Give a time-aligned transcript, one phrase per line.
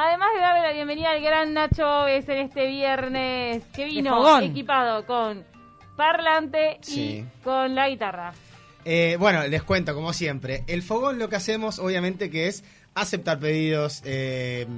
[0.00, 5.04] Además de darle la bienvenida al gran Nacho Oves en este viernes que vino equipado
[5.04, 5.44] con
[5.96, 7.26] parlante Sí.
[7.26, 8.32] y con la guitarra.
[8.84, 10.62] Eh, bueno, les cuento, como siempre.
[10.68, 12.62] El fogón lo que hacemos, obviamente, que es
[12.94, 14.68] aceptar pedidos eh,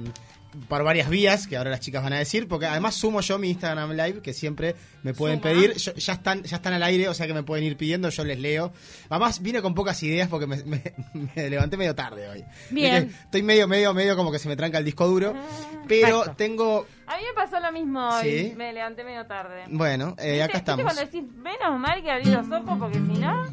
[0.67, 3.49] por varias vías, que ahora las chicas van a decir, porque además sumo yo mi
[3.49, 5.51] Instagram Live, que siempre me pueden Suma.
[5.51, 5.73] pedir.
[5.75, 8.23] Yo- ya, están, ya están al aire, o sea que me pueden ir pidiendo, yo
[8.25, 8.73] les leo.
[9.09, 10.83] Además, vine con pocas ideas porque me, me-
[11.35, 12.43] me levanté medio tarde hoy.
[12.69, 13.13] Bien.
[13.23, 15.33] Estoy medio, medio, medio como que se me tranca el disco duro.
[15.87, 16.35] Pero Perfecto.
[16.37, 16.87] tengo...
[17.07, 18.29] A mí me pasó lo mismo hoy.
[18.29, 18.53] ¿Sí?
[18.57, 19.63] Me levanté medio tarde.
[19.69, 20.83] Bueno, eh, acá ¿Viste- viste estamos.
[20.83, 23.45] cuando decís, menos mal que abrí los ojos porque si no,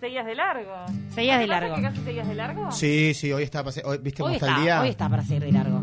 [0.00, 0.72] seguías de largo.
[1.14, 1.74] Seguías ¿No de largo.
[1.76, 2.70] que casi seguías de largo?
[2.72, 4.80] Sí, sí, hoy está, pase- hoy, ¿viste cómo Hoy está, está, el día?
[4.82, 5.82] hoy está para seguir de largo.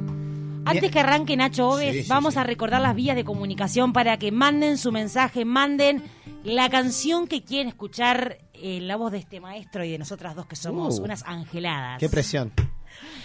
[0.66, 2.40] Antes que arranque Nacho Oves, Sí, sí, vamos sí.
[2.40, 6.04] a recordar las vías de comunicación para que manden su mensaje, manden
[6.44, 10.46] la canción que quieren escuchar en la voz de este maestro y de nosotras dos
[10.46, 11.04] que somos Uh.
[11.04, 12.00] unas angeladas.
[12.00, 12.52] Qué presión.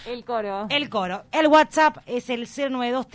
[0.07, 0.67] El coro.
[0.71, 1.25] El coro.
[1.31, 3.07] El WhatsApp es el 092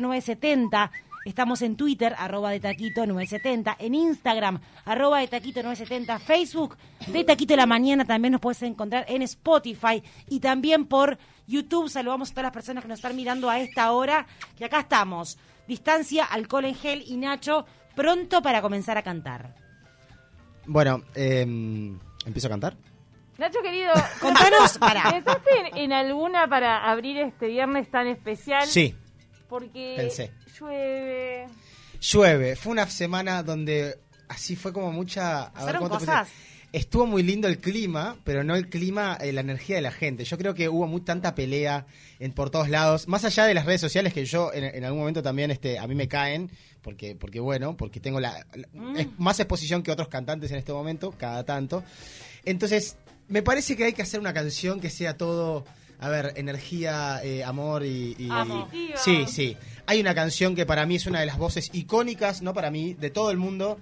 [0.00, 0.90] 0970
[1.24, 6.76] Estamos en Twitter, arroba de taquito 970, en Instagram, arroba de taquito 970, Facebook,
[7.06, 11.88] de taquito de la mañana, también nos puedes encontrar en Spotify y también por YouTube.
[11.88, 15.38] Saludamos a todas las personas que nos están mirando a esta hora, que acá estamos.
[15.68, 19.54] Distancia, alcohol en gel y Nacho, pronto para comenzar a cantar.
[20.66, 21.42] Bueno, eh,
[22.26, 22.76] ¿empiezo a cantar?
[23.38, 25.10] Nacho querido, Contanos, para.
[25.10, 28.66] ¿pensaste en, en alguna para abrir este viernes tan especial?
[28.66, 28.94] Sí,
[29.48, 30.32] Porque Pensé.
[30.58, 31.46] llueve.
[32.00, 32.56] llueve.
[32.56, 33.98] Fue una semana donde
[34.28, 35.42] así fue como mucha...
[35.42, 36.28] a ver, Pasaron ¿cómo te cosas.
[36.74, 40.24] Estuvo muy lindo el clima, pero no el clima, eh, la energía de la gente.
[40.24, 41.86] Yo creo que hubo muy tanta pelea
[42.18, 44.98] en, por todos lados, más allá de las redes sociales que yo en, en algún
[45.00, 46.50] momento también este, a mí me caen,
[46.82, 48.96] porque, porque bueno, porque tengo la, la- Mm.
[48.96, 51.84] es más exposición que otros cantantes en este momento, cada tanto.
[52.44, 52.96] Entonces,
[53.28, 55.64] me parece que hay que hacer una canción que sea todo,
[56.00, 58.16] a ver, energía, eh, amor y...
[58.18, 58.28] y-.
[58.96, 59.56] Sí, sí.
[59.86, 62.94] Hay una canción que para mí es una de las voces icónicas, no para mí,
[62.94, 63.78] de todo el mundo,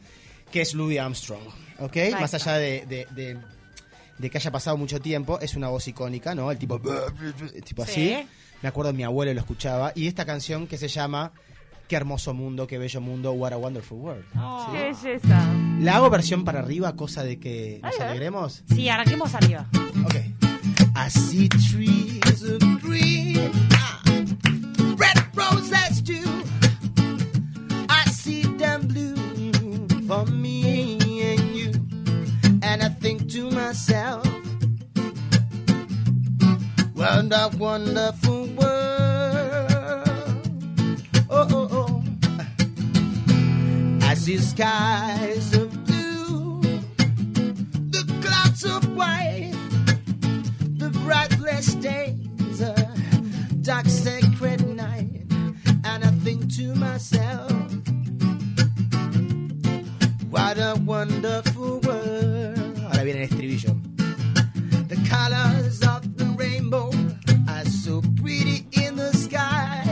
[0.50, 1.40] que es Louis Armstrong,
[1.82, 1.96] ¿ok?
[2.20, 3.38] Más allá de, de- de-
[4.18, 6.50] de que haya pasado mucho tiempo, es una voz icónica, ¿no?
[6.50, 6.80] El tipo,
[7.64, 8.12] tipo Sí.
[8.14, 8.28] así.
[8.62, 9.92] Me acuerdo mi abuelo lo escuchaba.
[9.96, 11.32] Y esta canción que se llama
[11.88, 14.24] Qué hermoso mundo, qué bello mundo, what a wonderful world.
[14.38, 14.66] Oh.
[14.70, 14.78] ¿sí?
[14.78, 15.46] Qué belleza.
[15.80, 18.62] La hago versión para arriba, cosa de que nos alegremos.
[18.72, 19.66] Sí, arranquemos arriba.
[20.06, 20.14] Ok.
[20.94, 24.00] I see trees of green, ah,
[24.96, 26.31] red roses too.
[33.72, 34.26] Myself,
[36.92, 40.08] what a wonderful world.
[41.30, 42.04] Oh, oh, oh.
[44.02, 46.60] I see skies of blue,
[47.96, 49.54] the clouds of white
[50.76, 52.74] the brightless days, a
[53.62, 55.24] dark sacred night,
[55.84, 57.50] and I think to myself,
[60.28, 62.61] what a wonderful world.
[63.04, 63.74] Viene el estribillo.
[64.86, 66.92] The colors of the rainbow
[67.48, 69.91] are so pretty in the sky,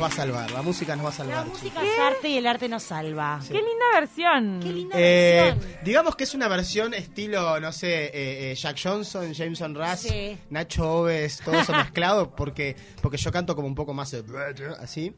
[0.00, 1.46] Nos va a salvar, la música nos va a La salvar.
[1.46, 3.40] música es arte y el arte nos salva.
[3.46, 4.60] ¡Qué linda versión!
[4.62, 5.76] Qué linda Eh, versión.
[5.84, 10.38] digamos que es una versión estilo, no sé, eh, eh, Jack Johnson, Jameson Russ, Sí.
[10.50, 14.14] Nacho Oves, todo eso mezclado, porque, porque yo canto como un poco más
[14.80, 15.14] así.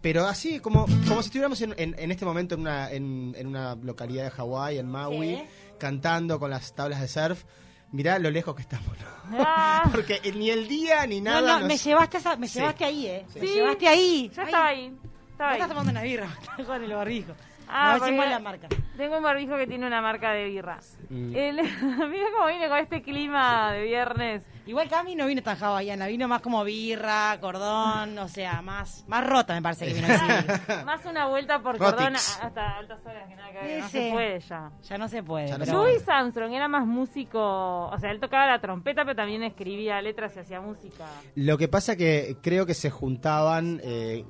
[0.00, 3.46] Pero así, como, como si estuviéramos en, en- en este momento en una, en, en
[3.46, 5.42] una localidad de Hawái, en Maui, Sí.
[5.78, 7.44] cantando con las tablas de surf.
[7.92, 9.38] Mirá lo lejos que estamos, ¿no?
[9.38, 11.40] Ah, Porque ni el día ni No, nada.
[11.54, 12.58] no, nos- me llevaste, a me Sí.
[12.58, 13.26] llevaste ahí, ¿eh?
[13.34, 13.46] Me Sí.
[13.54, 14.30] llevaste ahí.
[14.36, 14.88] Ay, estaba ahí.
[14.90, 14.96] no
[15.30, 15.54] Estaba ahí.
[15.56, 16.28] estás tomando una birra
[16.66, 17.32] con el barbijo.
[17.68, 18.68] Ah, no la marca.
[18.96, 20.78] Tengo un barbijo que tiene una marca de birra.
[21.08, 21.34] Mm.
[21.34, 21.56] El-
[22.10, 24.42] mira cómo viene con este clima de viernes.
[24.66, 29.26] Igual Cami no vino tan hawaiana, vino más como birra, cordón, o sea, más más
[29.26, 30.82] rota me parece que vino así.
[30.84, 31.94] Más una vuelta por Rotix.
[31.94, 33.80] cordón hasta altas horas que nada que ver.
[33.82, 34.70] No se puede ya.
[34.82, 35.50] ya no se puede.
[35.50, 35.72] No bueno.
[35.84, 40.36] Louis Armstrong era más músico, o sea, él tocaba la trompeta, pero también escribía letras
[40.36, 41.06] y hacía música.
[41.34, 44.24] Lo que pasa que creo que se juntaban eh,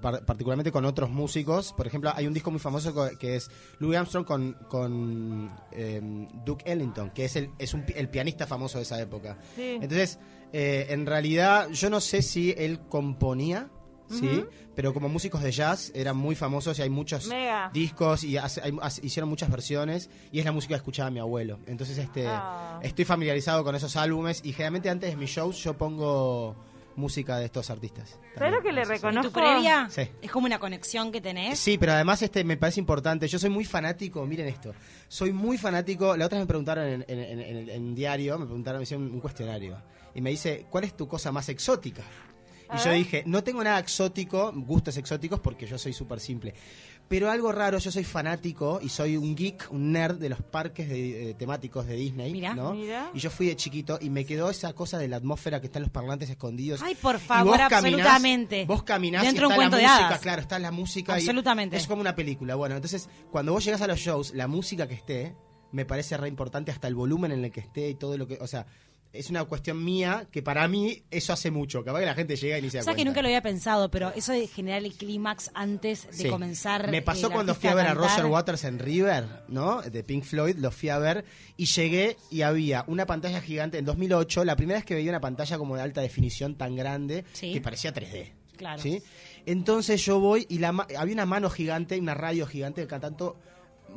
[0.00, 1.72] par- particularmente con otros músicos.
[1.72, 6.00] Por ejemplo, hay un disco muy famoso que es Louis Armstrong con, con eh,
[6.44, 9.38] Duke Ellington, que es, el, es un el pianista famoso de esa época.
[9.56, 9.78] Sí.
[9.80, 10.18] Entonces,
[10.52, 13.70] eh, en realidad, yo no sé si él componía.
[14.10, 14.42] Sí,
[14.74, 17.68] pero como músicos de jazz eran muy famosos y hay muchos Mega.
[17.74, 21.18] discos y hace- hay- hace- hicieron muchas versiones y es la música que escuchaba mi
[21.18, 21.58] abuelo.
[21.66, 22.80] Entonces, este, Ah.
[22.82, 26.56] estoy familiarizado con esos álbumes y generalmente antes de mis shows yo pongo
[26.98, 28.18] música de estos artistas.
[28.36, 29.30] ¿Sabes lo que le ¿Y reconozco?
[29.30, 29.88] tu previa?
[29.90, 30.02] Sí.
[30.20, 31.58] Es como una conexión que tenés.
[31.58, 33.26] Sí, pero además este me parece importante.
[33.28, 34.74] Yo soy muy fanático, miren esto.
[35.08, 36.16] Soy muy fanático.
[36.16, 38.82] La otra vez me preguntaron en, en- en- en el en diario, me preguntaron, me
[38.82, 39.80] hicieron un, cuestionario.
[40.14, 42.02] Y me dice, ¿cuál es tu cosa más exótica?
[42.74, 46.52] Y yo dije, no tengo nada exótico, gustos exóticos, porque yo soy súper simple.
[47.08, 50.88] Pero algo raro, yo soy fanático y soy un geek, un nerd de los parques
[50.90, 52.30] de- eh, temáticos de Disney.
[52.32, 52.54] Mirá.
[52.54, 52.74] ¿no?
[52.74, 53.10] Mirá.
[53.14, 55.82] Y yo fui de chiquito y me quedó esa cosa de la atmósfera que están
[55.82, 56.82] los parlantes escondidos.
[56.82, 58.64] Ay, por favor, vos caminás- absolutamente.
[58.66, 60.20] Vos caminás Dentro y de está un cuento la de música, hadas.
[60.20, 61.12] claro, está la música.
[61.12, 61.76] y Absolutamente.
[61.78, 62.54] es como una película.
[62.56, 65.34] Bueno, entonces, cuando vos llegas a los shows, la música que esté,
[65.72, 68.36] me parece re importante hasta el volumen en el que esté y todo lo que.
[68.40, 68.66] O sea,
[69.12, 71.82] es una cuestión mía que para mí eso hace mucho.
[71.84, 73.42] Capaz que la gente llega y ni se da O sea que nunca lo había
[73.42, 76.28] pensado, pero eso de generar el clímax antes de Sí.
[76.28, 76.90] comenzar.
[76.90, 77.94] Me pasó cuando fui a ver a.
[77.94, 79.80] Roger Waters en River, ¿no?
[79.82, 81.24] De Pink Floyd, lo fui a ver
[81.56, 85.20] y llegué y había una pantalla gigante en 2008, la primera vez que veía una
[85.20, 87.52] pantalla como de alta definición tan grande Sí.
[87.52, 88.32] que parecía 3D.
[88.56, 88.82] Claro.
[88.82, 89.00] ¿sí?
[89.46, 93.36] Entonces yo voy y la ma- había una mano gigante, una radio gigante tanto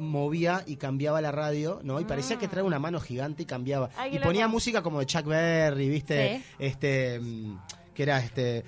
[0.01, 1.99] movía y cambiaba la radio, ¿no?
[1.99, 3.89] Y parecía que traía una mano gigante y cambiaba.
[3.97, 4.53] Ay, y ponía loco.
[4.53, 6.37] música como de Chuck Berry, ¿viste?
[6.37, 6.43] Sí.
[6.59, 7.57] Este mm,
[7.93, 8.63] que era este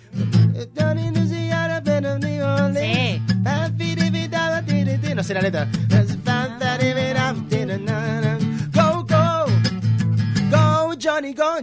[5.16, 5.68] no sé la letra.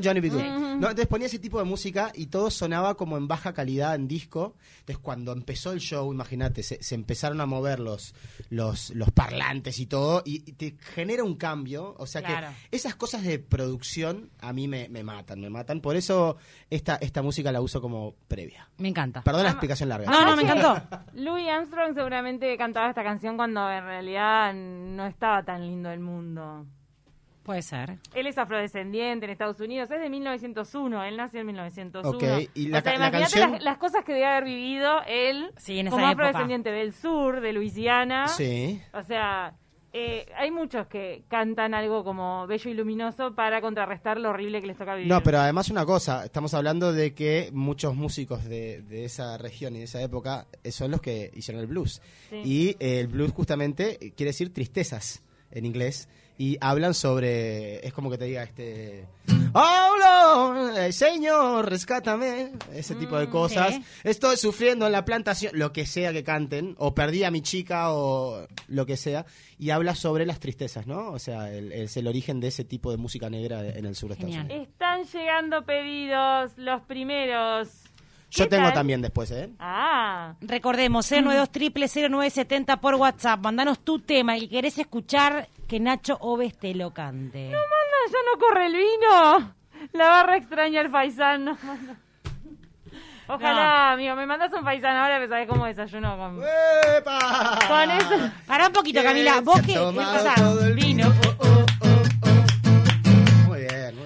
[0.02, 0.28] Johnny, B.
[0.31, 0.40] Good.
[0.40, 4.08] No, entonces ponía ese tipo de música y todo sonaba como en baja calidad en
[4.08, 4.55] disco.
[4.81, 8.14] Entonces cuando empezó el show, imagínate, se, se empezaron a mover los,
[8.49, 11.94] los, los parlantes y todo y, y te genera un cambio.
[11.99, 12.49] O sea Claro.
[12.70, 15.81] que esas cosas de producción a mí me, me matan, me matan.
[15.81, 16.37] Por eso
[16.70, 18.69] esta, esta música la uso como previa.
[18.78, 19.22] Me encanta.
[19.22, 20.11] Perdón la explicación larga.
[20.11, 20.82] No, no, me encantó.
[21.14, 26.67] Louis Armstrong seguramente cantaba esta canción cuando en realidad no estaba tan lindo el mundo.
[27.50, 27.99] Puede ser.
[28.14, 32.08] Él es afrodescendiente en Estados Unidos, es de 1901, él nació en 1901.
[32.17, 35.50] Ok, y la o sea, la canción- las, las cosas que debe haber vivido él
[35.56, 36.26] Sí, en esa como época.
[36.29, 38.29] afrodescendiente del sur, de Luisiana.
[38.29, 38.81] Sí.
[38.94, 39.55] O sea,
[39.93, 44.69] eh, hay muchos que cantan algo como bello y luminoso para contrarrestar lo horrible que
[44.69, 45.08] les toca vivir.
[45.11, 49.75] No, pero además una cosa, estamos hablando de que muchos músicos de, de esa región
[49.75, 52.00] y de esa época eh, son los que hicieron el blues.
[52.31, 52.37] Sí.
[52.44, 56.08] Y eh, el blues justamente quiere decir tristezas en inglés.
[56.42, 59.04] Y hablan sobre, es como que te diga este,
[59.52, 63.75] oh Lord, eh, Señor, rescátame, ese tipo de cosas.
[63.75, 63.84] sí.
[64.04, 67.92] Estoy sufriendo en la plantación, lo que sea que canten, o perdí a mi chica
[67.92, 69.26] o lo que sea.
[69.58, 71.10] Y habla sobre las tristezas, ¿no?
[71.10, 74.08] O sea, el- es el origen de ese tipo de música negra en el sur
[74.08, 74.34] de Estados.
[74.36, 74.66] Unidos.
[74.66, 77.69] Están llegando pedidos, los primeros.
[78.31, 78.75] Yo ¿Qué tengo tal?
[78.75, 79.50] también después, ¿eh?
[79.59, 81.50] Ah, Recordemos, 092
[82.11, 83.41] 0970 por WhatsApp.
[83.41, 87.46] Mandanos tu tema, que querés escuchar, que Nacho Oves te lo cante.
[87.46, 87.58] Manda,
[88.10, 89.55] ya no corre el vino.
[89.93, 91.56] La barra extraña el paisano.
[93.27, 96.41] Ojalá, amigo, me mandas un paisano ahora que sabes cómo desayuno con...
[96.96, 97.58] ¡Epa!
[97.69, 98.32] Con eso.
[98.44, 99.41] Pará un poquito, Camila.
[99.41, 101.13] Vos sea, todo el vino.
[101.39, 101.59] Oh, oh.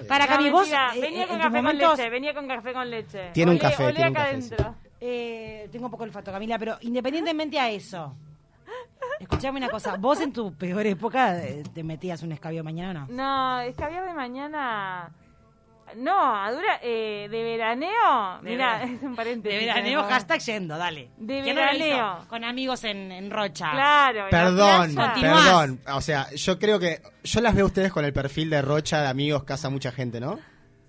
[0.07, 0.61] Para No, vos...
[0.61, 3.29] mentira, eh, venía eh, con café con leche, venía con café con leche.
[3.33, 4.39] Tiene un café, tiene un café.
[4.99, 8.15] Eh, tengo un poco el olfato, Camila, pero independientemente a eso,
[9.19, 9.97] escuchame una cosa.
[9.97, 13.13] Vos en tu peor época eh, te metías un escabio mañana, ¿no?
[13.13, 15.11] No, es caviar de mañana...
[15.97, 16.79] No, a dura...
[16.81, 18.41] Eh, ¿De veraneo?
[18.41, 19.59] Mira, es un paréntesis.
[19.59, 20.07] De veraneo, ¿no?
[20.09, 21.09] hashtag yendo, dale.
[21.17, 22.25] De veraneo.
[22.27, 23.71] Con amigos en, en Rocha.
[23.71, 24.25] Claro.
[24.31, 25.79] Perdón, perdón.
[25.93, 27.01] O sea, yo creo que.
[27.23, 30.19] Yo las veo a ustedes con el perfil de Rocha, de amigos, casa mucha gente,
[30.19, 30.39] ¿no?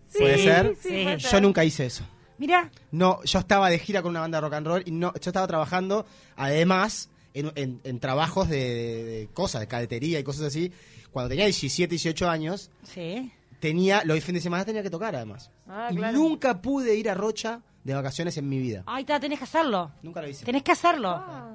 [0.08, 0.74] Sí, ¿Puede ser?
[0.80, 1.02] sí, Sí.
[1.04, 2.04] puede Yo nunca hice eso.
[2.38, 5.12] Mira, No, yo estaba de gira con una banda de rock and roll y no,
[5.14, 6.04] yo estaba trabajando,
[6.36, 10.72] además, en, en- en trabajos de, de- de cosas, de cadetería y cosas así.
[11.12, 13.32] Cuando tenía 17, 18 años, sí.
[13.66, 15.50] Tenía, los fines de semana tenía que tocar además.
[15.68, 16.16] Ah, y claro.
[16.16, 18.82] nunca pude ir a Rocha de vacaciones en mi vida.
[18.86, 19.90] Ahí está, tenés que hacerlo.
[20.02, 20.44] Nunca lo hice.
[20.44, 21.10] Tenés que hacerlo.
[21.10, 21.50] Ah.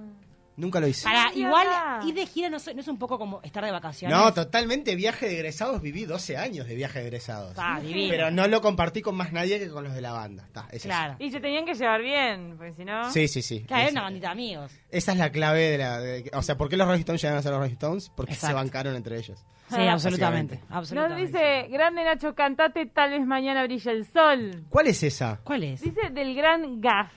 [0.62, 1.04] Nunca lo hice.
[1.04, 1.68] Para, igual,
[2.06, 4.16] ir de gira no, es- no es un poco como estar de vacaciones.
[4.16, 5.82] No, totalmente viaje de egresados.
[5.82, 7.56] Viví 12 años de viaje de egresados.
[7.58, 8.10] Ah, divino.
[8.12, 10.44] Pero no lo compartí con más nadie que con los de la banda.
[10.46, 10.88] Está, es eso.
[10.90, 11.16] Claro.
[11.18, 13.12] Y se tenían que llevar bien, porque si no...
[13.12, 13.64] Sí, sí, sí.
[13.68, 14.72] Claro, es Esa- una bandita de amigos.
[14.92, 16.00] Esa es la clave de la.
[16.00, 18.12] de- o sea, ¿por qué los Rolling Stones llegaron a ser los Rolling Stones?
[18.16, 18.48] Porque Exacto.
[18.48, 19.44] se bancaron entre ellos.
[19.70, 20.60] Sí, absolutamente.
[20.70, 21.26] Nos absolutamente.
[21.28, 24.66] dice, grande Nacho, cantate Tal vez mañana brilla el sol.
[24.70, 25.40] ¿Cuál es esa?
[25.44, 25.82] ¿Cuál es?
[25.82, 27.12] Dice del gran Gaff.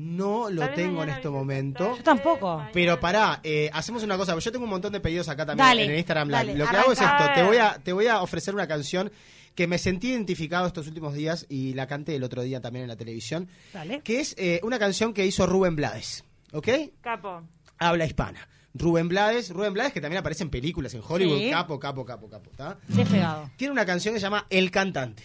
[0.00, 1.96] No lo Tal vez tengo en mañana este momento.
[1.96, 2.64] Yo tampoco.
[2.72, 4.38] Pero pará, eh, hacemos una cosa.
[4.38, 6.36] Yo tengo un montón de pedidos acá también Dale, en el Instagram Live.
[6.38, 7.24] dale, Lo que hago es arranca.
[7.24, 9.10] esto: te voy, a, te voy a ofrecer una canción
[9.56, 12.88] que me sentí identificado estos últimos días y la canté el otro día también en
[12.88, 13.48] la televisión.
[13.72, 14.00] Dale.
[14.02, 16.22] Que es eh, una canción que hizo Rubén Blades.
[16.52, 16.68] ¿Ok?
[17.00, 17.42] Capo.
[17.78, 18.46] Habla hispana.
[18.74, 21.50] Rubén Blades, Rubén Blades que también aparece en películas en Hollywood, Sí.
[21.50, 22.78] capo, capo, capo, capo, ¿está?
[22.86, 23.50] Despegado.
[23.56, 25.24] Tiene una canción que se llama El Cantante.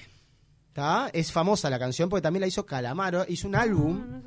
[0.70, 1.12] ¿Está?
[1.14, 3.26] Es famosa la canción porque también la hizo Calamaro.
[3.28, 4.24] Hizo un álbum.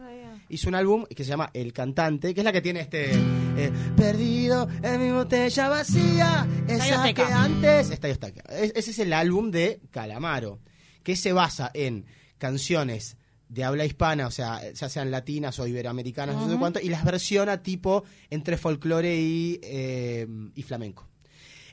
[0.49, 3.11] Hizo un álbum que se llama El Cantante, que es la que tiene este.
[3.13, 6.47] eh, Perdido en mi botella vacía.
[6.69, 7.91] Esa que antes.
[7.91, 8.43] Estadio Azteca.
[8.55, 10.61] Es- ese es el álbum de Calamaro.
[11.03, 12.07] Que se basa en
[12.39, 13.17] canciones
[13.49, 17.05] de habla hispana, o sea, ya sean latinas o iberoamericanas, no sé cuánto, y las
[17.05, 21.09] versiona tipo entre folclore y, eh, y flamenco.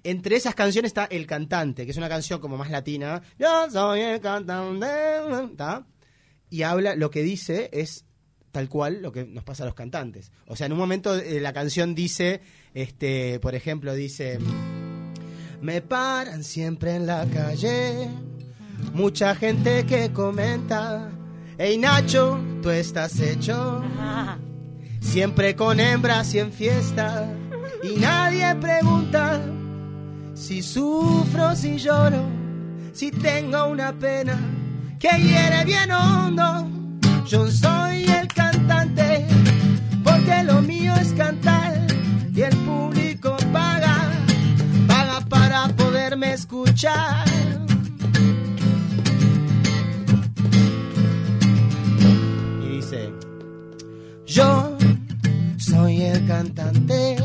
[0.03, 3.21] Entre esas canciones está El Cantante, que es una canción como más latina.
[3.39, 4.85] Yo soy el cantante.
[5.57, 5.85] ¿tá?
[6.49, 8.05] Y habla, lo que dice es
[8.53, 10.31] tal cual lo que nos pasa a los cantantes.
[10.47, 12.39] O sea, en un momento eh, la canción dice,
[12.75, 14.37] este, por ejemplo, dice,
[15.59, 18.07] me paran siempre en la calle,
[18.93, 21.09] mucha gente que comenta,
[21.57, 23.83] hey Nacho, tú estás hecho,
[25.01, 27.27] siempre con hembras y en fiesta,
[27.81, 29.41] y nadie pregunta
[30.35, 32.23] si sufro, si lloro,
[32.93, 34.39] si tengo una pena
[34.99, 36.69] que hiere bien hondo.
[37.25, 38.12] Yo soy
[40.23, 41.85] porque lo mío es cantar
[42.33, 44.11] y el público paga,
[44.87, 47.25] paga para poderme escuchar.
[52.61, 53.11] Y dice,
[54.25, 54.77] yo
[55.57, 57.17] soy el cantante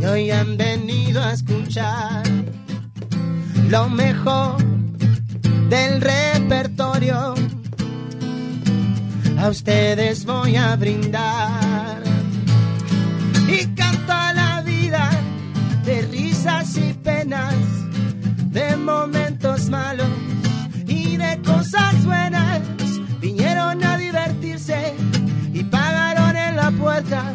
[0.00, 2.22] y hoy han venido a escuchar
[3.68, 4.56] lo mejor
[5.68, 7.34] del repertorio.
[9.42, 12.00] A ustedes voy a brindar
[13.48, 15.10] y canto a la vida
[15.84, 17.52] de risas y penas,
[18.52, 20.06] de momentos malos
[20.86, 22.60] y de cosas buenas.
[23.18, 24.94] Vinieron a divertirse
[25.52, 27.34] y pagaron en la puerta.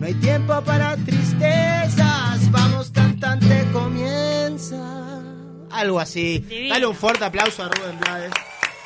[0.00, 2.50] No hay tiempo para tristezas.
[2.50, 5.22] Vamos, cantante, comienza.
[5.70, 6.40] Algo así.
[6.40, 6.74] Divino.
[6.74, 8.32] Dale un fuerte aplauso a Rubén Blades.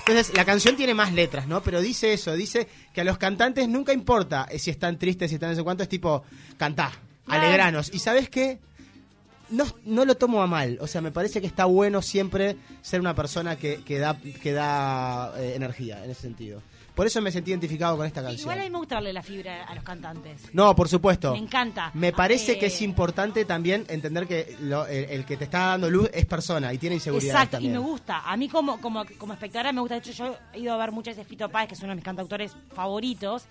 [0.09, 1.63] Entonces, la canción tiene más letras, ¿no?
[1.63, 5.35] Pero dice eso, dice que a los cantantes nunca importa eh, si están tristes, si
[5.35, 6.25] están no sé cuánto, es tipo,
[6.57, 6.93] cantá,
[7.27, 7.91] alegranos.
[7.93, 8.59] ¿Y sabes qué?
[9.51, 13.01] No, no lo tomo a mal, o sea, me parece que está bueno siempre ser
[13.01, 16.63] una persona que, que da, que da eh, energía en ese sentido.
[16.99, 18.41] Por eso me sentí identificado con esta sí, canción.
[18.43, 20.53] igual a mí me gusta darle la fibra a los cantantes.
[20.53, 21.33] No, por supuesto.
[21.33, 21.91] Me encanta.
[21.95, 25.67] Me parece Eh, que es importante también entender que lo- el, el que te está
[25.69, 27.35] dando luz es persona y tiene inseguridad.
[27.37, 27.73] Exacto, también.
[27.75, 28.23] y me gusta.
[28.29, 29.95] A mí como, como, como espectadora me gusta.
[29.95, 31.95] De hecho, yo he ido a ver muchas veces Fito Páez, que es uno de
[31.97, 33.45] mis cantautores favoritos.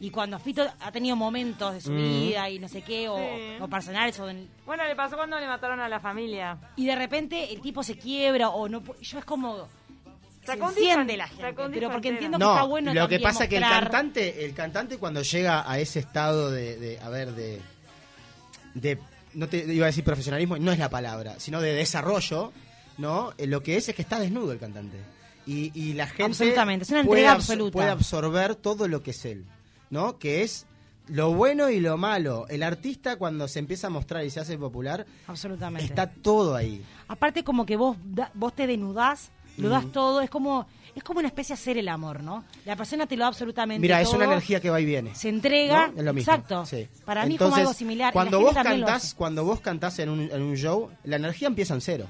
[0.00, 3.22] Y cuando Fito ha tenido momentos de su vida y no sé qué, o, Sí.
[3.60, 6.58] o personales, o en- Bueno, le pasó cuando le mataron a la familia.
[6.76, 9.68] y de repente el tipo se quiebra o no pu- yo es como
[10.44, 13.56] se enciende la gente pero porque entiendo que No, está bueno lo que pasa que
[13.58, 17.60] el mostrar- cantante, el cantante cuando llega a ese estado de, de a ver, de,
[18.74, 18.98] de,
[19.34, 22.52] no te iba a decir profesionalismo, no es la palabra, sino de desarrollo,
[22.98, 23.32] ¿no?
[23.38, 24.98] Eh, Lo que es es que está desnudo el cantante.
[25.46, 27.72] Y, y la gente Absolutamente, es una puede entrega abs- absoluta.
[27.72, 29.44] puede absorber todo lo que es él,
[29.90, 30.18] ¿no?
[30.18, 30.66] Que es
[31.08, 32.46] lo bueno y lo malo.
[32.48, 36.84] El artista cuando se empieza a mostrar y se hace popular, absolutamente está todo ahí.
[37.08, 37.96] aparte como que vos
[38.34, 41.88] vos te denudás lo das todo es como es como una especie de hacer el
[41.88, 44.84] amor no la persona te lo da absolutamente Mira, es una energía que va y
[44.84, 45.14] viene.
[45.14, 45.98] se entrega ¿no?
[45.98, 46.32] Es lo mismo.
[46.32, 46.88] exacto sí.
[47.04, 50.20] para mí es como Entonces, algo similar Cuando vos cantás, cuando vos cantás en un,
[50.20, 52.06] en un show, la energía empieza en cero.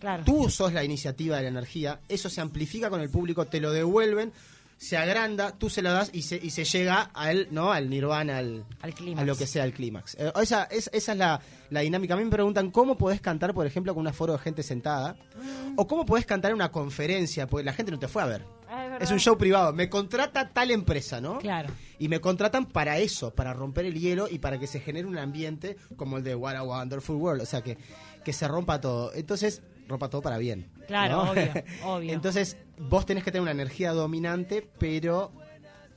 [0.00, 3.60] claro Tú sos la iniciativa de la energía, eso se amplifica con el público, te
[3.60, 4.32] lo devuelven,
[4.76, 7.72] se agranda, tú se lo das y se, y se llega al, ¿no?
[7.72, 9.22] al nirvana, al, Al clímax.
[9.22, 10.16] a lo que sea el clímax.
[10.18, 11.40] Eh, esa, es, esa es la,
[11.70, 12.14] la dinámica.
[12.14, 15.16] A mí me preguntan cómo podés cantar, por ejemplo, con un aforo de gente sentada,
[15.76, 18.44] o cómo podés cantar en una conferencia, porque la gente no te fue a ver.
[18.68, 18.98] Ah.
[19.00, 19.72] Es un show privado.
[19.72, 21.38] Me contrata tal empresa, ¿no?
[21.38, 25.06] claro Y me contratan para eso, para romper el hielo y para que se genere
[25.06, 27.42] un ambiente como el de What a Wonderful World.
[27.42, 27.76] O sea, que,
[28.24, 29.12] que se rompa todo.
[29.14, 30.70] Entonces, rompa todo para bien.
[30.86, 31.30] Claro, ¿no?
[31.32, 31.52] obvio,
[31.84, 32.12] obvio.
[32.12, 35.32] Entonces, vos tenés que tener una energía dominante, pero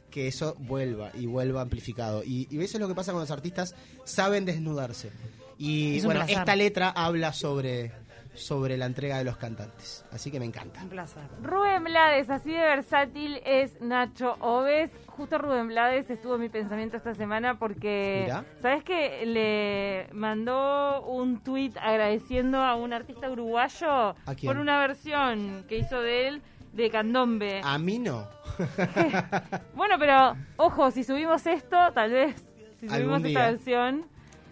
[0.10, 2.24] que eso vuelva y vuelva amplificado.
[2.24, 5.12] Y, y eso es lo que pasa cuando los artistas saben desnudarse.
[5.58, 7.92] Y Es bueno, esta letra habla sobre,
[8.38, 10.06] sobre la entrega de los cantantes.
[10.12, 10.82] Así que me encanta.
[10.84, 11.24] Un placer.
[11.42, 14.92] Rubén Blades, así de versátil es Nacho Oves.
[15.08, 18.46] Justo Rubén Blades estuvo en mi pensamiento esta semana porque, Mirá.
[18.62, 25.80] ¿sabes que Le mandó un tuit agradeciendo a un artista uruguayo por una versión que
[25.80, 26.42] hizo de él
[26.74, 27.62] de Candombe.
[27.64, 28.28] A mí no.
[29.76, 32.36] Bueno, pero ojo, si subimos esto, tal vez,
[32.80, 34.06] si subimos esta versión,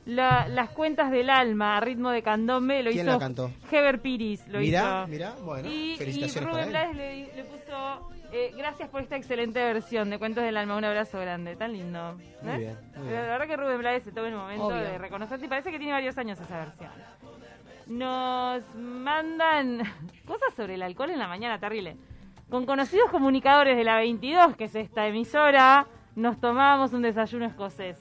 [0.06, 3.52] la- las cuentas del alma a ritmo de candombe lo ¿Quién hizo la cantó?
[3.72, 4.48] Heber Piris.
[4.48, 5.08] Lo Mirá, hizo.
[5.08, 6.70] mirá, bueno, y, Rubén para él.
[6.70, 10.76] Blades le, le puso eh, gracias por esta excelente versión de Cuentos del Alma.
[10.76, 12.16] Un abrazo grande, tan lindo.
[12.42, 12.58] Muy ¿eh?
[12.58, 13.22] bien, muy La bien.
[13.30, 14.78] verdad que Rubén Blades se toma el momento Obvio.
[14.78, 16.90] de reconocerse y parece que tiene varios años esa versión.
[17.88, 19.80] Nos mandan
[20.26, 21.96] cosas sobre el alcohol en la mañana, terrible.
[22.50, 27.98] Con conocidos comunicadores de la 22, que es esta emisora, nos tomábamos un desayuno escocés.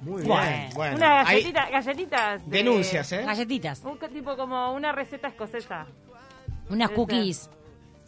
[0.00, 0.42] Muy Bueno.
[0.50, 0.70] bien.
[0.74, 2.44] Bueno, Unas hay galletitas, galletitas.
[2.50, 3.22] de- denuncias, ¿eh?
[3.24, 3.82] Galletitas.
[3.84, 5.86] Un tipo como una receta escocesa.
[6.70, 6.94] Unas Ese.
[6.96, 7.50] cookies.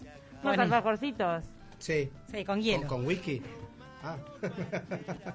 [0.01, 0.63] Unos Bueno.
[0.63, 1.45] alfajorcitos.
[1.79, 2.11] Sí.
[2.31, 2.87] Sí, con hielo.
[2.87, 3.43] con whisky.
[4.03, 4.17] Ah.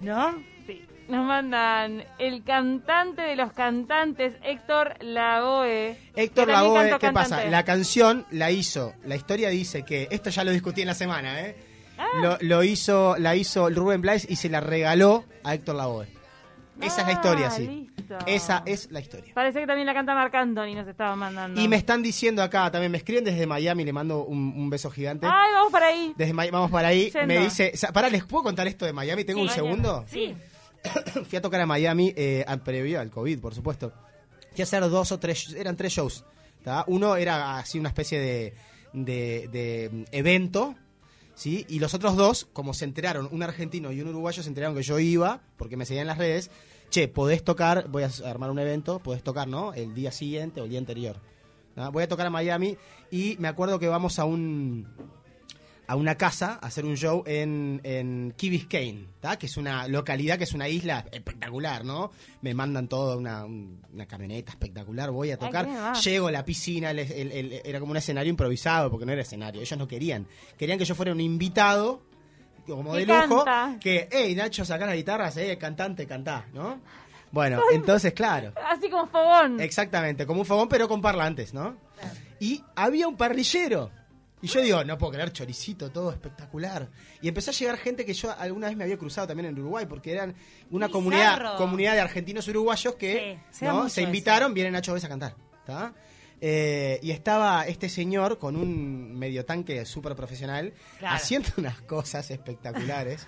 [0.00, 0.34] ¿No?
[0.66, 0.84] Sí.
[1.08, 5.96] Nos mandan el cantante de los cantantes, Héctor Lavoe.
[6.16, 7.44] Héctor cantó ¿qué pasa?
[7.44, 11.40] La canción la hizo, la historia dice que, esto ya lo discutí en la semana,
[11.42, 11.56] ¿eh?
[12.22, 16.08] Lo, lo hizo, la hizo Rubén Blades y se la regaló a Héctor Lavoe.
[16.80, 17.66] Esa es la historia, Ah, sí.
[17.96, 18.18] listo.
[18.26, 19.32] Esa es la historia.
[19.34, 21.58] Parece que también la canta Marc Anthony, nos estaba mandando.
[21.60, 24.90] Y me están diciendo acá, también me escriben desde Miami, le mando un, un beso
[24.90, 25.26] gigante.
[25.26, 26.12] Ay, vamos para ahí.
[26.16, 27.10] Desde Mi- vamos para ahí.
[27.10, 27.26] Yendo.
[27.26, 29.24] Me dice, pará, ¿les puedo contar esto de Miami?
[29.24, 30.04] ¿Tengo un segundo?
[30.08, 30.34] Sí.
[31.28, 33.92] Fui a tocar a Miami eh, previo al COVID, por supuesto.
[34.52, 36.24] Fui a hacer dos o tres, eran tres shows.
[36.62, 36.84] ¿tá?
[36.88, 38.54] Uno era así una especie de,
[38.92, 40.74] de, de, mm, evento,
[41.36, 41.64] ¿sí?
[41.68, 44.82] Y los otros dos, como se enteraron, un argentino y un uruguayo se enteraron que
[44.82, 46.50] yo iba, porque me seguían en las redes,
[46.90, 49.72] che, podés tocar, voy a armar un evento, podés tocar, ¿no?
[49.74, 51.20] El día siguiente o el día anterior.
[51.92, 52.78] Voy a tocar a Miami
[53.10, 54.88] y me acuerdo que vamos a un
[55.88, 59.38] a una casa a hacer un show en, en Key Biscayne, ¿tá?
[59.38, 62.10] que es una localidad, que es una isla espectacular, ¿no?
[62.42, 65.66] Me mandan todo, una, un- una camioneta espectacular, voy a tocar,
[66.00, 69.22] llego a la piscina, el- el- el- era como un escenario improvisado, porque no era
[69.22, 70.26] escenario, ellos no querían,
[70.58, 72.02] querían que yo fuera un invitado,
[72.66, 73.78] como de lujo, canta.
[73.80, 76.80] que, hey Nacho, sacá las guitarras, eh, cantante, cantá, ¿no?
[77.30, 78.52] Bueno, entonces, claro.
[78.72, 79.60] Así como fogón.
[79.60, 81.76] Exactamente, como un fogón pero con parlantes, ¿no?
[82.40, 83.90] Y había un parrillero.
[84.42, 86.88] Y yo digo, no puedo creer, choricito, todo espectacular.
[87.22, 89.86] Y empezó a llegar gente que yo alguna vez me había cruzado también en Uruguay,
[89.86, 90.34] porque eran
[90.70, 90.92] una Bizarro.
[90.92, 95.34] comunidad, comunidad de argentinos uruguayos que Sí, se invitaron, vienen Nacho Vez a cantar.
[95.64, 95.94] ¿tá?
[96.40, 101.16] Eh, y estaba este señor con un medio tanque súper profesional, Claro.
[101.16, 103.26] haciendo unas cosas espectaculares.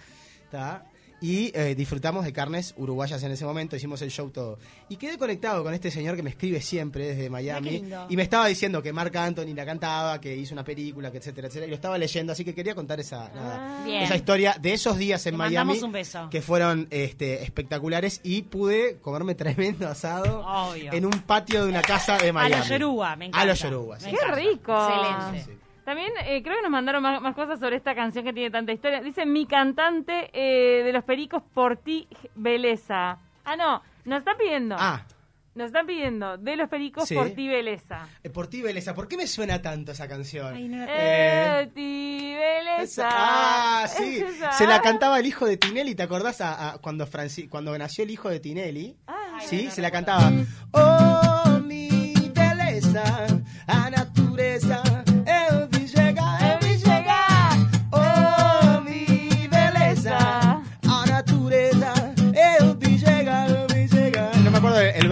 [0.50, 0.84] ¿tá?
[1.20, 4.58] Y eh, disfrutamos de carnes uruguayas en ese momento, hicimos el show todo.
[4.88, 7.82] Y quedé conectado con este señor que me escribe siempre desde Miami.
[8.08, 11.48] Y me estaba diciendo que Marc Anthony la cantaba, que hizo una película, que etcétera,
[11.48, 11.66] etcétera.
[11.66, 14.02] Y lo estaba leyendo, así que quería contar esa, nada, Bien.
[14.02, 15.56] esa historia de esos días en Te Miami.
[15.56, 16.28] mandamos un beso.
[16.30, 20.92] Que fueron este, espectaculares y pude comerme tremendo asado Obvio.
[20.92, 22.54] en un patio de una casa de Miami.
[22.54, 23.42] A los Yoruba, me encanta.
[23.42, 24.10] A los Yoruba, sí.
[24.10, 24.88] Qué rico.
[24.88, 25.44] Excelente.
[25.44, 25.58] Sí.
[25.88, 28.72] También eh, creo que nos mandaron más, más cosas sobre esta canción que tiene tanta
[28.72, 29.00] historia.
[29.00, 33.16] Dice mi cantante eh, de los pericos por ti, Beleza.
[33.46, 34.76] Ah, no, nos están pidiendo.
[34.78, 35.02] Ah,
[35.54, 37.14] Nos están pidiendo de los pericos Sí.
[37.14, 38.06] por ti, Beleza.
[38.22, 38.94] eh, por ti, Beleza.
[38.94, 40.54] ¿Por qué me suena tanto esa canción?
[40.54, 40.88] Ay, no Eh,
[41.62, 43.08] Eh, ti, Beleza.
[43.10, 44.18] Ah, sí.
[44.18, 44.52] Esa.
[44.52, 46.42] Se la cantaba el hijo de Tinelli, ¿te acordás?
[46.42, 48.94] A- a- cuando, Franci- cuando nació el hijo de Tinelli.
[49.06, 50.30] Ah, Sí, se la cantaba.
[50.72, 51.17] Oh,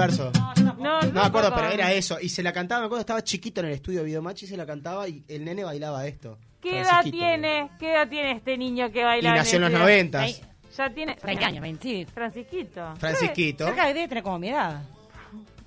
[0.07, 0.33] verso.
[0.63, 2.19] no, no, No me acuerdo, pero era eso.
[2.21, 4.57] Y se la cantaba, me acuerdo, estaba chiquito en el estudio de Videomatch y se
[4.57, 6.39] la cantaba y el nene bailaba esto.
[6.61, 7.71] ¿Qué edad tiene?
[7.79, 9.35] ¿Qué edad tiene este niño que Y baila?
[9.35, 10.43] nació en los este- noventas.
[10.77, 11.17] Ya tiene.
[11.25, 12.05] 20 años, 20, sí.
[12.13, 12.95] Francisquito.
[12.99, 13.65] Francisquito.
[13.67, 14.83] Cerca de debe tener como mi edad.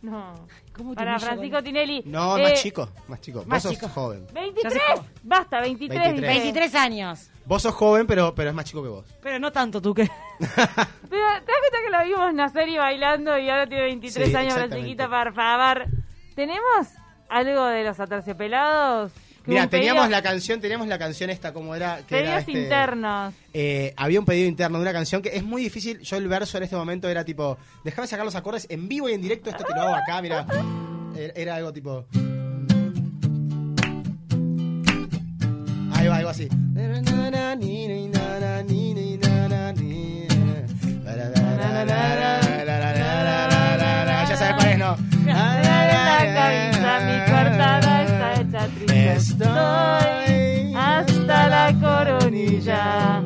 [0.02, 0.48] No.
[0.74, 2.04] ¿Cómo te Para Francisco con- Tinelli.
[2.06, 3.44] No, eh, más chico, más chico.
[3.46, 3.88] más Vos chico.
[3.88, 4.28] sos joven.
[4.34, 4.64] 23.
[4.64, 5.08] Ya sé cómo.
[5.24, 6.00] Basta, 23.
[6.04, 6.34] 23.
[6.36, 7.30] 23 años.
[7.50, 9.06] Vos sos joven, pero, pero es más chico que vos.
[9.24, 10.04] Pero no tanto tú que.
[10.40, 10.54] Pero,
[11.10, 14.54] ¿te das cuenta que la vimos nacer y bailando y ahora tiene 23 Sí, años,
[14.54, 14.76] exactamente.
[14.76, 15.86] Francisquita, por favor?
[16.36, 16.88] ¿Tenemos
[17.28, 19.12] algo de los aterciopelados?
[19.48, 22.02] Mira, teníamos pedido- la canción, teníamos la canción esta, como era?
[22.06, 23.34] Que era Pedidos este, internos.
[23.52, 26.00] eh, había un pedido interno de una canción que es muy difícil.
[26.02, 29.14] Yo el verso en este momento era tipo, déjame sacar los acordes en vivo y
[29.14, 30.46] en directo, esto te lo hago acá, mira.
[31.18, 32.06] Era, era algo tipo.
[35.96, 36.48] Ahí va, algo así.
[44.28, 44.98] Ya sabes cuál es, ¿no?
[45.26, 49.14] La cortada está hecha triste.
[49.16, 53.24] Estoy hasta la coronilla.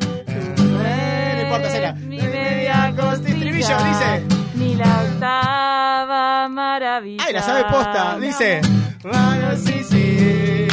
[1.70, 1.92] Será.
[1.94, 4.22] Mi media estribillo, dice.
[4.54, 7.24] Ni la octava maravilla.
[7.26, 8.60] Ay, la sabe posta, dice.
[9.04, 10.66] Manos sí, sí.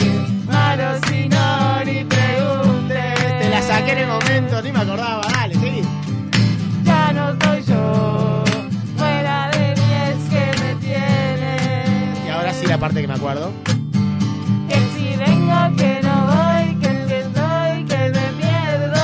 [0.46, 1.00] Manos
[3.51, 5.21] la saqué en el momento, ni me acordaba.
[5.33, 5.81] Dale, seguí.
[6.83, 8.43] Ya no soy yo.
[8.97, 12.13] Fuera de mí es que me tiene.
[12.25, 13.51] Y ahora sí la parte que me acuerdo.
[14.69, 19.03] Que si vengo, que no voy, que el que estoy, que me pierdo.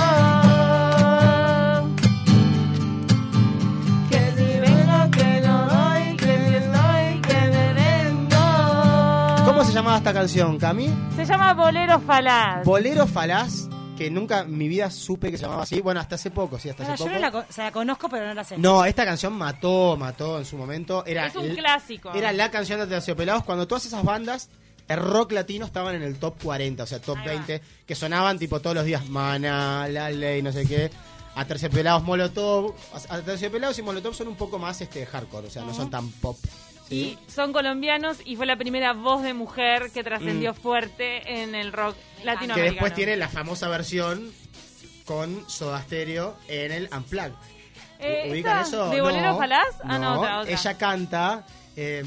[4.09, 9.45] Que si vengo, que no voy, que si estoy, que me vengo.
[9.45, 10.89] ¿Cómo se llamaba esta canción, Cami?
[11.17, 12.63] Se llama Bolero Falaz.
[12.65, 13.66] Bolero Falaz,
[13.97, 15.81] que nunca en mi vida supe que se llamaba así.
[15.81, 17.09] Bueno, hasta hace poco, sí, hasta hace yo poco.
[17.13, 18.57] no la, co- o sea, la conozco, pero no la sé.
[18.57, 21.03] No, esta canción mató, mató en su momento.
[21.05, 22.13] Era es un clásico.
[22.13, 24.49] Era la canción de Terciopelados cuando todas esas bandas,
[24.87, 27.31] el rock latino, estaban en el top 40, o sea, top Ahí va.
[27.33, 30.91] 20, que sonaban tipo todos los días Mana, La Ley, no sé qué.
[31.35, 32.73] A Terciopelados, Molotov.
[33.09, 36.09] A Terciopelados y Molotov son un poco más este hardcore, o sea, no son tan
[36.13, 36.37] pop.
[36.87, 37.17] ¿Sí?
[37.27, 40.55] Y son colombianos y fue la primera voz de mujer que trascendió Mm.
[40.55, 42.71] fuerte en el rock Que latinoamericano.
[42.73, 44.31] después tiene la famosa versión
[45.05, 47.33] con Soda Stereo en el Unplugged.
[47.99, 48.89] Eh, ¿Ubican ¿esta eso?
[48.89, 49.75] ¿De No, Bolero Falaz?
[49.83, 50.53] Ah, no, no, otra, otra.
[50.53, 51.45] Ella canta.
[51.75, 52.03] eh,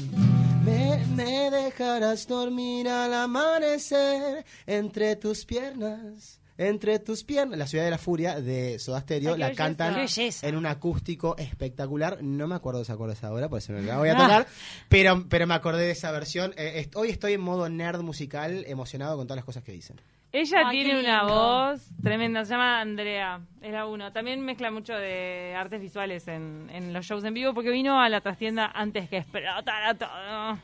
[0.65, 6.39] me, me dejarás dormir al amanecer entre tus piernas.
[6.57, 7.57] Entre tus piernas.
[7.57, 10.47] La ciudad de la furia de Soda Stereo Ay, la cantan belleza.
[10.47, 12.19] en un acústico espectacular.
[12.21, 14.47] No me acuerdo de esa acordes ahora, por eso no la voy a tocar.
[14.89, 16.53] pero, pero me acordé de esa versión.
[16.57, 19.99] Eh, est- hoy estoy en modo nerd musical, emocionado con todas las cosas que dicen.
[20.33, 24.13] Ella Ay, tiene una voz tremenda, se llama Andrea, es la uno.
[24.13, 28.07] También mezcla mucho de artes visuales en, en los shows en vivo porque vino a
[28.07, 30.59] la trastienda antes que explotara todo.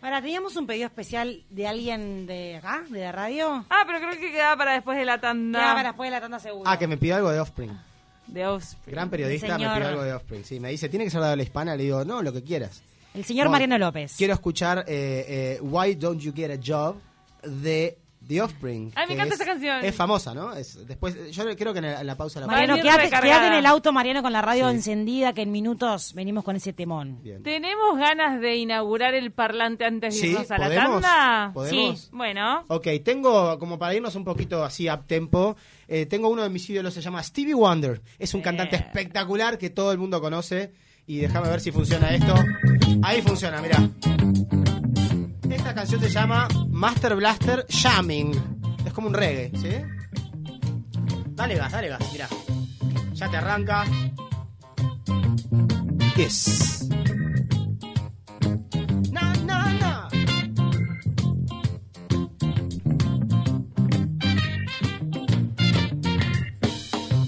[0.00, 3.64] Ahora, teníamos un pedido especial de alguien de acá, de la radio.
[3.68, 6.20] Ah, pero creo que quedaba para después de la tanda Ya, para después de la
[6.20, 6.70] tanda seguro.
[6.70, 7.70] Ah, que me pidió algo de Offspring.
[8.28, 8.94] de Offspring.
[8.94, 10.44] Gran periodista me pidió algo de Offspring.
[10.44, 11.74] Sí, me dice, ¿tiene que ser de habla hispana?
[11.74, 12.80] Le digo, no, lo que quieras.
[13.14, 14.14] El señor Bueno, Mariano López.
[14.16, 16.96] Quiero escuchar eh, eh, Why Don't You Get a Job
[17.42, 17.98] de
[18.28, 18.92] The Offspring.
[18.94, 19.82] Ay, me encanta es- esa canción.
[19.84, 20.52] Es famosa, ¿no?
[20.54, 23.08] Es, después, yo creo que en la, en la pausa la Mariano, quédate,
[23.46, 24.76] en el auto, Mariano, con la radio Sí.
[24.76, 27.22] encendida, que en minutos venimos con ese temón.
[27.22, 27.42] Bien.
[27.42, 31.50] ¿Tenemos ganas de inaugurar el parlante antes de Sí, irnos a la tanda?
[31.54, 32.00] ¿Podemos?
[32.00, 32.64] Sí, bueno.
[32.68, 35.56] Ok, tengo, como para irnos un poquito así a tempo,
[35.88, 38.02] eh, tengo uno de mis ídolos, se llama Stevie Wonder.
[38.18, 40.72] Es un cantante espectacular que todo el mundo conoce.
[41.06, 42.34] Y déjame ver si funciona esto.
[43.02, 43.78] Ahí funciona, mira.
[45.50, 48.32] Esta canción se llama Master Blaster Jamming.
[48.84, 49.68] Es como un reggae, ¿sí?
[51.30, 52.28] Dale gas, dale gas, mira.
[53.14, 53.84] Ya te arranca.
[56.16, 56.88] Yes.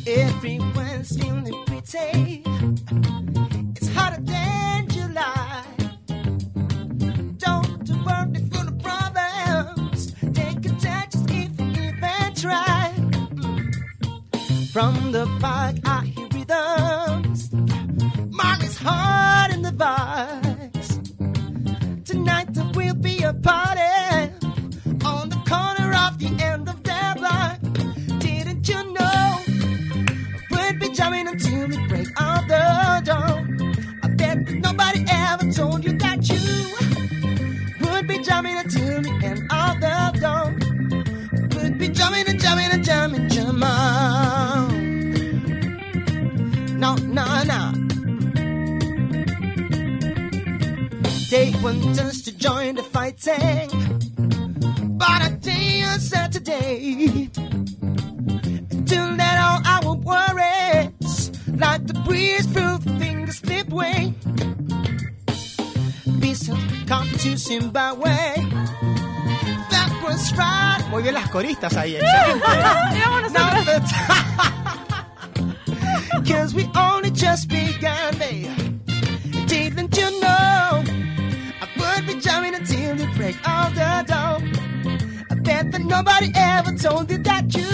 [0.06, 2.29] Everyone's feeling pretty.
[14.80, 17.50] From the park, I hear rhythms.
[18.30, 20.88] Molly's heart in the vibes.
[22.06, 24.32] Tonight there will be a party
[25.04, 27.60] on the corner of the end of their block.
[28.20, 29.40] Didn't you know?
[30.50, 33.74] We'd be jamming until the break of the dawn.
[34.02, 36.40] I bet that nobody ever told you that you
[37.84, 40.52] would be jamming until the end of the dawn.
[41.54, 43.28] Would be jamming and jamming and jamming,
[51.30, 53.70] They want us to join the fighting,
[54.98, 57.30] but a day on Saturday.
[58.84, 64.12] Till then, all our worries, like the breeze through the fingers slip away.
[66.18, 68.10] Visa come to Zimbabwe.
[69.70, 70.84] That was right.
[70.90, 72.40] Muy bien las coristas ahí, excelente.
[76.28, 78.50] Cause we only just began, babe.
[79.46, 80.59] Didn't you know?
[83.30, 84.42] Break of the dawn.
[85.30, 87.70] I bet that nobody ever told you that you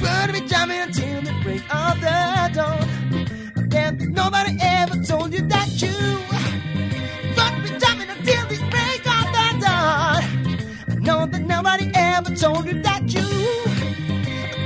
[0.00, 2.88] would be jamming until the break of the dawn.
[3.56, 5.94] I bet that nobody ever told you that you
[7.36, 10.22] would be jamming until the break of the dawn.
[10.88, 13.28] I know that nobody ever told you that you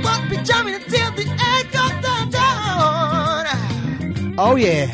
[0.03, 3.45] would be jamming until the break of the dawn.
[4.37, 4.87] Oh yeah.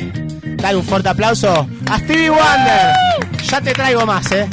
[0.58, 3.07] Dale un fuerte aplauso a Stevie Wonder.
[3.50, 4.48] Ya te traigo más, eh.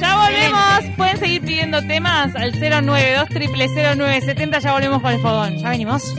[0.00, 0.96] Ya volvemos.
[0.96, 5.58] Pueden seguir pidiendo temas al 092 0970 Ya volvemos con el fogón.
[5.58, 6.14] Ya venimos.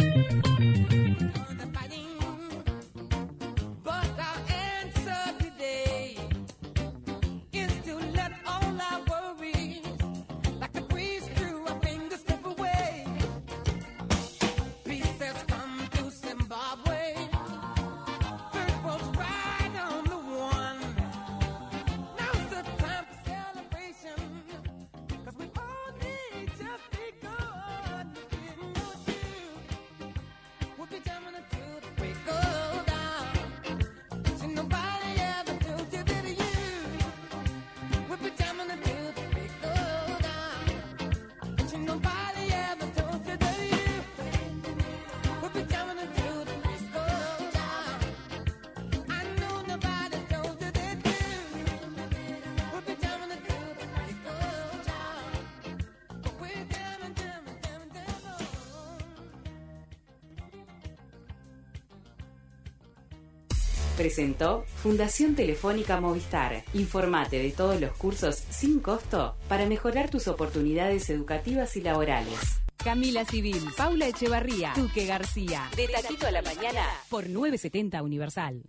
[64.44, 66.64] Presentó Fundación Telefónica Movistar.
[66.74, 72.60] Informate de todos los cursos sin costo para mejorar tus oportunidades educativas y laborales.
[72.76, 75.70] Camila Civil, Paula Echevarría, Duque García.
[75.78, 76.82] De Taquito a la Mañana.
[77.10, 78.64] Por 970 Universal.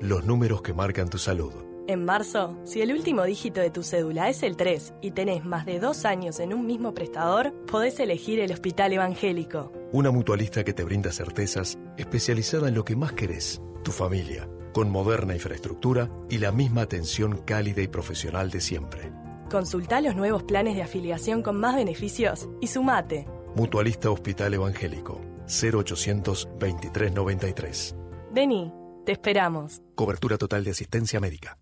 [0.00, 1.52] Los números que marcan tu salud.
[1.88, 5.66] En marzo, si el último dígito de tu cédula es el 3 y tenés más
[5.66, 9.72] de dos años en un mismo prestador, podés elegir el Hospital Evangélico.
[9.92, 14.90] Una mutualista que te brinda certezas, especializada en lo que más querés, tu familia, con
[14.90, 19.12] moderna infraestructura y la misma atención cálida y profesional de siempre.
[19.50, 23.26] Consulta los nuevos planes de afiliación con más beneficios y sumate.
[23.54, 27.96] Mutualista Hospital Evangélico, 0800 2393.
[28.32, 28.72] Vení,
[29.04, 29.82] te esperamos.
[29.94, 31.58] Cobertura total de asistencia médica.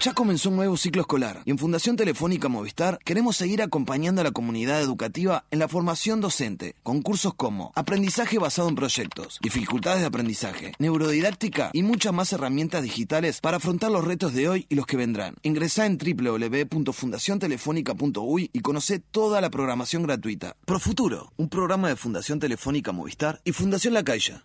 [0.00, 4.24] Ya comenzó un nuevo ciclo escolar y en Fundación Telefónica Movistar queremos seguir acompañando a
[4.24, 10.00] la comunidad educativa en la formación docente, con cursos como aprendizaje basado en proyectos, dificultades
[10.00, 14.74] de aprendizaje, neurodidáctica y muchas más herramientas digitales para afrontar los retos de hoy y
[14.74, 15.36] los que vendrán.
[15.42, 20.56] Ingresá en www.fundaciontelefónica.uy y conoce toda la programación gratuita.
[20.66, 24.44] Profuturo, un programa de Fundación Telefónica Movistar y Fundación La Caixa.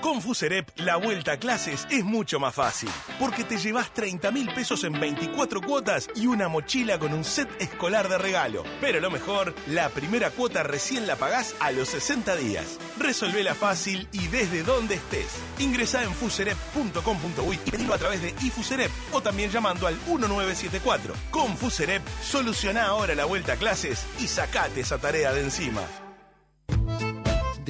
[0.00, 4.52] Con Fuserep, la vuelta a clases es mucho más fácil, porque te llevas 30 mil
[4.54, 8.64] pesos en 24 cuotas y una mochila con un set escolar de regalo.
[8.80, 12.78] Pero lo mejor, la primera cuota recién la pagás a los 60 días.
[12.98, 15.38] Resolvela fácil y desde donde estés.
[15.58, 21.12] Ingresá en fuserep.com.uy y pedilo a través de iFuserep o también llamando al 1974.
[21.30, 25.82] Con Fuserep, soluciona ahora la vuelta a clases y sacate esa tarea de encima.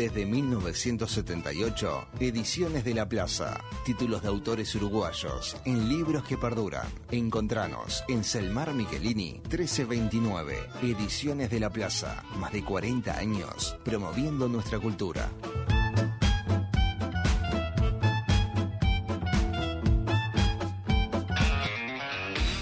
[0.01, 3.61] Desde 1978, Ediciones de la Plaza.
[3.85, 6.87] Títulos de autores uruguayos en libros que perduran.
[7.11, 10.57] Encontranos en Selmar Michelini 1329.
[10.81, 12.25] Ediciones de la Plaza.
[12.39, 15.29] Más de 40 años promoviendo nuestra cultura.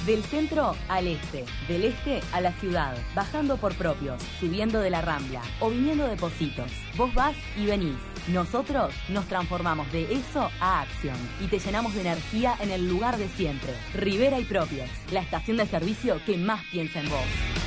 [0.09, 5.03] Del centro al este, del este a la ciudad, bajando por propios, subiendo de la
[5.03, 6.73] rambla o viniendo de Positos.
[6.97, 7.99] Vos vas y venís.
[8.29, 13.19] Nosotros nos transformamos de eso a acción y te llenamos de energía en el lugar
[13.19, 13.75] de siempre.
[13.93, 17.58] Rivera y Propios, la estación de servicio que más piensa en vos.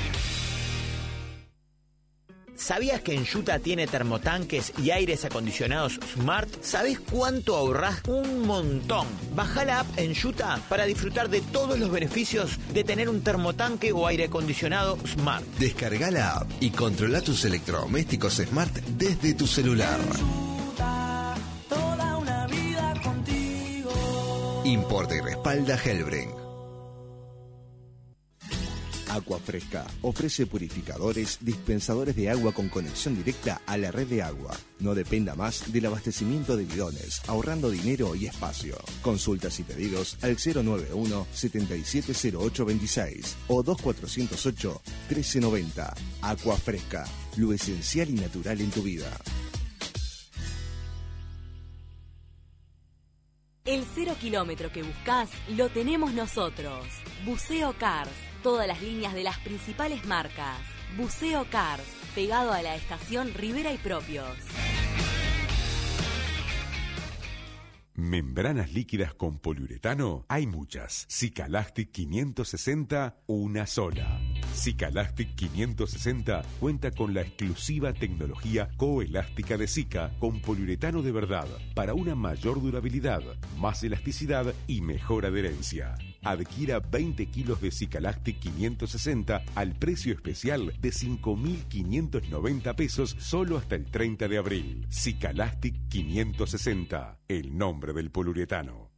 [2.61, 6.47] ¿Sabías que Enjuta tiene termotanques y aires acondicionados Smart?
[6.61, 8.03] ¿Sabes cuánto ahorrás?
[8.07, 9.07] Un montón.
[9.33, 14.05] Baja la app Enjuta para disfrutar de todos los beneficios de tener un termotanque o
[14.05, 15.43] aire acondicionado Smart.
[15.57, 19.99] Descarga la app y controla tus electrodomésticos Smart desde tu celular.
[21.67, 24.61] Toda una vida contigo.
[24.65, 26.40] Importa y respalda Hellbring.
[29.11, 34.55] Agua Fresca ofrece purificadores, dispensadores de agua con conexión directa a la red de agua.
[34.79, 38.77] No dependa más del abastecimiento de bidones, ahorrando dinero y espacio.
[39.01, 45.93] Consultas y pedidos al 091 770826 o 2408 1390.
[46.21, 49.11] Agua Fresca, lo esencial y natural en tu vida.
[53.65, 56.85] El cero kilómetro que buscas lo tenemos nosotros.
[57.25, 58.30] Buceo Cars.
[58.43, 60.57] Todas las líneas de las principales marcas.
[60.97, 61.83] Buceo Cars.
[62.15, 64.35] Pegado a la estación Rivera y Propios.
[67.93, 71.05] Membranas líquidas con poliuretano hay muchas.
[71.07, 74.19] Cicalastic 560, una sola.
[74.55, 81.93] Cicalastic 560 cuenta con la exclusiva tecnología coelástica de Zika con poliuretano de verdad para
[81.93, 83.21] una mayor durabilidad,
[83.59, 85.95] más elasticidad y mejor adherencia.
[86.23, 93.85] Adquiera 20 kilos de Cicalastic 560 al precio especial de 5.590 pesos solo hasta el
[93.85, 94.87] 30 de abril.
[94.89, 98.90] Cicalastic 560, el nombre del poliuretano.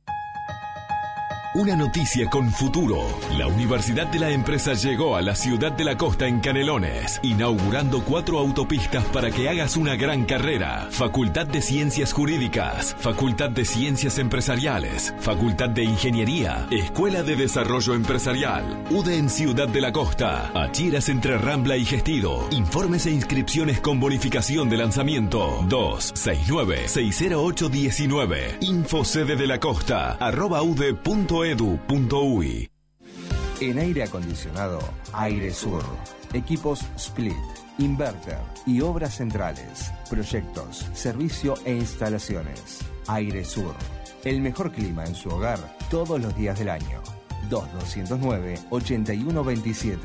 [1.55, 3.05] Una noticia con futuro.
[3.37, 8.03] La Universidad de la Empresa llegó a la ciudad de la costa en Canelones, inaugurando
[8.03, 10.87] cuatro autopistas para que hagas una gran carrera.
[10.89, 18.85] Facultad de Ciencias Jurídicas, Facultad de Ciencias Empresariales, Facultad de Ingeniería, Escuela de Desarrollo Empresarial,
[18.89, 22.47] UDE en Ciudad de la Costa, Achiras entre Rambla y Gestido.
[22.49, 28.57] Informes e inscripciones con bonificación de lanzamiento 269-60819.
[28.61, 30.63] Info sede de la costa, arroba
[33.59, 34.79] En aire acondicionado,
[35.11, 35.83] Aire Sur.
[36.31, 37.35] Equipos Split,
[37.79, 39.91] Inverter y obras centrales.
[40.09, 42.79] Proyectos, servicio e instalaciones.
[43.07, 43.75] Aire Sur.
[44.23, 47.01] El mejor clima en su hogar todos los días del año.
[47.49, 49.97] 2209-8127.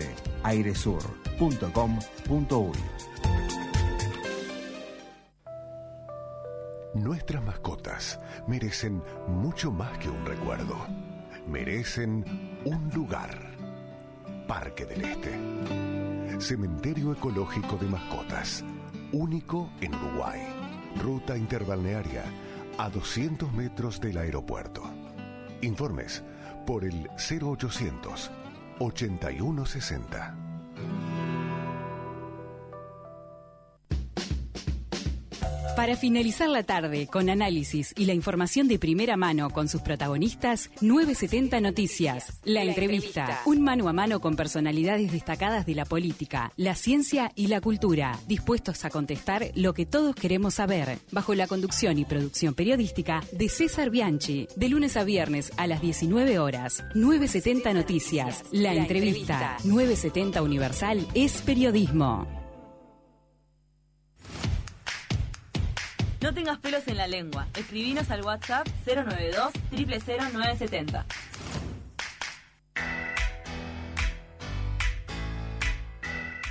[0.42, 2.78] airesur.com.uy
[6.94, 10.84] Nuestras mascotas merecen mucho más que un recuerdo.
[11.48, 12.24] Merecen
[12.66, 13.30] un lugar.
[14.46, 16.40] Parque del Este.
[16.40, 18.62] Cementerio ecológico de mascotas.
[19.12, 20.42] Único en Uruguay.
[21.02, 22.24] Ruta interbalnearia
[22.76, 24.82] a 200 metros del aeropuerto.
[25.62, 26.22] Informes
[26.66, 28.30] por el 0800
[28.78, 30.34] 8160.
[35.78, 40.72] Para finalizar la tarde con análisis y la información de primera mano con sus protagonistas,
[40.80, 46.74] 970 Noticias, la, entrevista, un mano a mano con personalidades destacadas de la política, la
[46.74, 51.96] ciencia y la cultura, dispuestos a contestar lo que todos queremos saber, bajo la conducción
[52.00, 56.82] y producción periodística de César Bianchi, de lunes a viernes a las 19 horas.
[56.96, 62.37] 970 Noticias, la, entrevista, 970 Universal es periodismo.
[66.20, 67.46] No tengas pelos en la lengua.
[67.54, 71.06] Escribinos al WhatsApp 092 000970.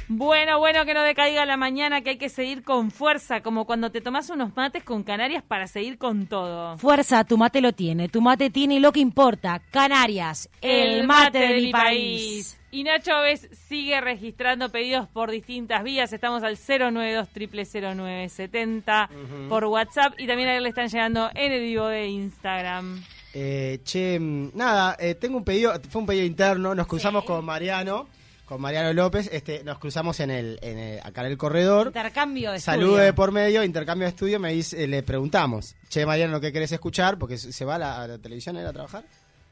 [0.09, 3.91] Bueno, bueno, que no decaiga la mañana, que hay que seguir con fuerza, como cuando
[3.91, 6.77] te tomas unos mates con Canarias para seguir con todo.
[6.77, 8.07] Fuerza, tu mate lo tiene.
[8.07, 9.61] Tu mate tiene lo que importa.
[9.69, 12.57] Canarias, el, mate, de, mi país.
[12.69, 16.11] Y Nacho Ves sigue registrando pedidos por distintas vías.
[16.11, 19.09] Estamos al 092 0970
[19.47, 23.01] por WhatsApp y también a él le están llegando en el vivo de Instagram.
[23.33, 27.43] Eh, che, mm, nada, eh, tengo un pedido, fue un pedido interno, nos cruzamos con
[27.45, 28.07] Mariano,
[28.45, 31.87] con Mariano López, este, nos cruzamos en el, en el- acá en el corredor.
[31.87, 33.03] Intercambio de Saludo estudio.
[33.05, 36.71] de por medio, intercambio de estudio, me dice, eh, le preguntamos, che Mariano, ¿qué querés
[36.73, 37.17] escuchar?
[37.17, 39.03] Porque se va a la, a la televisión a ir a trabajar.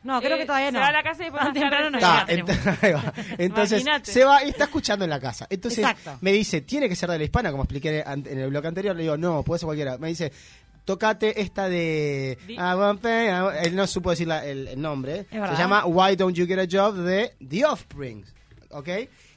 [0.05, 0.79] No, creo Eh, que todavía se no.
[0.79, 3.03] va a la casa y después Tan más tarde temprano no llega.
[3.11, 3.13] ent-.
[3.39, 5.47] Entonces, se va y está escuchando en la casa.
[5.49, 6.17] Entonces, Exacto.
[6.21, 7.51] me dice, ¿tiene que ser de la hispana?
[7.51, 8.95] Como expliqué en el bloque anterior.
[8.95, 9.97] Le digo, no, puede ser cualquiera.
[9.97, 10.31] Me dice,
[10.85, 12.37] tocate esta de...
[12.47, 15.25] Di- I want pay- I want-" Él no supo decir la- el, el nombre.
[15.31, 18.23] Se llama Why Don't You Get a Job de The Offspring.
[18.69, 18.89] ¿Ok?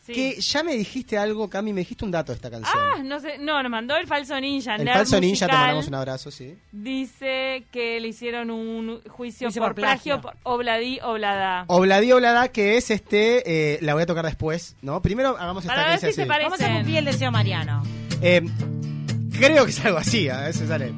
[0.09, 0.15] Sí.
[0.15, 2.75] Que ya me dijiste algo, Cami, me dijiste un dato de esta canción.
[2.75, 4.77] Ah, no sé, no, nos mandó el falso ninja.
[4.77, 5.59] el nerd falso ninja, te musical.
[5.61, 6.57] mandamos un abrazo, sí.
[6.73, 10.21] Dice que le hicieron un juicio, Juicio por, por plagio.
[10.23, 11.65] por Obladí Oblada.
[11.67, 15.03] Obladí Oblada, que es este, eh, la voy a tocar después, ¿no?
[15.03, 16.25] Primero hagamos esta Para ver si se.
[16.25, 17.83] Vamos a cumplir el deseo Mariano.
[18.23, 18.41] Eh,
[19.39, 20.93] creo que es algo así, a veces sale.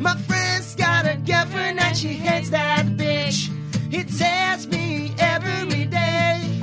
[0.00, 3.50] My friend's got a girlfriend and she hates that bitch.
[3.90, 6.60] He tells me every day.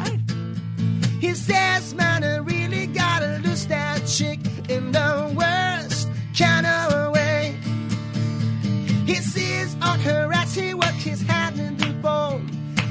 [1.19, 7.55] He says, man, I really gotta lose that chick in the worst kind of way.
[9.05, 12.41] He sees on her as he works his hand in the bowl.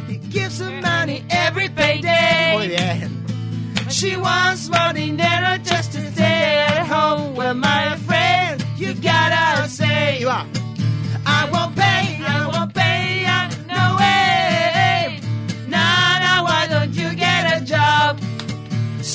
[0.09, 2.53] He gives her money every payday.
[2.55, 3.25] Oh, Muy bien.
[3.91, 7.35] She wants more dinero just to stay at home.
[7.37, 10.47] Well, my friend, you gotta say, Y va.
[11.27, 14.34] I won't pay, I won't pay, I, no way.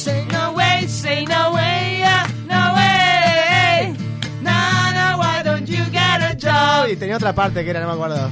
[0.10, 3.93] Say no way, say no way, yeah, no way.
[4.41, 6.88] Nah, nah, why don't you get a job?
[6.89, 8.32] Y tenía otra parte que era, no me acuerdo.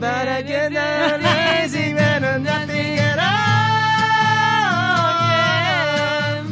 [0.00, 0.72] But I get
[1.64, 3.26] easy when I'm nothing at all.
[5.30, 6.44] Yeah.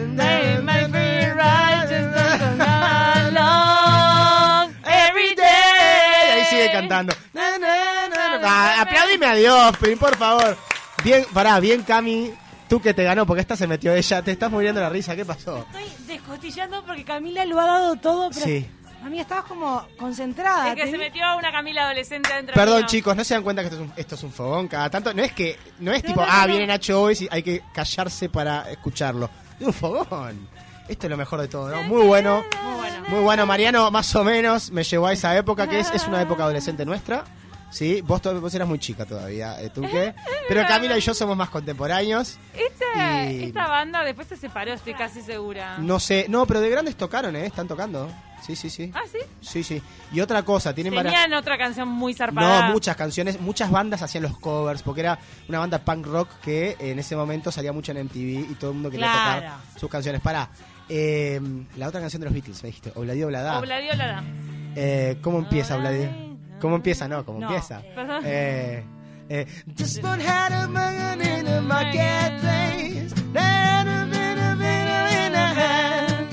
[0.00, 2.14] And they may be right just
[3.30, 6.32] along every Y day.
[6.34, 7.12] ahí sigue cantando.
[7.32, 8.48] Na, na, na, na.
[8.48, 10.56] Ah, aplaudime a Dios, por favor.
[11.04, 12.32] Bien, pará, bien Cami,
[12.68, 15.24] tú que te ganó, porque esta se metió ella, te estás muriendo la risa, ¿qué
[15.24, 15.66] pasó?
[15.72, 18.66] Estoy descostillando porque Camila lo ha dado todo, pero Sí.
[19.02, 20.68] a estabas como concentrada.
[20.70, 23.62] Es que te se metió una Camila adolescente adentro Perdón chicos, no se dan cuenta
[23.62, 25.14] que esto es un, esto es un fogón cada tanto.
[25.14, 26.48] No es que, no es No, tipo, no, ah, no.
[26.48, 29.30] viene Nacho Boys y hay que callarse para escucharlo.
[29.60, 30.48] Es un fogón.
[30.88, 31.82] Esto es lo mejor de todo, ¿no?
[31.84, 32.44] Muy bueno.
[32.62, 32.96] Muy bueno.
[33.08, 36.20] Muy bueno, Mariano, más o menos me llevó a esa época que es, es una
[36.22, 37.24] época adolescente nuestra.
[37.70, 40.14] Sí, vos, vos eras muy chica todavía, eh, ¿tú qué?
[40.48, 42.38] Pero Camila y yo somos más contemporáneos.
[42.54, 45.76] Esta, Y- esta banda después se separó, estoy casi segura.
[45.78, 47.46] No sé, no, pero de grandes tocaron, ¿eh?
[47.46, 48.08] Están tocando.
[48.46, 48.92] Sí, sí, sí.
[48.94, 49.18] Ah, ¿sí?
[49.40, 49.82] Sí, sí.
[50.12, 51.12] Y otra cosa, tienen varias...
[51.14, 52.66] Tenían otra canción muy zarpada.
[52.68, 56.76] No, muchas canciones, muchas bandas hacían los covers, porque era una banda punk rock que
[56.78, 59.40] en ese momento salía mucho en MTV y todo el mundo quería Claro.
[59.40, 60.20] tocar sus canciones.
[60.20, 60.48] Para
[60.88, 63.58] la otra canción de los Beatles, me dijiste, Obladi Oblada.
[63.58, 64.22] Obladi Oblada.
[64.76, 66.25] Eh, ¿Cómo empieza Obladi?
[66.60, 67.08] ¿Cómo empieza?
[67.08, 67.82] No, ¿cómo No, empieza?
[67.94, 68.22] perdón.
[68.24, 68.84] Eh,
[69.28, 69.46] eh,
[69.78, 73.12] Just one had a man in a marketplace.
[73.34, 76.26] A in a hand.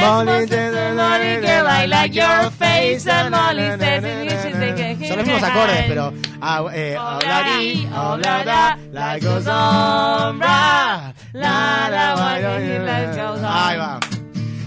[0.00, 3.06] Molly most of says, the Molly girl, I like your face.
[3.06, 7.86] And Molly says, you should say que- son los mismos acordes, pero ah, eh, Obladi
[7.92, 11.14] Oblada, like a sombra.
[11.32, 13.44] La, la, why don't you let go on?
[13.44, 14.00] Ahí va.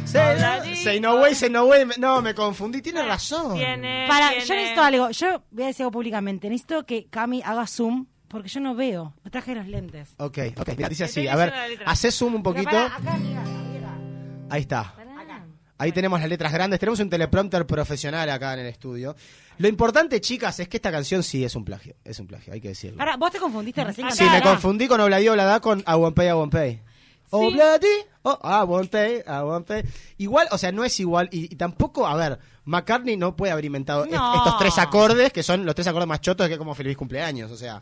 [0.05, 0.35] Say,
[0.83, 1.85] say no way, say no way.
[1.97, 3.55] No, me confundí, tiene razón.
[3.55, 5.09] Tiene, Para, tiene- yo necesito algo.
[5.11, 6.49] Yo voy a decir algo públicamente.
[6.49, 9.13] Necesito que Cami haga zoom porque yo no veo.
[9.23, 10.09] Me traje los lentes.
[10.17, 11.27] Ok, ok, mira, dice así.
[11.27, 11.53] A ver,
[11.85, 12.71] hace zoom un poquito.
[12.71, 13.97] pará, acá, mira, mira.
[14.49, 14.95] Ahí está.
[15.77, 16.79] Ahí tenemos las letras grandes.
[16.79, 19.15] Tenemos un teleprompter profesional acá en el estudio.
[19.57, 21.95] Lo importante, chicas, es que esta canción sí es un plagio.
[22.05, 23.01] Es un plagio, hay que decirlo.
[23.01, 26.53] Ahora, vos te confundiste recién con Sí, me confundí con Obladi Oblada con I Won't
[27.31, 29.83] Oh, I Won't Pay, I Won't Pay.
[30.17, 31.27] Igual, o sea, no es igual.
[31.31, 34.35] Y, y tampoco, a ver, McCartney no puede haber inventado est- No.
[34.35, 37.49] estos tres acordes, que son los tres acordes más chotos que como feliz cumpleaños.
[37.51, 37.81] O sea,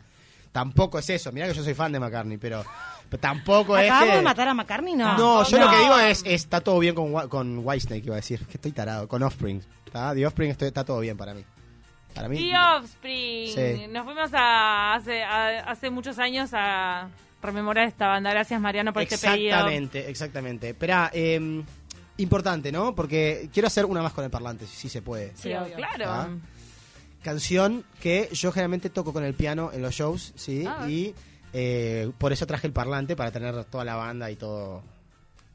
[0.52, 1.30] tampoco es eso.
[1.32, 2.64] Mirá que yo soy fan de McCartney, pero,
[3.10, 4.16] pero tampoco es ¿Acabamos que...
[4.16, 4.94] de matar a McCartney?
[4.94, 5.16] No.
[5.18, 8.46] No, yo lo que digo es, está todo bien con, Whitesnake, iba a decir.
[8.46, 9.62] Que estoy tarado, con Offspring.
[9.84, 10.14] ¿Está?
[10.14, 11.44] The Offspring estoy- está todo bien para mí.
[12.14, 12.38] Para mí.
[12.38, 13.48] The Offspring.
[13.54, 13.86] Sí.
[13.88, 17.08] Nos fuimos a, hace, a- hace muchos años a
[17.42, 18.30] rememorar esta banda.
[18.30, 19.50] Gracias, Mariano, por este pedido.
[19.54, 20.68] Exactamente, exactamente.
[20.70, 21.62] Espera, eh,
[22.18, 22.94] importante, ¿no?
[22.94, 25.32] Porque quiero hacer una más con el parlante, si, si se puede.
[25.36, 25.76] Sí, obvio.
[25.76, 26.40] claro.
[27.22, 30.64] Canción que yo generalmente toco con el piano en los shows, ¿sí?
[30.66, 30.88] Ah.
[30.88, 31.14] Y
[31.52, 34.82] eh, por eso traje el parlante, para tener toda la banda y todo.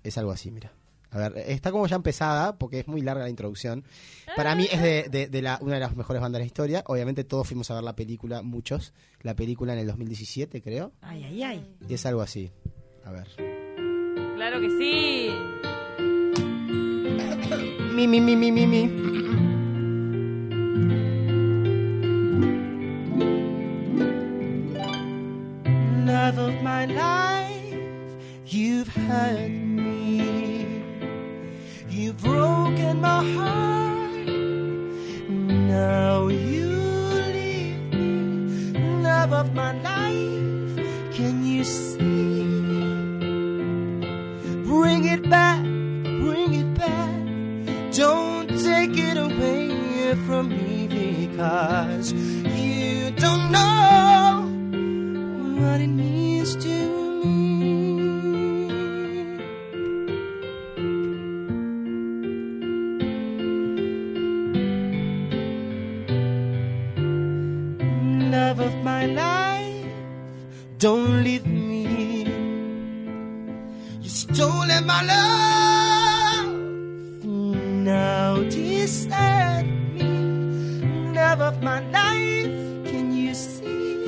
[0.03, 0.71] Es algo así, mira.
[1.11, 3.83] A ver, está como ya empezada, porque es muy larga la introducción.
[4.35, 6.83] Para mí es de, de- de la, una de las mejores bandas de la historia.
[6.87, 8.93] Obviamente todos fuimos a ver la película, muchos.
[9.21, 10.91] La película en el 2017, creo.
[11.01, 11.75] Ay, ay, ay.
[11.87, 12.51] Y es algo así.
[13.05, 13.27] A ver.
[14.35, 15.29] Claro que sí.
[17.93, 18.89] Mi, mi, mi, mi, mi, mi.
[26.05, 29.64] Love of my life, you've me.
[32.21, 34.27] Broken my heart.
[35.27, 36.67] Now you
[37.35, 38.71] leave me.
[39.03, 40.75] Love of my life,
[41.13, 42.43] can you see?
[44.63, 47.21] Bring it back, bring it back.
[47.93, 53.74] Don't take it away from me because you don't know
[70.77, 72.25] don't leave me.
[74.01, 76.53] You stolen my love,
[77.23, 81.13] now desert me.
[81.13, 84.05] Love of my life, can you see?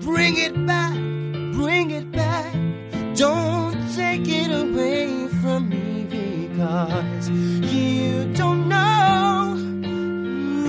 [0.00, 0.94] Bring it back,
[1.54, 2.54] bring it back.
[3.16, 9.56] Don't take it away from me because you don't know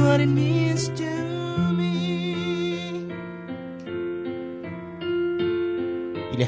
[0.01, 0.66] what it means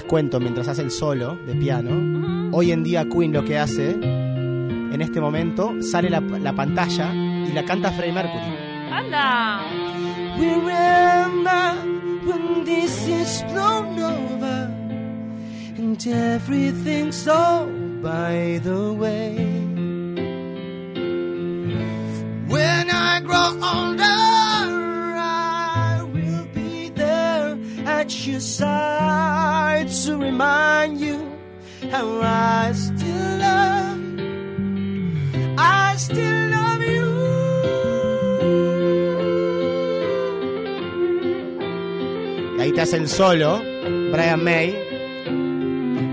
[0.09, 5.01] cuento, mientras hace el solo de piano, hoy en día Queen lo que hace, en
[5.01, 8.41] este momento, sale la, la pantalla y la canta Freddie Mercury.
[8.91, 9.61] ¡Anda!
[10.35, 11.75] Remember
[12.25, 14.67] when this is blown over
[15.77, 17.67] and everything's all
[18.01, 19.35] by the way.
[22.47, 24.03] When I grow older,
[25.19, 29.58] I will be there at your side
[30.09, 31.17] to remind you
[31.91, 35.55] how I still love you.
[35.57, 37.09] I still love you.
[42.59, 43.61] este hace el solo,
[44.11, 44.77] Brian May.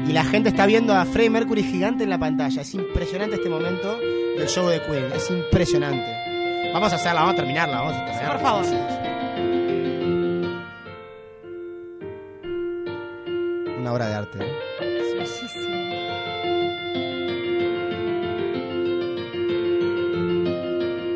[0.09, 2.62] Y la gente está viendo a Freddie Mercury gigante en la pantalla.
[2.62, 5.12] Es impresionante este momento del show de Queen.
[5.14, 6.70] Es impresionante.
[6.72, 7.80] Vamos a hacerla, vamos a terminarla.
[7.80, 8.32] Vamos a terminarla.
[8.32, 9.05] Por favor.
[13.87, 14.39] Una obra de arte.
[14.41, 14.53] ¿eh?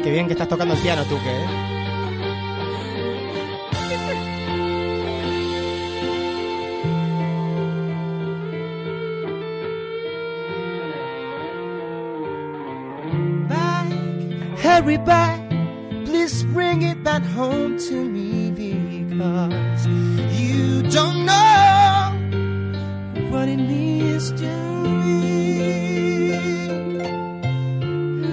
[0.05, 1.47] Qué bien que estás tocando el piano tú, que ¿eh?
[13.49, 13.89] back,
[14.63, 15.41] hurry back,
[16.05, 19.89] please bring it back home to me because
[20.39, 21.50] you don't know
[23.41, 24.53] what it means to
[25.05, 26.37] me.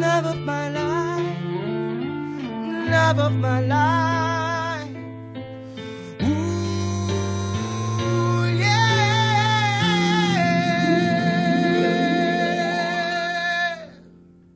[0.04, 1.40] Love of my life,
[2.92, 4.90] love of my life.
[6.24, 6.28] Ooh,
[8.60, 9.08] yeah.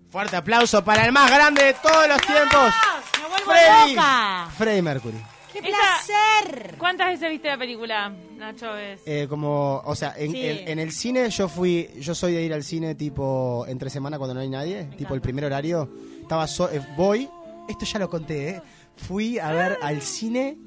[0.09, 2.73] Fuerte aplauso para el más grande de todos los tiempos.
[3.21, 3.95] ¡Me vuelvo Freddy.
[3.95, 4.49] loca!
[4.57, 5.30] Freddie Mercury.
[5.53, 6.75] ¡Qué Esa- placer!
[6.77, 8.71] ¿Cuántas veces viste la película, Nacho?
[8.73, 9.01] Ves?
[9.05, 10.45] Eh, como, o sea, en, Sí.
[10.45, 14.17] en- en el cine yo fui, yo soy de ir al cine tipo entre semana
[14.17, 15.89] cuando no hay nadie, tipo el primer horario.
[16.21, 17.29] Estaba so- eh, voy,
[17.67, 18.61] esto ya lo conté, ¿eh?
[18.95, 20.57] Fui a ver al cine,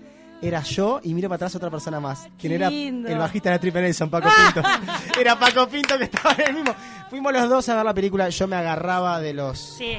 [0.42, 2.28] era yo y miro para atrás otra persona más.
[2.38, 3.08] Quien era lindo.
[3.08, 4.68] el bajista de la Triple Nelson, Paco Pinto.
[5.20, 6.74] era Paco Pinto que estaba en el mismo.
[7.08, 9.98] Fuimos los dos a ver la película, yo me agarraba de los, sí.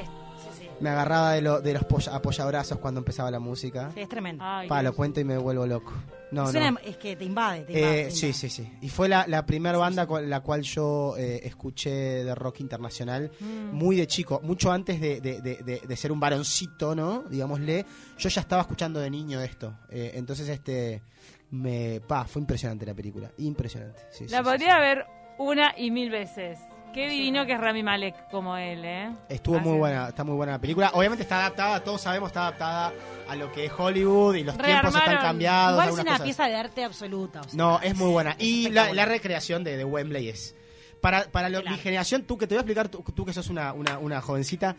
[0.80, 3.90] Me agarraba de, lo- de los polla- apoyabrazos cuando empezaba la música.
[3.94, 4.44] Sí, es tremendo.
[4.68, 5.92] Pa, lo cuento y me vuelvo loco.
[6.32, 6.78] No, Suena- no.
[6.80, 8.00] Es que te invade, te invade.
[8.00, 8.32] Eh, te sí, invade.
[8.40, 8.72] sí, sí.
[8.82, 11.90] Y fue la, la primera banda con la cual yo eh, escuché
[12.24, 13.74] de rock internacional Mm.
[13.74, 17.22] muy de chico, mucho antes de, de- de- de- de ser un varoncito, ¿no?
[17.30, 17.86] Digámosle,
[18.18, 19.72] yo ya estaba escuchando de niño esto.
[19.90, 21.02] Eh, entonces, este,
[21.50, 24.00] me, pa, fue impresionante la película, impresionante.
[24.10, 25.06] Sí, la sí, podría ver
[25.38, 26.58] una y mil veces.
[26.96, 29.10] Qué divino que es Rami Malek como él, ¿eh?
[29.28, 30.90] Estuvo muy buena, está muy buena la película.
[30.94, 32.92] Obviamente está adaptada, todos sabemos, está adaptada
[33.28, 35.72] a lo que es Hollywood y los tiempos están cambiados.
[35.74, 36.22] Igual es una cosas.
[36.22, 37.40] pieza de arte absoluta.
[37.42, 38.34] o sea, No, es muy buena.
[38.38, 40.56] Y la, recreación de, de Wembley es.
[41.02, 43.50] Para, para lo- mi generación, tú que te voy a explicar, tú, tú que sos
[43.50, 44.74] una, una, una jovencita,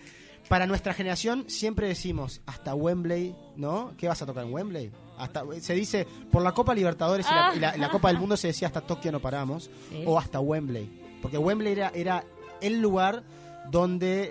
[0.50, 3.94] para nuestra generación siempre decimos hasta Wembley, ¿no?
[3.96, 4.92] ¿Qué vas a tocar en Wembley?
[5.20, 8.18] Hasta, se dice, por la Copa Libertadores y la, y la- y la Copa del
[8.18, 10.02] Mundo se decía hasta Tokio no paramos, Sí.
[10.06, 11.06] o hasta Wembley.
[11.22, 12.24] Porque Wembley era, era
[12.62, 13.24] el lugar
[13.70, 14.30] donde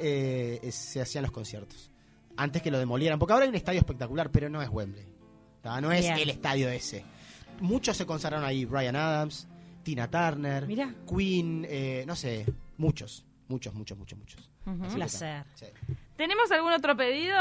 [0.64, 1.90] eh, se hacían los conciertos.
[2.36, 3.18] Antes que lo demolieran.
[3.18, 5.04] Porque ahora hay un estadio espectacular, pero no es Wembley.
[5.62, 5.80] ¿tá?
[5.80, 6.18] No es Bien.
[6.18, 7.04] el estadio ese.
[7.60, 8.64] Muchos se consagraron ahí.
[8.64, 9.48] Brian Adams,
[9.82, 10.66] Tina Turner,
[11.08, 12.44] Queen, eh, no sé,
[12.76, 14.50] muchos, muchos, muchos, muchos, muchos.
[14.64, 15.44] Que Placer.
[15.54, 15.66] sí.
[16.16, 17.36] ¿Tenemos algún otro pedido?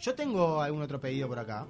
[0.00, 1.66] Yo tengo algún otro pedido por acá.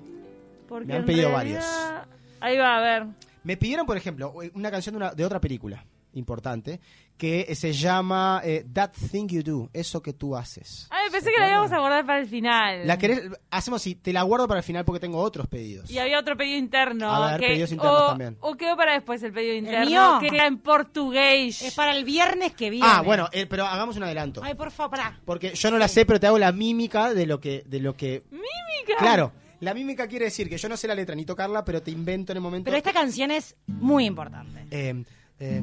[0.69, 2.07] Porque Me han pedido realidad-
[2.41, 3.07] Ahí va, a ver.
[3.45, 5.85] Me pidieron, por ejemplo, una canción de, una- de otra película
[6.17, 6.81] importante
[7.17, 10.87] que se llama eh, That Thing You Do, eso que tú haces.
[10.91, 12.87] Ay, pensé que la íbamos a guardar para el final.
[12.87, 15.91] La querés, hacemos así, te la guardo para el final porque tengo otros pedidos.
[15.91, 17.11] Y había otro pedido interno.
[17.15, 18.37] A ver, que- pedidos internos o, también.
[18.41, 19.87] O quedó para después el pedido interno.
[19.87, 20.19] mío?
[20.21, 21.63] Que era en portugués.
[21.63, 22.87] Es para el viernes que viene.
[22.87, 24.43] Ah, bueno, eh, pero hagamos un adelanto.
[24.45, 25.19] Ay, por favor, pará.
[25.25, 27.63] Porque yo no la sé, pero te hago la mímica de lo que...
[27.67, 28.99] De lo que ¡Mímica!
[28.99, 31.91] Claro, la mímica quiere decir que yo no sé la letra ni tocarla, pero te
[31.91, 32.67] invento en el momento...
[32.67, 34.67] Pero esta canción es muy importante.
[34.71, 35.03] Eh,
[35.41, 35.63] eh,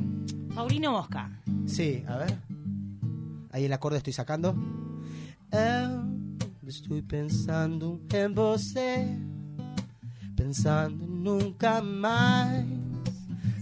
[0.54, 1.30] Paulino Mosca.
[1.66, 2.38] sí, a ver.
[3.52, 4.56] Ahí el acorde estoy sacando.
[6.68, 9.16] Estoy pensando en você,
[10.36, 12.66] pensando nunca más.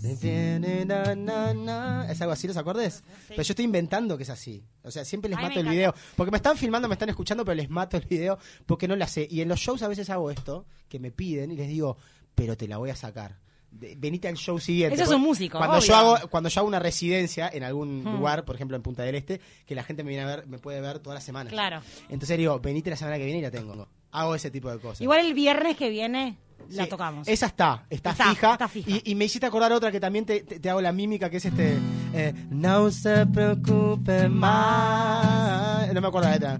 [0.01, 2.11] Na, na, na.
[2.11, 3.03] ¿Es algo así los acordes?
[3.27, 4.63] Pero yo estoy inventando que es así.
[4.83, 5.93] O sea, siempre les mato el video.
[6.15, 9.07] Porque me están filmando, me están escuchando, pero les mato el video porque no la
[9.07, 9.27] sé.
[9.29, 11.97] Y en los shows a veces hago esto, que me piden y les digo,
[12.33, 13.40] pero te la voy a sacar.
[13.71, 14.95] Venite al show siguiente.
[14.95, 15.87] Eso es un músico, Cuando obvio.
[15.87, 18.17] yo hago cuando yo hago una residencia en algún Hmm.
[18.17, 20.59] lugar, por ejemplo en Punta del Este, que la gente me viene a ver, me
[20.59, 21.49] puede ver toda la semana.
[21.49, 21.81] Claro.
[22.09, 23.87] Entonces digo, venite la semana que viene y la tengo.
[24.11, 24.99] Hago ese tipo de cosas.
[25.01, 26.37] Igual el viernes que viene
[26.69, 27.27] la Sí, tocamos.
[27.27, 28.51] Esa está, está, Está, fija.
[28.53, 28.89] está fija.
[28.91, 31.37] Y, y me hiciste acordar otra que también te, te- te hago la mímica, que
[31.37, 31.77] es este.
[32.13, 35.91] eh, no se preocupe más.
[35.93, 36.59] No me acuerdo la letra.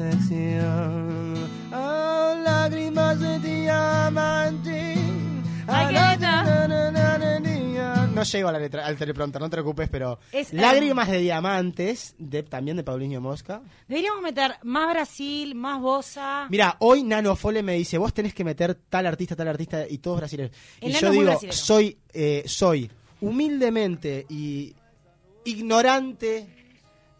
[0.00, 1.34] Decepción.
[1.72, 4.94] Oh, lágrimas de diamante.
[5.70, 6.00] Ay, qué.
[8.14, 10.18] No llego a la letra, al teleprompter, no te preocupes, pero.
[10.32, 13.62] Es, Lágrimas de diamantes, de, también de Paulinho Mosca.
[13.88, 16.46] Deberíamos meter más Brasil, más Bosa.
[16.50, 19.98] Mira, hoy Nano Fole me dice, vos tenés que meter tal artista, tal artista y
[19.98, 20.52] todos brasileños.
[20.80, 21.56] El y Nano yo digo, brasilero.
[21.56, 22.90] soy, eh, soy
[23.20, 24.74] humildemente y
[25.44, 26.59] ignorante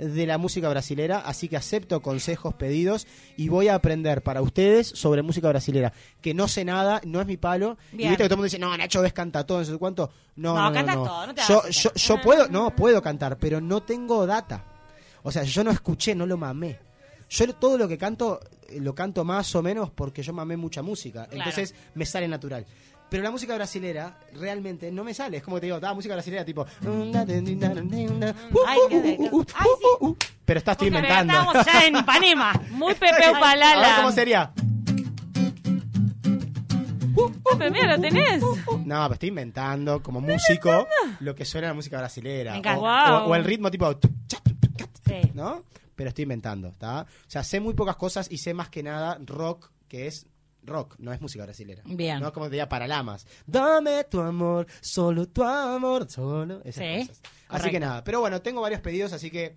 [0.01, 4.88] de la música brasilera, así que acepto consejos, pedidos y voy a aprender para ustedes
[4.88, 5.92] sobre música brasilera,
[6.22, 7.76] que no sé nada, no es mi palo.
[7.92, 10.11] Y viste que todo el mundo dice, no, Nacho ves canta todo, no sé cuánto.
[10.36, 11.05] No, no.
[11.05, 14.64] todo, no te yo, yo, yo puedo, no, puedo cantar, pero no tengo data.
[15.22, 16.78] O sea, yo no escuché, no lo mamé.
[17.28, 20.82] Yo todo lo que canto, eh, lo canto más o menos porque yo mamé mucha
[20.82, 21.26] música.
[21.26, 21.36] Claro.
[21.36, 22.66] Entonces me sale natural.
[23.11, 25.38] Pero la música brasilera realmente no me sale.
[25.38, 26.64] Es como que te digo, ah, música brasilera tipo.
[26.64, 26.86] Sí.
[30.44, 31.32] Pero está, estoy Porque inventando.
[31.32, 32.52] Estamos ya en Ipanema.
[32.70, 33.96] Muy Pepeu A ver Palala.
[33.96, 34.52] cómo sería.
[37.52, 38.40] Ah, pero mira, lo tenés.
[38.42, 40.86] No, pero estoy inventando como músico
[41.20, 42.52] lo que suena la música brasilera.
[42.52, 42.78] Me encanta.
[42.78, 42.82] O,
[43.18, 43.28] Wow.
[43.28, 43.98] o- o el ritmo tipo.
[45.34, 45.64] ¿No?
[45.96, 47.02] Pero estoy inventando, ¿está?
[47.02, 50.26] O sea, sé muy pocas cosas y sé más que nada rock, que es
[50.62, 51.82] rock, no es música brasilera.
[51.86, 52.20] Bien.
[52.20, 53.26] No como te diría Paralamas.
[53.46, 56.61] Dame tu amor, solo tu amor, solo.
[56.64, 57.22] Esas Sí, cosas.
[57.48, 58.04] Así que nada.
[58.04, 59.56] Pero bueno, tengo varios pedidos, así que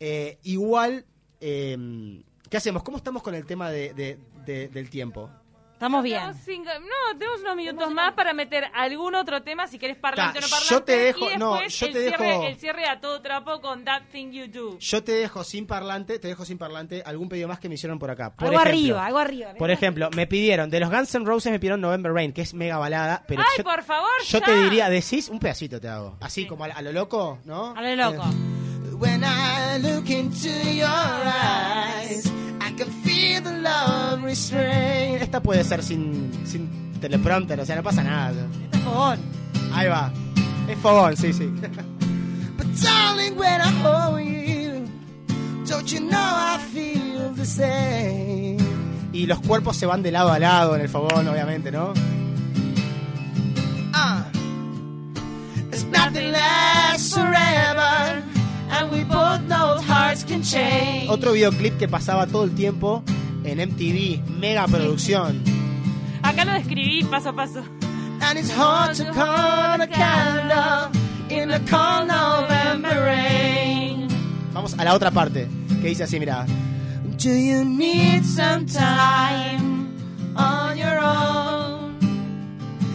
[0.00, 1.06] eh, igual.
[1.40, 2.82] eh, ¿Qué hacemos?
[2.82, 5.30] ¿Cómo estamos con el tema de, de- de- del tiempo?
[5.82, 6.20] Estamos bien.
[6.20, 10.38] Tenemos cinco- no, tenemos unos minutos más para meter algún otro tema, si querés parlante
[10.38, 10.70] o no parlante.
[10.74, 13.20] yo te dejo- y no, después yo el te cierre, dejo- El cierre a todo
[13.20, 14.78] trapo con That Thing You Do.
[14.78, 17.98] Yo te dejo sin parlante, te dejo sin parlante algún pedido más que me hicieron
[17.98, 18.30] por acá.
[18.32, 19.54] Por Algo ejemplo, arriba, algo arriba.
[19.58, 22.54] Por ejemplo, me pidieron, de los Guns N' Roses me pidieron November Rain, que es
[22.54, 24.44] mega balada, pero Ay, yo, por favor, yo ya.
[24.44, 27.74] te diría, decís, un pedacito te hago, así como a, a lo loco, ¿no?
[27.76, 28.22] A lo loco.
[29.00, 30.86] When I look into your
[31.26, 32.30] eyes,
[32.82, 35.20] can feel the love restrain.
[35.20, 38.46] Esta puede ser sin, sin teleprompter, o sea, no pasa nada.
[38.64, 39.18] Este es fogón.
[39.72, 40.12] Ahí va.
[40.68, 41.44] Es fogón, sí, sí.
[42.56, 44.86] But darling, when I hold you,
[45.66, 48.58] don't you know I feel the same?
[49.12, 51.92] Y los cuerpos se van de lado a lado en el fogón, obviamente, ¿no?
[53.92, 54.24] Ah,
[55.70, 58.22] it's nothing lasts forever,
[58.72, 61.08] and we both know hearts can change.
[61.08, 63.02] Otro videoclip que pasaba todo el tiempo
[63.44, 65.42] en MTV, mega producción.
[66.22, 67.62] Acá lo describí paso a paso.
[68.22, 70.90] And it's hard to call a candle
[71.28, 74.08] in the cold November rain.
[74.52, 75.48] Vamos a la otra parte,
[75.80, 76.46] que dice así, mira.
[77.18, 79.92] Do you need some time
[80.36, 81.98] on your own?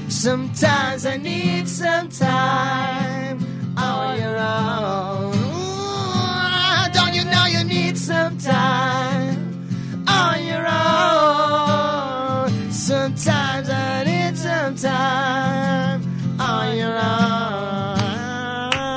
[0.09, 3.45] Sometimes I need some time
[3.78, 5.16] on your own.
[7.49, 9.37] You need some time
[10.07, 12.49] on your own?
[12.71, 16.01] Sometimes I need some time
[16.39, 16.93] on your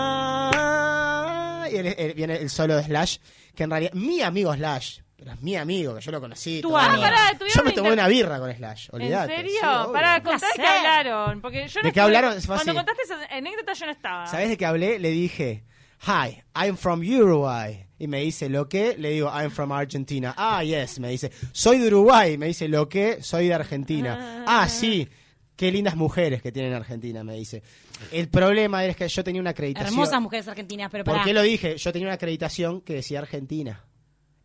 [0.00, 1.72] own.
[1.72, 3.16] Y el- el- viene el solo de Slash,
[3.54, 6.60] que en realidad, mi amigo Slash, pero es mi amigo, que yo lo conocí.
[6.64, 6.76] Amigo.
[6.76, 9.32] Ah, pará, tuvieron Yo me tomé una birra con Slash, olvídate.
[9.34, 9.60] ¿En serio?
[9.60, 9.92] Sí.
[9.92, 11.40] Para contar de qué hablaron.
[11.40, 12.30] Porque yo no ¿De qué hablaron?
[12.32, 12.74] Cuando fácil.
[12.74, 14.26] contaste esa anécdota yo no estaba.
[14.26, 14.98] ¿Sabes de qué hablé?
[14.98, 15.64] Le dije,
[16.06, 17.86] Hi, I'm from Uruguay.
[18.00, 18.96] Y me dice, ¿lo qué?
[18.98, 20.34] Le digo, I'm from Argentina.
[20.34, 22.38] Ah, yes, me dice, soy de Uruguay.
[22.38, 23.22] Me dice, ¿lo qué?
[23.22, 24.42] Soy de Argentina.
[24.46, 25.06] Ah, sí.
[25.54, 27.62] Qué lindas mujeres que tienen en Argentina, me dice.
[28.10, 29.92] El problema es que yo tenía una acreditación.
[29.92, 31.76] Hermosas mujeres argentinas, pero ¿Por qué lo dije?
[31.76, 33.84] Yo tenía una acreditación que decía Argentina.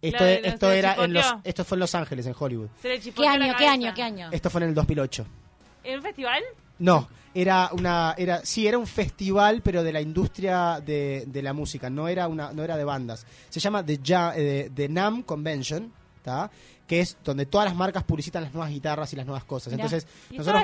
[0.01, 2.67] Esto, Claro, e- no esto era en los, esto fue en Los Ángeles, en Hollywood.
[2.81, 4.29] Se le ¿Qué año, qué año, qué año?
[4.33, 5.25] Esto fue en el 2008.
[5.85, 6.43] ¿En un festival?
[6.79, 11.53] No, era una, era, sí, era un festival, pero de la industria de, de la
[11.53, 13.25] música, no era una, no era de bandas.
[13.49, 15.91] Se llama The, Ja- eh, The NAM Convention,
[16.23, 16.49] ¿tá?
[16.87, 19.73] que es donde todas las marcas publicitan las nuevas guitarras y las nuevas cosas.
[19.73, 19.85] Mirá.
[19.85, 20.63] Entonces, Y nosotros,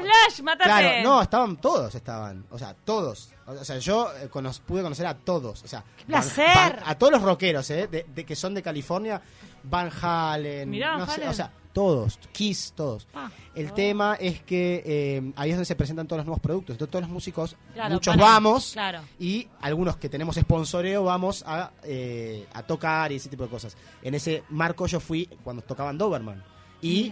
[0.63, 3.29] claro, no, estaban todos, estaban, o sea, todos.
[3.47, 6.45] O sea, yo eh, cono- pude conocer a todos, o sea, placer!
[6.53, 7.87] Van- Van- a todos los rockeros, ¿eh?
[7.87, 9.19] de, de que son de California,
[9.63, 11.29] Van Halen, Mirá, no Van sé, Halen.
[11.29, 13.07] o sea, todos, Kiss, todos.
[13.13, 13.29] Ah.
[13.55, 16.73] El tema es que eh, ahí es donde se presentan todos los nuevos productos.
[16.75, 19.01] Entonces, todos los músicos, Claro, muchos vamos Claro.
[19.19, 23.75] y algunos que tenemos sponsoreo vamos a, eh, a tocar y ese tipo de cosas.
[24.01, 26.43] En ese marco yo fui cuando tocaban Doberman
[26.81, 27.11] y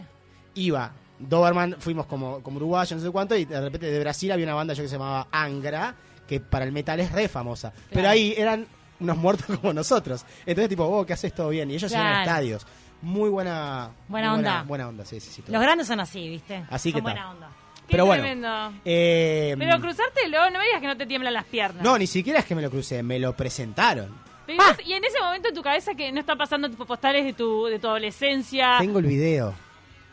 [0.55, 0.91] iba.
[1.19, 4.55] Doberman fuimos como, como uruguayos, no sé cuánto, y de repente de Brasil había una
[4.55, 5.95] banda yo que se llamaba Angra,
[6.27, 7.73] que para el metal es re famosa.
[7.91, 8.65] Pero ahí eran
[9.01, 10.25] unos muertos como nosotros.
[10.45, 11.69] Entonces, tipo, oh, ¿qué haces todo bien?
[11.71, 12.07] Y ellos Claro.
[12.07, 12.65] eran estadios.
[13.01, 14.63] Muy buena, Buena muy onda.
[14.67, 15.41] Buena onda, sí, sí, sí.
[15.41, 15.53] todo.
[15.53, 16.65] Los grandes son así, ¿viste?
[16.69, 17.13] Así son que tal.
[17.13, 17.47] buena onda.
[17.87, 18.21] Qué Pero bueno.
[18.23, 18.73] tremendo.
[18.85, 21.81] Eh, Pero cruzártelo, no me digas que no te tiemblan las piernas.
[21.83, 24.13] no, ni siquiera es que me lo crucé, me lo presentaron.
[24.45, 27.33] Pero Y en ese momento en tu cabeza que no está pasando tipo postales de
[27.33, 28.77] tu, de tu adolescencia.
[28.79, 29.53] Tengo el video.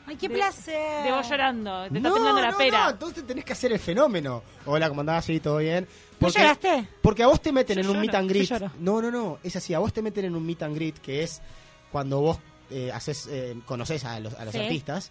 [0.06, 1.04] Ay, qué De- placer.
[1.04, 2.84] De vos llorando, te está no, temblando la no, pera.
[2.84, 4.42] no, entonces tenés que hacer el fenómeno.
[4.66, 5.24] Hola, ¿cómo andás?
[5.24, 5.88] Sí, todo bien.
[6.20, 6.88] ¿No lloraste?
[7.02, 8.48] Porque a vos te meten Yo en un meet and yo greet.
[8.48, 8.70] lloro.
[8.78, 9.74] No, no, no, es así.
[9.74, 11.42] A vos te meten en un meet and greet que es
[11.90, 12.38] cuando vos
[12.70, 14.60] eh, haces, eh, conoces a los, a los Sí.
[14.60, 15.10] artistas.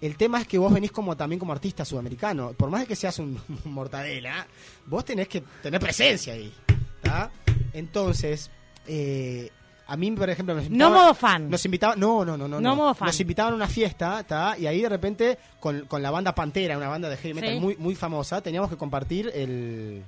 [0.00, 2.52] El tema es que vos venís como también como artista sudamericano.
[2.52, 4.46] Por más de que seas un, un mortadela,
[4.86, 6.52] vos tenés que tener presencia ahí.
[7.02, 7.30] ¿tá?
[7.72, 8.50] Entonces,
[8.86, 9.50] eh,
[9.86, 11.48] a mí, por ejemplo, nos No modo fan.
[11.48, 12.60] Nos invitaban, no, no, no, no.
[12.60, 13.06] No modo fan.
[13.06, 14.56] Nos invitaban a una fiesta, ¿tá?
[14.58, 17.60] y ahí de repente, con, con la banda Pantera, una banda de heavy metal Sí.
[17.60, 20.02] muy, muy famosa, teníamos que compartir el,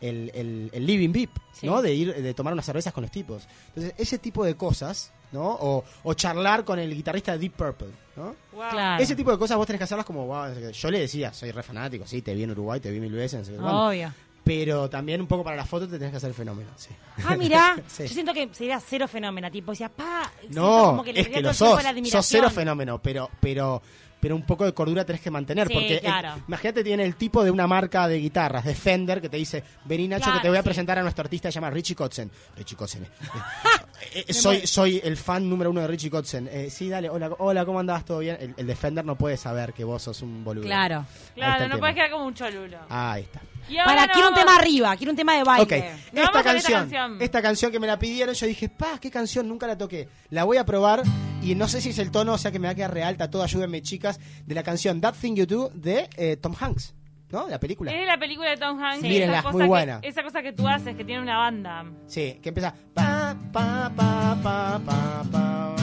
[0.00, 1.66] el, el- el living VIP, Sí.
[1.66, 1.82] ¿no?
[1.82, 3.48] De ir, de tomar unas cervezas con los tipos.
[3.68, 5.44] Entonces, ese tipo de cosas, ¿no?
[5.44, 8.34] O, o charlar con el guitarrista de Deep Purple, ¿no?
[8.70, 9.02] Claro.
[9.02, 11.62] Ese tipo de cosas vos tenés que hacerlas como, wow, yo le decía, soy re
[11.62, 13.88] fanático, sí, te vi en Uruguay, te vi mil veces, no sé qué, bueno.
[13.88, 14.12] Obvio.
[14.44, 16.90] Pero también un poco para las fotos te tenés que hacer fenómeno, sí.
[17.24, 18.04] Ah, mirá, Sí.
[18.06, 21.42] yo siento que sería cero fenómena, tipo, decía, pa, No, como le es que todo
[21.42, 23.82] lo sos, la sos cero fenómeno, pero, pero,
[24.20, 26.34] pero un poco de cordura tenés que mantener, Sí, porque eh, claro.
[26.48, 30.08] imagínate tiene el tipo de una marca de guitarras, de Fender, que te dice, vení
[30.08, 30.64] Nacho Claro, que te voy a sí.
[30.66, 32.30] presentar a nuestro artista, se llama Richie Kotzen.
[32.56, 33.04] Richie Kotzen.
[33.04, 33.08] eh.
[34.14, 36.48] Eh, Me soy, soy el fan número uno de Richie Kotzen.
[36.52, 38.04] Eh, sí, dale, hola, hola, ¿cómo andás?
[38.04, 38.36] ¿Todo bien?
[38.38, 40.64] El, el de Fender no puede saber que vos sos un boludo.
[40.64, 41.06] Claro.
[41.34, 42.78] Claro, no puedes quedar como un cholulo.
[42.90, 43.40] Ahí está.
[43.84, 45.62] Para, nos quiero un vamos- tema arriba, quiero un tema de baile.
[45.64, 45.70] Ok,
[46.12, 47.16] Nos esta con esta canción, canción.
[47.22, 50.08] esta canción que me la pidieron, yo dije, pa, qué canción, nunca la toqué.
[50.30, 51.02] La voy a probar
[51.42, 53.02] y no sé si es el tono, o sea que me va a quedar re
[53.02, 56.94] alta, todo ayúdenme chicas, de la canción That Thing You Do de eh, Tom Hanks,
[57.30, 57.48] ¿no?
[57.48, 57.90] La película.
[57.92, 59.00] Es la película de Tom Hanks.
[59.00, 59.06] Sí.
[59.06, 59.98] esa Mírenla, cosa muy que- buena.
[60.02, 61.84] esa cosa que tú haces, que tiene una banda.
[62.06, 65.76] Sí, que empieza pa, pa, pa, pa, pa, pa.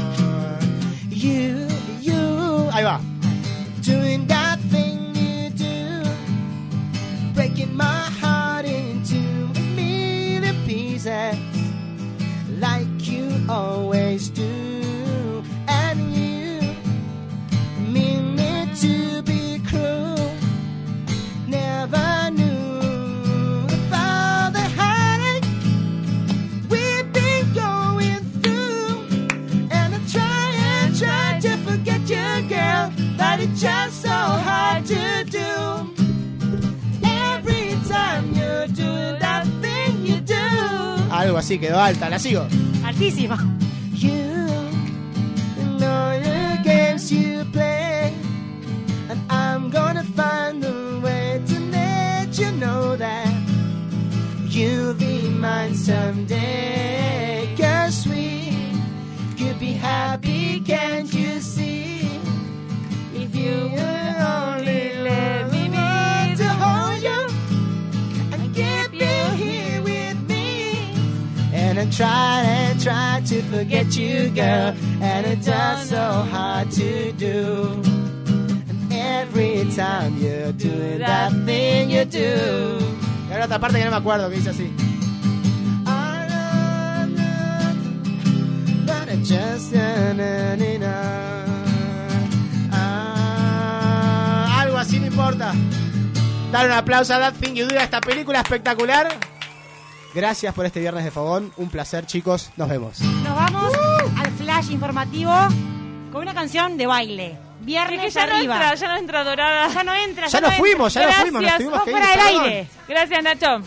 [1.09, 1.67] You,
[2.01, 2.69] you.
[2.71, 2.99] Ahí va.
[3.85, 5.02] Doing that thing
[7.53, 9.17] breaking my heart into
[9.55, 11.37] a million pieces,
[12.59, 15.43] like you always do.
[15.67, 16.61] And you
[17.79, 20.35] mean it to be cruel.
[21.47, 22.12] Never
[38.73, 40.33] do that thing you do,
[41.11, 42.47] Algo así, quedó alta, la sigo.
[42.85, 43.37] Altísima.
[43.95, 44.11] you
[45.79, 48.13] know the games you play,
[49.09, 53.31] and I'm gonna find a way to let you know that
[54.49, 57.53] you'll be mine someday.
[57.57, 58.51] Cause we
[59.37, 62.01] could be happy, can't you see?
[63.15, 65.52] If you would only let
[71.83, 71.91] And
[82.09, 82.79] do.
[83.27, 84.71] Y ahora otra parte que no me acuerdo, que dice así.
[92.71, 95.53] Ah, algo así no importa.
[96.51, 99.32] Dar un aplauso a That Thing You Do a esta película espectacular.
[100.13, 101.51] Gracias por este viernes de fogón.
[101.57, 102.51] Un placer, chicos.
[102.57, 102.99] Nos vemos.
[103.01, 103.73] Nos vamos
[104.17, 105.33] al flash informativo
[106.11, 107.37] con una canción de baile.
[107.61, 108.55] Viernes Es que ya no arriba.
[108.55, 109.67] entra, ya no entra dorada.
[109.73, 111.41] Ya no entra, Ya no nos fuimos, ya nos fuimos.
[111.41, 111.97] Nos tuvimos que ir.
[111.97, 112.67] fuera del aire.
[112.87, 113.61] Gracias, Nacho.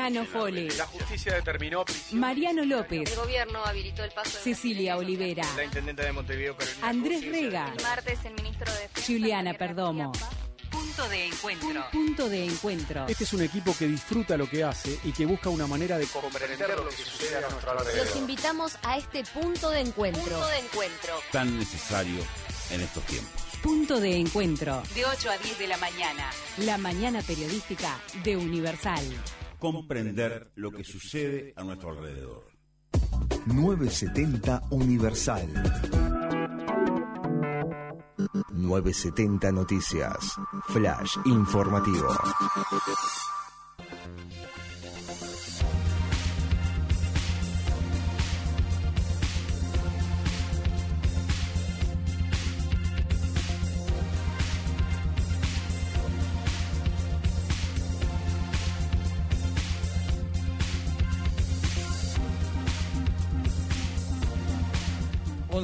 [0.00, 0.68] Nano Fole.
[0.78, 3.10] La justicia determinó Mariano López.
[3.10, 5.42] El gobierno habilitó el paso de Cecilia Olivera.
[5.56, 6.88] La intendente de Montevideo, Carolina.
[6.88, 7.74] Andrés Rega.
[7.76, 10.12] El martes el ministro de Defensa Juliana Perdomo.
[10.70, 11.84] Punto de encuentro.
[11.92, 13.06] Punto de encuentro.
[13.08, 16.06] Este es un equipo que disfruta lo que hace y que busca una manera de
[16.06, 18.16] comprender lo que sucede a nuestro Los alrededor.
[18.16, 20.22] invitamos a este punto de encuentro.
[20.22, 21.14] Punto de encuentro.
[21.30, 22.24] Tan necesario
[22.70, 23.42] en estos tiempos.
[23.62, 24.82] Punto de encuentro.
[24.94, 26.30] De 8 a 10 de la mañana.
[26.56, 29.04] La mañana periodística de Universal.
[29.60, 32.46] Comprender lo que sucede a nuestro alrededor.
[33.44, 35.52] 970 Universal.
[38.52, 40.34] 970 Noticias.
[40.68, 42.08] Flash informativo.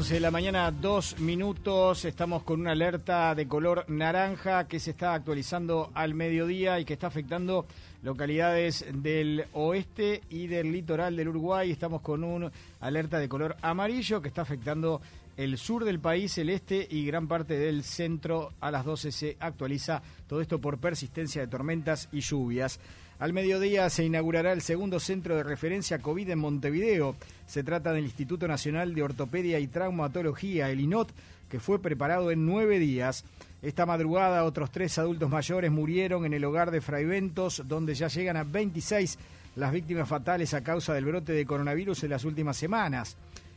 [0.07, 2.05] 11 de la mañana, dos minutos.
[2.05, 6.93] Estamos con una alerta de color naranja que se está actualizando al mediodía y que
[6.93, 7.67] está afectando
[8.05, 11.73] localidades del oeste y del litoral del Uruguay.
[11.73, 15.01] Estamos con una alerta de color amarillo que está afectando
[15.37, 18.53] el sur del país, el este y gran parte del centro.
[18.61, 22.79] A las 12 se actualiza todo esto por persistencia de tormentas y lluvias.
[23.19, 27.17] Al mediodía se inaugurará el segundo centro de referencia COVID en Montevideo.
[27.47, 31.13] Se trata del Instituto Nacional de Ortopedia y Traumatología, el INOT,
[31.49, 33.25] que fue preparado en nueve días.
[33.63, 38.37] Esta madrugada otros tres adultos mayores murieron en el hogar de Fraiventos, donde ya llegan
[38.37, 39.19] a 26
[39.57, 43.17] las víctimas fatales a causa del brote de coronavirus en las últimas semanas.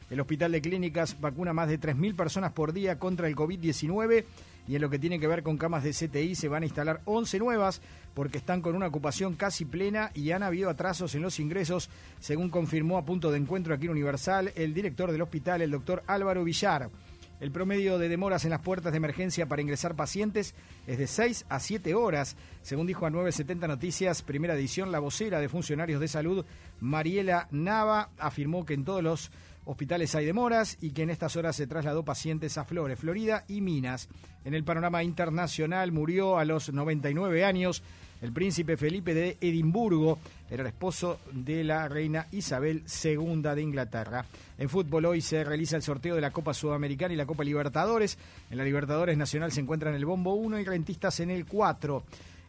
[0.10, 4.24] El Hospital de Clínicas vacuna más de 3.000 personas por día contra el COVID-19
[4.70, 7.01] y en lo que tiene que ver con camas de CTI se van a instalar
[7.05, 7.82] 11 nuevas
[8.13, 11.89] porque están con una ocupación casi plena y han habido atrasos en los ingresos,
[12.20, 16.03] según confirmó a punto de encuentro aquí en Universal el director del hospital, el doctor
[16.05, 16.91] Álvaro Villar.
[17.39, 20.53] El promedio de demoras en las puertas de emergencia para ingresar pacientes
[20.86, 25.39] es de 6 a 7 horas, según dijo a 970 Noticias, primera edición, la vocera
[25.39, 26.45] de funcionarios de salud,
[26.80, 29.32] Mariela Nava, afirmó que en todos los
[29.70, 33.61] hospitales hay demoras y que en estas horas se trasladó pacientes a Flores, Florida y
[33.61, 34.09] Minas.
[34.43, 37.84] En el panorama internacional murió a los 99 años
[38.24, 40.17] el príncipe Felipe de Edimburgo,
[40.49, 44.26] era el esposo de la reina Isabel II de Inglaterra.
[44.57, 48.17] En fútbol hoy se realiza el sorteo de la Copa Sudamericana y la Copa Libertadores.
[48.49, 52.03] En la Libertadores Nacional se encuentran el bombo 1 y Rentistas en el 4.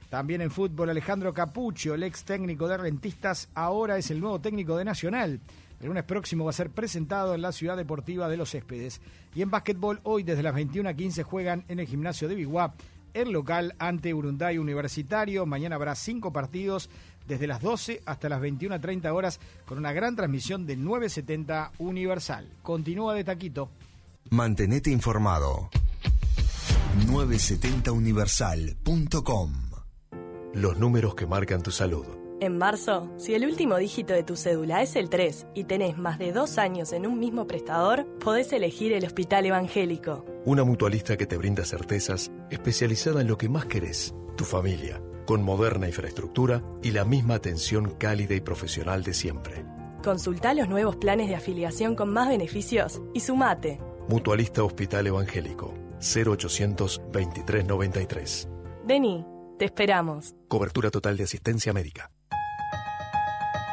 [0.08, 4.76] También en fútbol Alejandro Capuccio, el ex técnico de Rentistas, ahora es el nuevo técnico
[4.76, 5.38] de Nacional.
[5.80, 9.00] El lunes próximo va a ser presentado en la ciudad deportiva de Los Céspedes.
[9.34, 12.74] Y en básquetbol, hoy desde las 21 a 15 juegan en el gimnasio de Biguá,
[13.14, 15.46] el local ante Urunday Universitario.
[15.46, 16.90] Mañana habrá cinco partidos
[17.26, 21.72] desde las 12 hasta las 21 a 30 horas con una gran transmisión de 970
[21.78, 22.46] Universal.
[22.62, 23.70] Continúa de taquito.
[24.28, 25.70] Mantenete informado.
[27.06, 29.52] 970universal.com
[30.52, 32.19] Los números que marcan tu salud.
[32.40, 36.18] En marzo, si el último dígito de tu cédula es el 3 y tenés más
[36.18, 40.24] de dos años en un mismo prestador, podés elegir el Hospital Evangélico.
[40.46, 45.42] Una mutualista que te brinda certezas, especializada en lo que más querés, tu familia, con
[45.42, 49.66] moderna infraestructura y la misma atención cálida y profesional de siempre.
[50.02, 53.80] Consulta los nuevos planes de afiliación con más beneficios y sumate.
[54.08, 58.48] Mutualista Hospital Evangélico, 0800 2393.
[58.86, 59.26] Vení,
[59.58, 60.34] te esperamos.
[60.48, 62.10] Cobertura total de asistencia médica.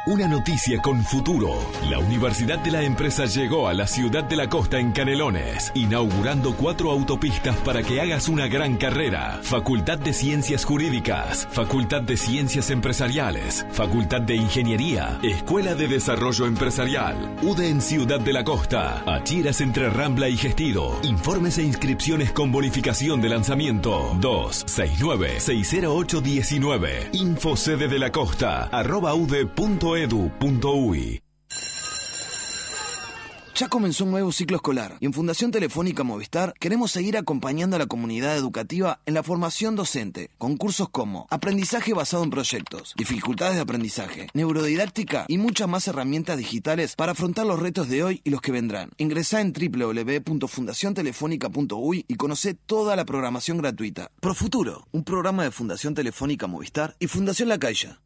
[0.08, 1.60] Una noticia con futuro.
[1.90, 6.56] La Universidad de la Empresa llegó a la ciudad de la costa en Canelones, inaugurando
[6.56, 9.38] cuatro autopistas para que hagas una gran carrera.
[9.42, 17.36] Facultad de Ciencias Jurídicas, Facultad de Ciencias Empresariales, Facultad de Ingeniería, Escuela de Desarrollo Empresarial,
[17.42, 20.98] UDE en Ciudad de la Costa, Achiras entre Rambla y Gestido.
[21.02, 27.10] Informes e inscripciones con bonificación de lanzamiento 269-60819.
[27.12, 29.12] Info sede de la costa, arroba
[30.06, 31.22] ude.edu.uy.
[33.54, 37.80] Ya comenzó un nuevo ciclo escolar y en Fundación Telefónica Movistar queremos seguir acompañando a
[37.80, 43.56] la comunidad educativa en la formación docente, con cursos como aprendizaje basado en proyectos, dificultades
[43.56, 48.30] de aprendizaje, neurodidáctica y muchas más herramientas digitales para afrontar los retos de hoy y
[48.30, 48.90] los que vendrán.
[48.96, 54.12] Ingresá en www.fundaciontelefónica.uy y conoce toda la programación gratuita.
[54.20, 58.00] Profuturo, un programa de Fundación Telefónica Movistar y Fundación La Caixa.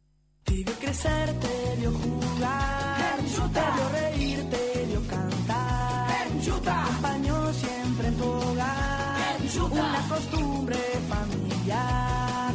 [0.79, 1.33] Crecer,
[1.73, 6.27] te vio jugar, te vio reír, te vio cantar.
[6.63, 9.37] Te acompañó siempre en tu hogar.
[9.71, 10.77] Una costumbre
[11.09, 12.53] familiar.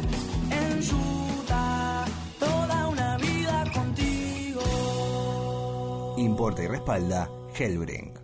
[0.51, 2.05] En Yuta,
[2.39, 4.61] toda una vida contigo.
[6.17, 8.17] Importa y respalda Hellbrink.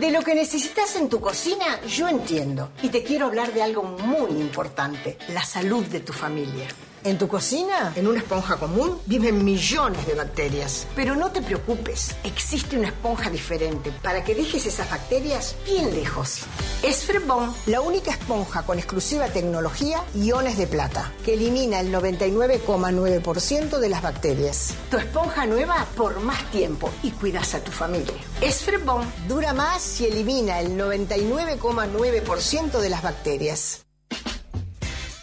[0.00, 2.70] De lo que necesitas en tu cocina, yo entiendo.
[2.82, 6.68] Y te quiero hablar de algo muy importante, la salud de tu familia.
[7.04, 10.86] En tu cocina, en una esponja común, viven millones de bacterias.
[10.96, 16.40] Pero no te preocupes, existe una esponja diferente para que dejes esas bacterias bien lejos.
[16.82, 23.78] Es Frebon, la única esponja con exclusiva tecnología iones de plata, que elimina el 99,9%
[23.78, 24.74] de las bacterias.
[24.90, 28.14] Tu esponja nueva por más tiempo y cuidas a tu familia.
[28.40, 33.84] Es Frebon, dura más y elimina el 99,9% de las bacterias.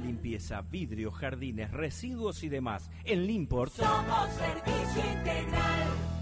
[0.00, 2.90] Limpieza, vidrio, jardines, residuos y demás.
[3.04, 6.15] En Limport Somos servicio integral.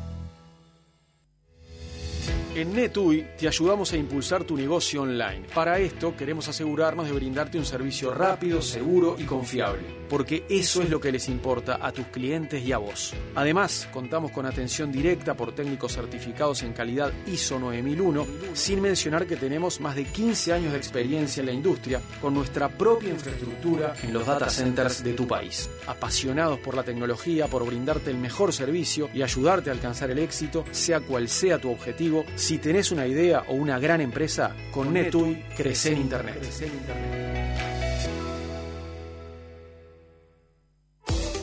[2.57, 5.42] En NetUI te ayudamos a impulsar tu negocio online.
[5.52, 10.88] Para esto queremos asegurarnos de brindarte un servicio rápido, seguro y confiable, porque eso es
[10.88, 13.12] lo que les importa a tus clientes y a vos.
[13.34, 19.34] Además, contamos con atención directa por técnicos certificados en calidad ISO 9001, sin mencionar que
[19.34, 24.12] tenemos más de 15 años de experiencia en la industria con nuestra propia infraestructura en
[24.12, 25.68] los data centers de tu país.
[25.88, 30.64] Apasionados por la tecnología, por brindarte el mejor servicio y ayudarte a alcanzar el éxito,
[30.70, 35.45] sea cual sea tu objetivo, si tenés una idea o una gran empresa, con NetUI
[35.57, 36.42] crece en Internet.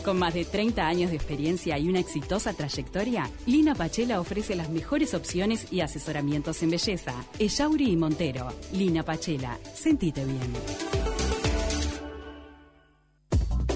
[0.05, 4.69] Con más de 30 años de experiencia y una exitosa trayectoria, Lina Pachela ofrece las
[4.69, 7.15] mejores opciones y asesoramientos en belleza.
[7.39, 8.53] Ellauri y Montero.
[8.71, 9.57] Lina Pachela.
[9.73, 10.53] Sentite bien.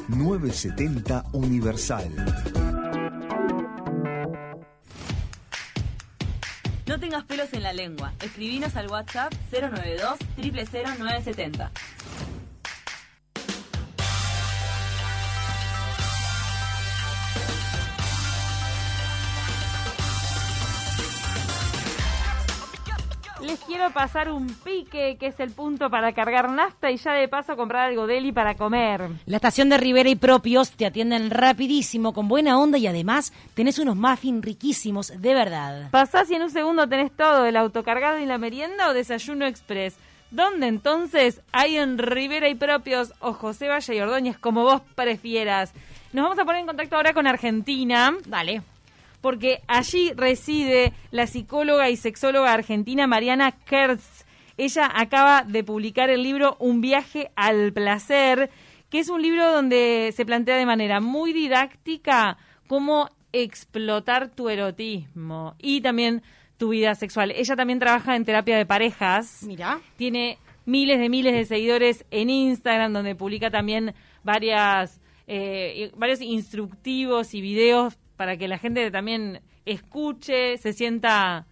[0.09, 2.64] 970 Universal.
[6.87, 8.13] No tengas pelos en la lengua.
[8.21, 11.71] Escribinos al WhatsApp 092 000970.
[23.45, 27.27] Les quiero pasar un pique, que es el punto para cargar nafta y ya de
[27.27, 29.07] paso comprar algo deli para comer.
[29.27, 33.77] La estación de Rivera y Propios te atienden rapidísimo, con buena onda y además tenés
[33.77, 35.91] unos muffins riquísimos, de verdad.
[35.91, 39.95] Pasás y en un segundo tenés todo, el autocargado y la merienda o desayuno express.
[40.31, 41.41] ¿Dónde entonces?
[41.51, 45.71] Hay en Rivera y Propios o José Valle y Ordóñez, como vos prefieras.
[46.13, 48.11] Nos vamos a poner en contacto ahora con Argentina.
[48.25, 48.63] Dale.
[49.25, 54.23] Porque allí reside la psicóloga y sexóloga argentina Mariana Kertz.
[54.55, 58.51] Ella acaba de publicar el libro Un viaje al placer,
[58.91, 65.55] que es un libro donde se plantea de manera muy didáctica cómo explotar tu erotismo
[65.57, 66.21] y también
[66.57, 67.31] tu vida sexual.
[67.31, 69.41] Ella también trabaja en terapia de parejas.
[69.41, 69.81] Mira.
[69.97, 77.33] Tiene miles de miles de seguidores en Instagram, donde publica también varias, eh, varios instructivos
[77.33, 81.47] y videos para que la gente también escuche, se sienta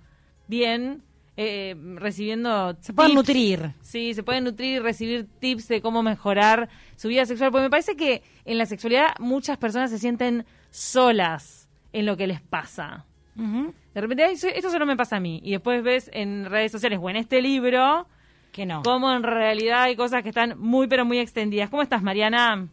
[0.48, 1.04] bien,
[1.36, 2.78] eh, recibiendo...
[2.80, 3.74] Se pueden nutrir.
[3.82, 7.52] Sí, se pueden nutrir y recibir tips de cómo mejorar su vida sexual.
[7.52, 12.28] Porque me parece que en la sexualidad muchas personas se sienten solas en lo que
[12.28, 13.06] les pasa.
[13.36, 15.40] De repente, "Ay, esto solo me pasa a mí.
[15.44, 18.08] Y después ves en redes sociales o en este libro
[18.52, 18.84] que no.
[18.84, 21.70] cómo en realidad hay cosas que están muy, pero muy extendidas.
[21.72, 22.68] ¿Cómo estás, Mariana?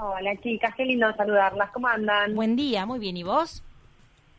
[0.00, 2.36] Hola chicas, qué lindo saludarlas, ¿cómo andan?
[2.36, 3.64] Buen día, muy bien, ¿y vos?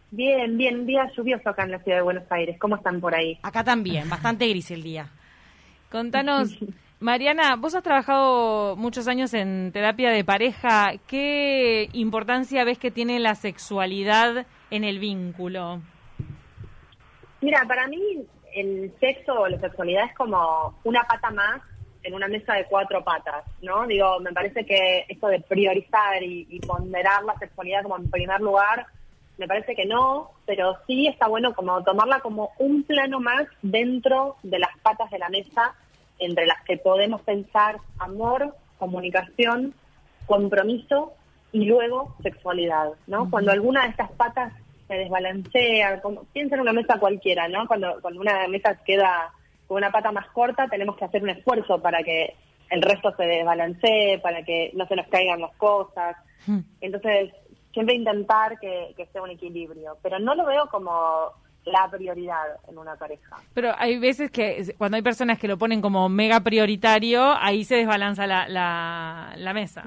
[0.09, 3.13] Bien, bien, un día lluvioso acá en la ciudad de Buenos Aires, ¿cómo están por
[3.13, 3.37] ahí?
[3.43, 5.09] Acá también, bastante gris el día.
[5.91, 6.57] Contanos,
[7.01, 10.93] Mariana, vos has trabajado muchos años en terapia de pareja.
[11.07, 15.81] ¿Qué importancia ves que tiene la sexualidad en el vínculo?
[17.41, 17.99] Mira, para mí
[18.55, 21.61] el sexo o la sexualidad es como una pata más
[22.03, 23.85] en una mesa de cuatro patas, ¿no?
[23.87, 28.39] Digo, me parece que esto de priorizar y, y ponderar la sexualidad como en primer
[28.39, 28.87] lugar,
[29.37, 34.35] me parece que no, pero sí está bueno como tomarla como un plano más dentro
[34.43, 35.75] de las patas de la mesa
[36.19, 39.73] entre las que podemos pensar amor, comunicación,
[40.25, 41.13] compromiso
[41.51, 43.29] y luego sexualidad, ¿no?
[43.29, 44.53] Cuando alguna de estas patas
[44.87, 47.67] se desbalancea, como, piensa en una mesa cualquiera, ¿no?
[47.67, 49.31] Cuando, cuando una mesa queda
[49.69, 52.35] con una pata más corta tenemos que hacer un esfuerzo para que
[52.71, 56.17] el resto se desbalancee, para que no se nos caigan las cosas.
[56.47, 56.61] Hmm.
[56.81, 57.31] Entonces,
[57.71, 60.91] siempre intentar que, que sea un equilibrio, pero no lo veo como
[61.65, 63.37] la prioridad en una pareja.
[63.53, 67.75] Pero hay veces que cuando hay personas que lo ponen como mega prioritario, ahí se
[67.75, 69.83] desbalanza la, la, la mesa.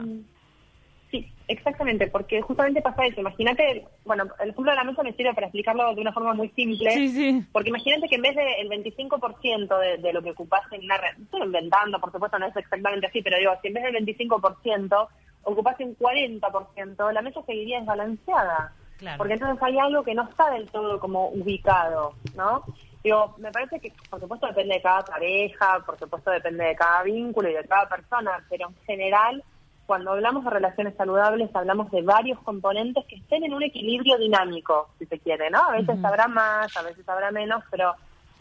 [1.12, 3.20] Sí, exactamente, porque justamente pasa eso.
[3.20, 6.48] Imagínate, bueno, el ejemplo de la mesa me sirve para explicarlo de una forma muy
[6.56, 6.90] simple.
[6.90, 7.46] Sí, sí.
[7.52, 11.20] Porque imagínate que en vez del 25% de, de lo que ocupas en una red,
[11.22, 15.08] estoy inventando, por supuesto no es exactamente así, pero digo, si en vez del 25%
[15.42, 18.72] ocupas un 40%, la mesa seguiría desbalanceada.
[18.96, 19.18] Claro.
[19.18, 22.64] Porque entonces hay algo que no está del todo como ubicado, ¿no?
[23.04, 27.02] Digo, me parece que por supuesto depende de cada pareja, por supuesto depende de cada
[27.02, 29.44] vínculo y de cada persona, pero en general
[29.92, 34.88] cuando hablamos de relaciones saludables hablamos de varios componentes que estén en un equilibrio dinámico,
[34.98, 35.58] si se quiere, ¿no?
[35.58, 37.94] A veces habrá más, a veces habrá menos, pero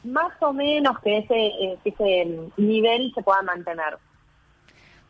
[0.06, 3.98] más o menos que ese, eh, ese nivel se pueda mantener.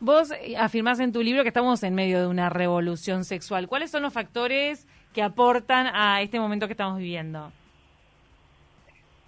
[0.00, 3.68] Vos eh, afirmás en tu libro que estamos en medio de una revolución sexual.
[3.68, 7.52] ¿Cuáles son los factores que aportan a este momento que estamos viviendo?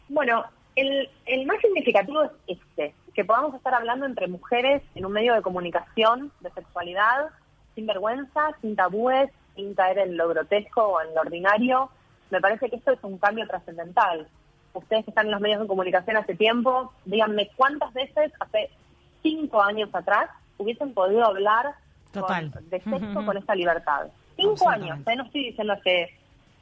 [0.08, 0.44] Bueno,
[0.74, 5.34] el, el más significativo es este, que podamos estar hablando entre mujeres en un medio
[5.34, 7.28] de comunicación de sexualidad,
[7.74, 11.90] sin vergüenza, sin tabúes, sin caer en lo grotesco o en lo ordinario.
[12.30, 14.26] Me parece que esto es un cambio trascendental.
[14.72, 18.70] Ustedes que están en los medios de comunicación hace tiempo, díganme cuántas veces hace
[19.22, 21.74] cinco años atrás hubiesen podido hablar
[22.12, 22.50] Total.
[22.50, 24.08] con- de sexo con esta libertad.
[24.36, 25.14] Cinco años, ¿eh?
[25.16, 26.10] no estoy diciendo hace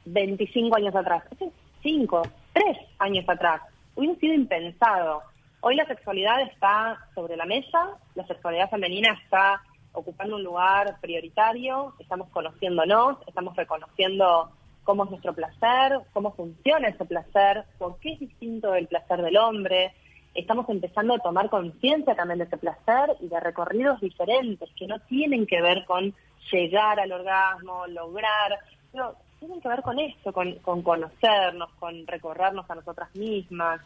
[0.05, 1.51] 25 años atrás, hace
[1.81, 2.21] cinco,
[2.53, 3.61] tres años atrás.
[3.95, 5.23] Hubiera sido impensado.
[5.65, 9.61] Hoy la sexualidad está sobre la mesa, la sexualidad femenina está
[9.93, 14.51] ocupando un lugar prioritario, estamos conociéndonos, estamos reconociendo
[14.83, 19.37] cómo es nuestro placer, cómo funciona ese placer, por qué es distinto del placer del
[19.37, 19.93] hombre.
[20.35, 24.99] Estamos empezando a tomar conciencia también de ese placer y de recorridos diferentes que no
[24.99, 26.13] tienen que ver con
[26.51, 28.59] llegar al orgasmo, lograr,
[28.93, 33.79] no, tienen que ver con esto, con, con conocernos, con recorrernos a nosotras mismas,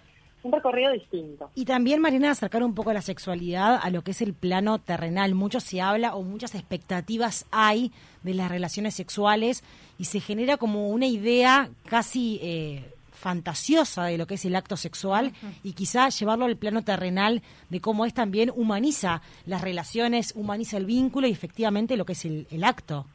[0.43, 1.49] un recorrido distinto.
[1.55, 5.35] Y también, Marina, acercar un poco la sexualidad a lo que es el plano terrenal.
[5.35, 7.91] Mucho se habla o muchas expectativas hay
[8.23, 9.63] de las relaciones sexuales
[9.97, 14.77] y se genera como una idea casi eh, fantasiosa de lo que es el acto
[14.77, 15.33] sexual
[15.63, 20.85] y quizá llevarlo al plano terrenal de cómo es también humaniza las relaciones, humaniza el
[20.85, 23.05] vínculo y efectivamente lo que es el, el acto.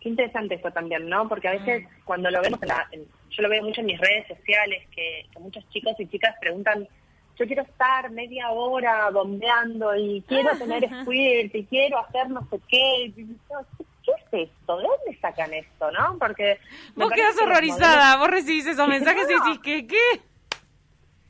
[0.00, 1.28] Qué interesante esto también, ¿no?
[1.28, 4.00] Porque a veces cuando lo vemos, en la- en- yo lo veo mucho en mis
[4.00, 6.86] redes sociales, que, que muchos chicos y chicas preguntan,
[7.38, 12.58] yo quiero estar media hora bombeando y quiero tener squirt y quiero hacer no sé
[12.68, 13.12] qué.
[13.14, 14.76] ¿Qué es esto?
[14.78, 16.16] ¿De dónde sacan esto, no?
[16.18, 16.58] Porque...
[16.96, 20.20] Vos parece quedás que los horrorizada, modelos- vos recibís esos mensajes y decís que qué.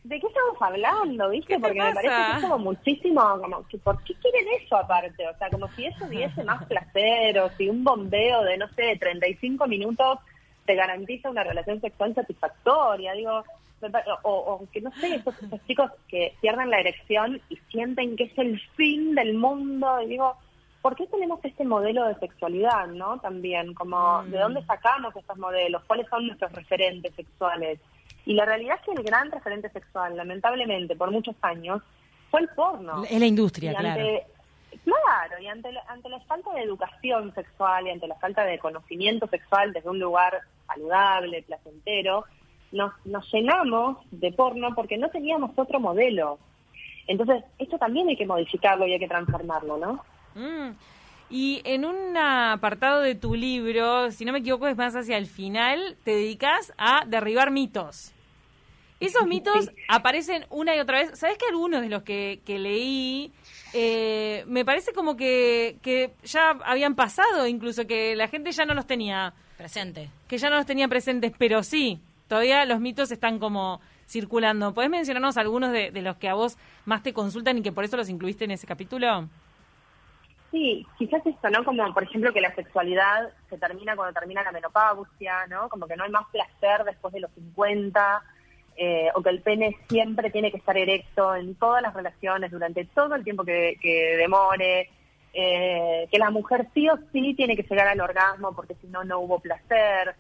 [0.05, 1.49] ¿De qué estamos hablando, viste?
[1.49, 5.28] ¿Qué te Porque me parece que es como muchísimo, como, ¿por qué quieren eso aparte?
[5.28, 8.82] O sea, como si eso diese más placer o si un bombeo de, no sé,
[8.82, 10.20] de 35 minutos
[10.68, 13.42] te garantiza una relación sexual satisfactoria, digo,
[14.22, 18.24] o, o que no sé, esos, esos chicos que pierden la erección y sienten que
[18.24, 20.36] es el fin del mundo, y digo,
[20.82, 23.18] ¿por qué tenemos este modelo de sexualidad, no?
[23.20, 25.82] También, como, ¿de dónde sacamos estos modelos?
[25.86, 27.80] ¿Cuáles son nuestros referentes sexuales?
[28.26, 31.80] Y la realidad es que el gran referente sexual, lamentablemente, por muchos años,
[32.30, 33.04] fue el porno.
[33.08, 33.88] Es la industria, Y claro.
[34.00, 34.26] ante-
[34.84, 39.26] Claro, y ante ante la falta de educación sexual y ante la falta de conocimiento
[39.26, 42.24] sexual desde un lugar saludable, placentero,
[42.70, 46.38] nos, nos llenamos de porno porque no teníamos otro modelo.
[47.06, 50.04] Entonces, esto también hay que modificarlo y hay que transformarlo, ¿no?
[50.34, 50.76] Mm.
[51.30, 55.26] Y en un apartado de tu libro, si no me equivoco, es más hacia el
[55.26, 58.12] final, te dedicas a derribar mitos.
[59.01, 61.18] Esos mitos aparecen una y otra vez.
[61.18, 63.32] ¿Sabes que algunos de los que, que leí
[63.74, 68.74] eh, me parece como que, que ya habían pasado, incluso que la gente ya no
[68.74, 70.09] los tenía presente?
[70.28, 74.72] Que ya no los tenía presentes, pero sí, todavía los mitos están como circulando.
[74.72, 76.56] ¿Podés mencionarnos algunos de, de los que a vos
[76.86, 79.28] más te consultan y que por eso los incluiste en ese capítulo?
[80.51, 81.62] Sí, quizás esto, ¿no?
[81.62, 85.68] Como, por ejemplo, que la sexualidad se termina cuando termina la menopausia, ¿no?
[85.68, 88.22] Como que no hay más placer después de los 50,
[88.76, 92.86] eh, o que el pene siempre tiene que estar erecto en todas las relaciones durante
[92.86, 94.90] todo el tiempo que, que demore,
[95.34, 99.05] eh, que la mujer sí o sí tiene que llegar al orgasmo porque si no,
[99.05, 100.14] no hubo placer,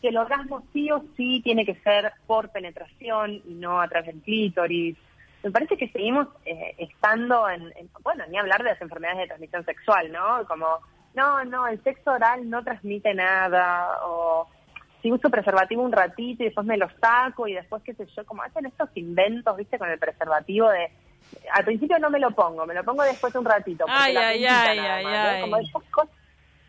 [0.00, 4.08] que el orgasmo sí o sí tiene que ser por penetración y no a través
[4.08, 4.96] del clítoris.
[5.44, 9.26] Me parece que seguimos eh, estando en, en- bueno, ni hablar de las enfermedades de
[9.26, 10.44] transmisión sexual, ¿no?
[10.46, 10.66] Como,
[11.14, 14.48] no, no, el sexo oral no transmite nada, o
[15.02, 18.24] si uso preservativo un ratito y después me lo saco y después qué sé yo,
[18.24, 20.90] como hacen estos inventos, viste, con el preservativo de
[21.52, 23.84] al principio no me lo pongo, me lo pongo después un ratito.
[23.84, 25.28] porque Ay, la ay, puntita ay, nada ay, más, ¿no?
[25.30, 25.40] ay.
[25.42, 25.56] Como
[25.90, 26.14] cosas-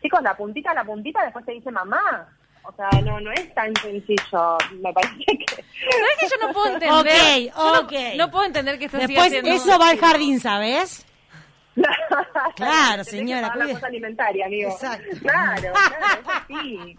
[0.02, 2.27] Chicos, la puntita, la puntita, después te dice mamá.
[2.65, 4.57] O sea, no, no es tan sencillo.
[4.81, 5.45] Me parece que...
[5.56, 7.52] ¿Sabes que yo no puedo entender?
[7.52, 7.94] Ok, no- ok.
[8.18, 11.06] No, puedo entender que esto Después eso va al jardín, ¿sabes?
[12.56, 14.69] Claro, que señora, pagar la cosa alimentaria, amigo.
[14.69, 15.18] Exacto.
[15.22, 16.98] Claro, claro, es así.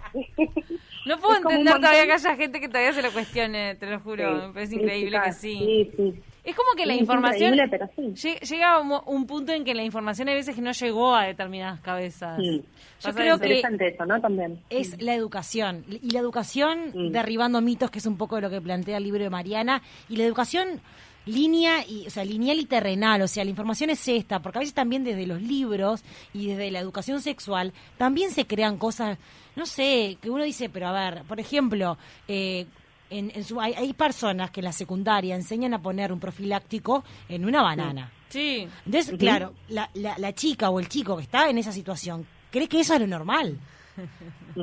[1.07, 4.01] No puedo Es entender todavía que haya gente que todavía se lo cuestione, te lo
[4.01, 4.41] juro.
[4.41, 5.59] Sí, Me parece sí, increíble que sí.
[5.59, 6.23] sí, sí.
[6.45, 7.57] Es como que la Sí, información.
[7.71, 8.35] pero sí.
[8.49, 11.81] Llega un, un punto en que la información hay veces que no llegó a determinadas
[11.81, 12.37] cabezas.
[12.39, 12.63] Sí.
[13.03, 14.21] Yo creo que eso, ¿no?
[14.21, 14.61] También.
[14.71, 15.85] es la educación.
[15.89, 19.23] Y la educación derribando mitos, que es un poco de lo que plantea el libro
[19.23, 19.83] de Mariana.
[20.09, 20.81] Y la educación
[21.27, 24.61] línea y o sea lineal y terrenal o sea la información es esta porque a
[24.61, 26.05] veces también desde los libros
[26.35, 29.17] y desde la educación sexual también se crean cosas
[29.57, 31.97] no sé que uno dice pero a ver por ejemplo
[32.29, 32.67] eh,
[33.11, 37.05] en, en su, hay, hay personas que en la secundaria enseñan a poner un profiláctico
[37.29, 38.67] en una banana Sí.
[38.87, 42.69] entonces claro la, la, la chica o el chico que está en esa situación cree
[42.69, 43.59] que eso es lo normal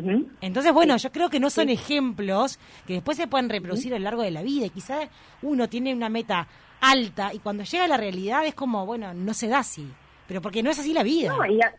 [0.42, 4.04] entonces, bueno, yo creo que no son ejemplos que después se pueden reproducir a lo
[4.04, 4.66] largo de la vida.
[4.66, 5.08] Y quizás
[5.42, 6.48] uno tiene una meta
[6.82, 9.88] alta y cuando llega a la realidad es como, bueno, no se da así.
[10.28, 11.30] Pero porque no es así la vida.
[11.36, 11.74] No, y a-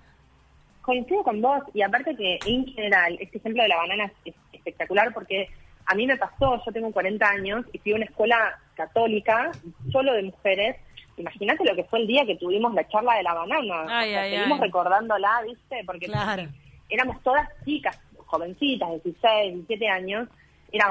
[0.81, 1.63] coincido con vos.
[1.75, 5.49] Y aparte que, en general, este ejemplo de la banana es espectacular porque
[5.93, 9.53] a mí me pasó, yo tengo 40 años y fui a una escuela católica,
[9.93, 10.77] solo de mujeres.
[11.19, 13.85] Imagínate lo que fue el día que tuvimos la charla de la banana.
[13.91, 14.67] Ay, o sea, ay, seguimos ay.
[14.67, 15.83] recordándola, ¿viste?
[15.85, 16.45] Porque Claro.
[16.89, 20.29] éramos todas chicas, jovencitas, 16, 17 años.
[20.73, 20.87] Era,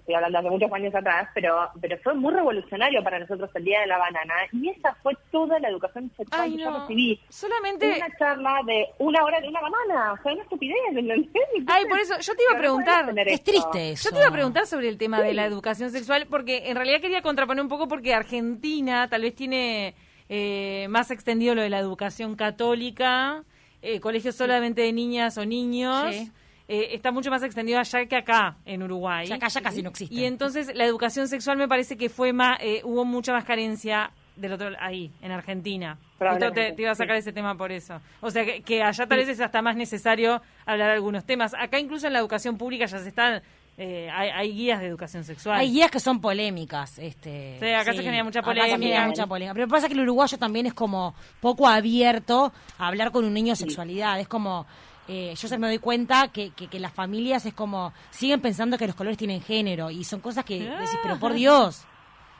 [0.00, 3.80] estoy hablando hace muchos años atrás, pero pero fue muy revolucionario para nosotros el Día
[3.80, 4.34] de la Banana.
[4.52, 7.20] Y esa fue toda la educación sexual Ay, que yo recibí.
[7.28, 10.12] Solamente- Una charla de una hora de una banana.
[10.12, 11.26] O sea, una estupidez, ¿entendés?
[11.66, 13.06] Ay, por eso yo te iba a no preguntar.
[13.06, 13.52] tener esto.
[13.52, 17.00] Yo te iba a preguntar sobre el tema de la educación sexual, porque en realidad
[17.00, 19.94] quería contraponer un poco porque Argentina tal vez tiene
[20.28, 23.44] eh, más extendido lo de la educación católica,
[23.82, 26.14] eh, colegios solamente de niñas o niños.
[26.14, 26.32] Sí.
[26.68, 29.26] Eh, está mucho más extendido allá que acá, en Uruguay.
[29.26, 30.14] Ya acá ya casi no existe.
[30.14, 34.10] Y entonces la educación sexual me parece que fue más, eh, hubo mucha más carencia
[34.36, 35.98] del otro ahí, en Argentina.
[36.18, 37.20] Justo te, te iba a sacar sí.
[37.20, 38.00] ese tema por eso.
[38.20, 41.52] O sea, que, que allá tal vez es hasta más necesario hablar de algunos temas.
[41.58, 43.42] Acá incluso en la educación pública ya se están,
[43.76, 45.58] eh, hay, hay guías de educación sexual.
[45.60, 46.98] Hay guías que son polémicas.
[46.98, 48.78] Este, Sí, acá se genera mucha acá se polémica.
[48.78, 49.54] genera mucha polémica.
[49.54, 53.52] Pero pasa que el uruguayo también es como poco abierto a hablar con un niño
[53.52, 54.18] de sexualidad.
[54.18, 54.64] Es como,
[55.08, 58.78] eh, yo se me doy cuenta que, que, que las familias es como, siguen pensando
[58.78, 61.84] que los colores tienen género y son cosas que decís, pero por Dios.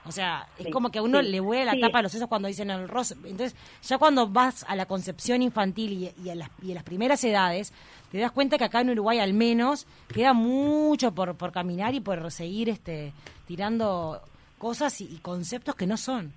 [0.04, 1.80] O sea, es Sí, como que a uno sí, le huele la sí.
[1.80, 3.14] tapa a los sesos cuando dicen el rosa.
[3.24, 6.82] Entonces, ya cuando vas a la concepción infantil y, y a las, y a las
[6.82, 7.72] primeras edades,
[8.10, 12.00] te das cuenta que acá en Uruguay al menos queda mucho por, por caminar y
[12.00, 13.12] por seguir este
[13.46, 14.20] tirando
[14.58, 16.32] cosas y, y conceptos que no son.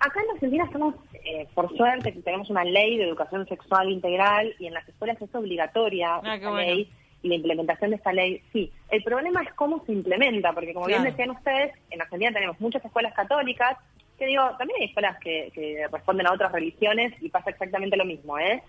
[0.00, 0.94] Acá en Argentina estamos,
[1.26, 5.34] eh, por suerte, tenemos una ley de educación sexual integral y en las escuelas es
[5.34, 6.56] obligatoria Ah, bueno.
[6.56, 6.88] ley
[7.22, 8.42] y la implementación de esta ley.
[8.52, 12.60] Sí, el problema es cómo se implementa, porque como bien decían ustedes, en Argentina tenemos
[12.60, 13.76] muchas escuelas católicas,
[14.18, 18.04] que digo, también hay escuelas que, que responden a otras religiones y pasa exactamente lo
[18.04, 18.62] mismo, ¿eh?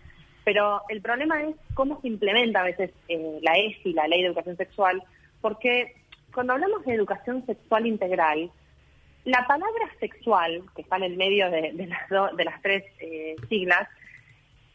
[0.44, 4.28] Pero el problema es cómo se implementa a veces eh, la ESI, la Ley de
[4.30, 5.04] Educación Sexual,
[5.42, 5.94] porque
[6.34, 8.50] cuando hablamos de educación sexual integral,
[9.28, 12.84] la palabra sexual, que está en el medio de, de las, do- de las tres
[13.00, 13.88] eh, siglas,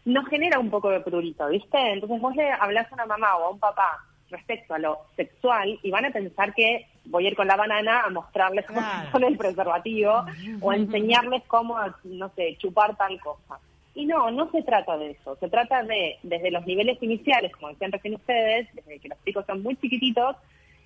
[0.05, 1.79] nos genera un poco de prurito, ¿viste?
[1.93, 3.99] Entonces vos le hablas a una mamá o a un papá
[4.31, 8.03] respecto a lo sexual y van a pensar que voy a ir con la banana
[8.03, 10.25] a mostrarles cómo se pone el preservativo
[10.61, 13.59] o a enseñarles cómo, no sé, chupar tal cosa.
[13.95, 15.37] Y no, no se trata de eso.
[15.37, 19.45] Se trata de, desde los niveles iniciales, como decían recién ustedes, desde que los chicos
[19.47, 20.37] son muy chiquititos,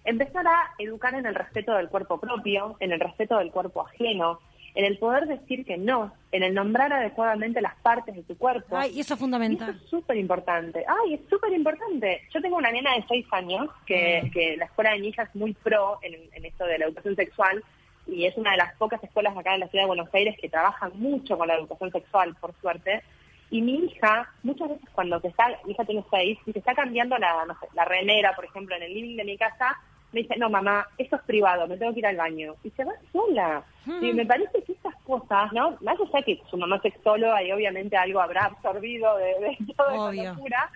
[0.06, 4.40] empezar a educar en el respeto del cuerpo propio, en el respeto del cuerpo ajeno,
[4.74, 8.76] en el poder decir que no, en el nombrar adecuadamente las partes de tu cuerpo.
[8.76, 9.70] Ay, y eso es Y fundamental.
[9.70, 10.84] eso es súper importante.
[10.86, 12.20] Ay, es súper importante.
[12.32, 14.30] Yo tengo una nena de seis años que, Mm.
[14.32, 17.16] que la escuela de mi hija es muy pro en, en esto de la educación
[17.16, 17.64] sexual
[18.06, 20.48] y es una de las pocas escuelas acá en la ciudad de Buenos Aires que
[20.48, 23.02] trabajan mucho con la educación sexual, por suerte.
[23.50, 26.74] Y mi hija, muchas veces cuando se está, mi hija tiene seis, y se está
[26.74, 29.76] cambiando la, no sé, la remera, por ejemplo, en el living de mi casa,
[30.16, 32.54] me dice, no mamá, esto es privado, me tengo que ir al baño.
[32.64, 33.62] Y se va sola.
[33.86, 35.76] Y me parece que estas cosas, ¿no?
[35.82, 39.94] Más allá que su mamá es sexóloga y obviamente algo habrá absorbido de, de toda
[39.94, 40.70] esa locura,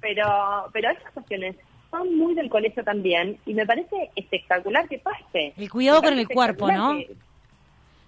[0.00, 0.24] pero,
[0.72, 1.56] pero esas cuestiones
[1.90, 5.52] son muy del colegio también y me parece espectacular que pase.
[5.56, 6.96] El cuidado con el cuerpo, ¿no?
[6.96, 7.14] que-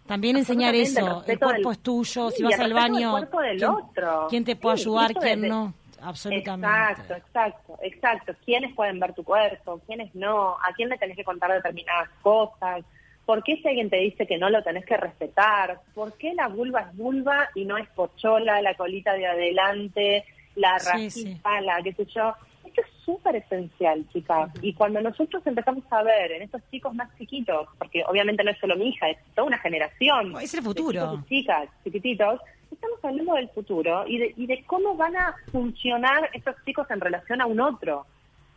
[0.06, 1.22] También enseñar eso.
[1.26, 2.30] El cuerpo del- es tuyo.
[2.30, 4.26] Sí, si vas al del baño, cuerpo del ¿quién, otro.
[4.28, 5.74] quién te puede Sí, ayudar, quién no?
[6.02, 6.66] Absolutamente.
[6.66, 8.34] Exacto, exacto, exacto.
[8.44, 9.80] ¿Quiénes pueden ver tu cuerpo?
[9.86, 10.52] ¿Quiénes no?
[10.54, 12.84] ¿A quién le tenés que contar determinadas cosas?
[13.26, 15.80] ¿Por qué si alguien te dice que no lo tenés que respetar?
[15.94, 20.24] ¿Por qué la vulva es vulva y no es pochola, la colita de adelante,
[20.56, 22.34] la Sí, rajita, la qué sé yo?
[22.64, 24.50] Esto es súper esencial, chicas.
[24.62, 28.58] Y cuando nosotros empezamos a ver en estos chicos más chiquitos, porque obviamente no es
[28.58, 30.36] solo mi hija, es toda una generación.
[30.40, 31.00] Es el de futuro.
[31.00, 32.40] chicos y chicas, chiquititos,
[32.72, 37.00] estamos hablando del futuro y de, y de cómo van a funcionar estos chicos en
[37.00, 38.06] relación a un otro.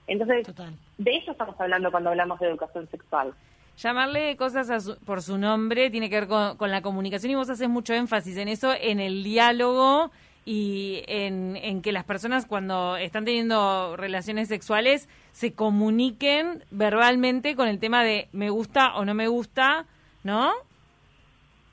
[0.07, 0.45] Entonces,
[0.97, 3.33] de eso estamos hablando cuando hablamos de educación sexual.
[3.77, 7.35] Llamarle cosas a su- por su nombre tiene que ver con, con la comunicación y
[7.35, 10.11] vos haces mucho énfasis en eso, en el diálogo
[10.45, 17.67] y en, en que las personas cuando están teniendo relaciones sexuales se comuniquen verbalmente con
[17.69, 19.85] el tema de me gusta o no me gusta,
[20.23, 20.51] ¿no?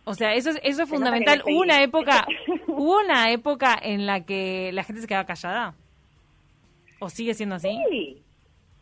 [0.05, 1.43] O sea, eso es, eso es Se fundamental.
[1.47, 2.27] Hubo una época,
[2.67, 5.75] hubo una época en la que la gente se quedaba callada.
[6.99, 7.79] ¿O sigue siendo así?
[7.91, 8.23] Sí,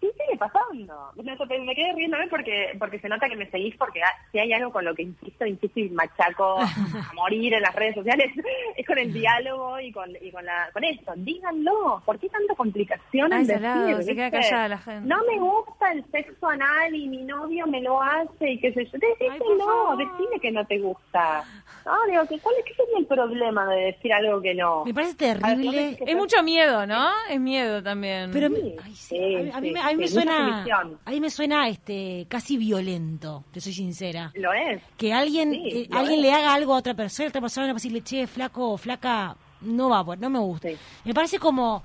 [0.00, 1.10] sí sigue pasando.
[1.16, 4.52] Me, me quedé riéndome porque porque se nota que me seguís porque ah, si hay
[4.52, 8.30] algo con lo que insisto, insisto y machaco a morir en las redes sociales
[8.76, 11.12] es con el diálogo y con y con la con eso.
[11.16, 12.02] Díganlo.
[12.04, 14.04] ¿Por qué tanta complicación Ay, en salado, decir?
[14.04, 15.08] se queda callada la gente.
[15.08, 18.84] No me gusta el sexo anal y mi novio me lo hace y qué sé
[18.86, 18.98] yo.
[18.98, 21.44] Decíselo, decime que no te gusta.
[21.84, 24.84] No, digo, que ¿cuál es, ¿qué sería el problema de decir algo que no?
[24.84, 25.96] Me parece ver, terrible.
[25.96, 27.08] que Es mucho miedo, ¿no?
[27.30, 28.30] Es miedo también.
[28.32, 30.64] Pero Sí, ay, sí, sí, a mí, a mí sí, me- a mí me suena,
[31.04, 34.32] a mí me suena este casi violento, te soy sincera.
[34.34, 34.82] Lo es.
[34.96, 36.22] Que alguien Sí, eh, alguien es.
[36.22, 38.76] le haga algo a otra persona, otra persona le va a decirle, che, flaco o
[38.78, 40.68] flaca, no va, pues, no me gusta.
[41.04, 41.82] Me parece como,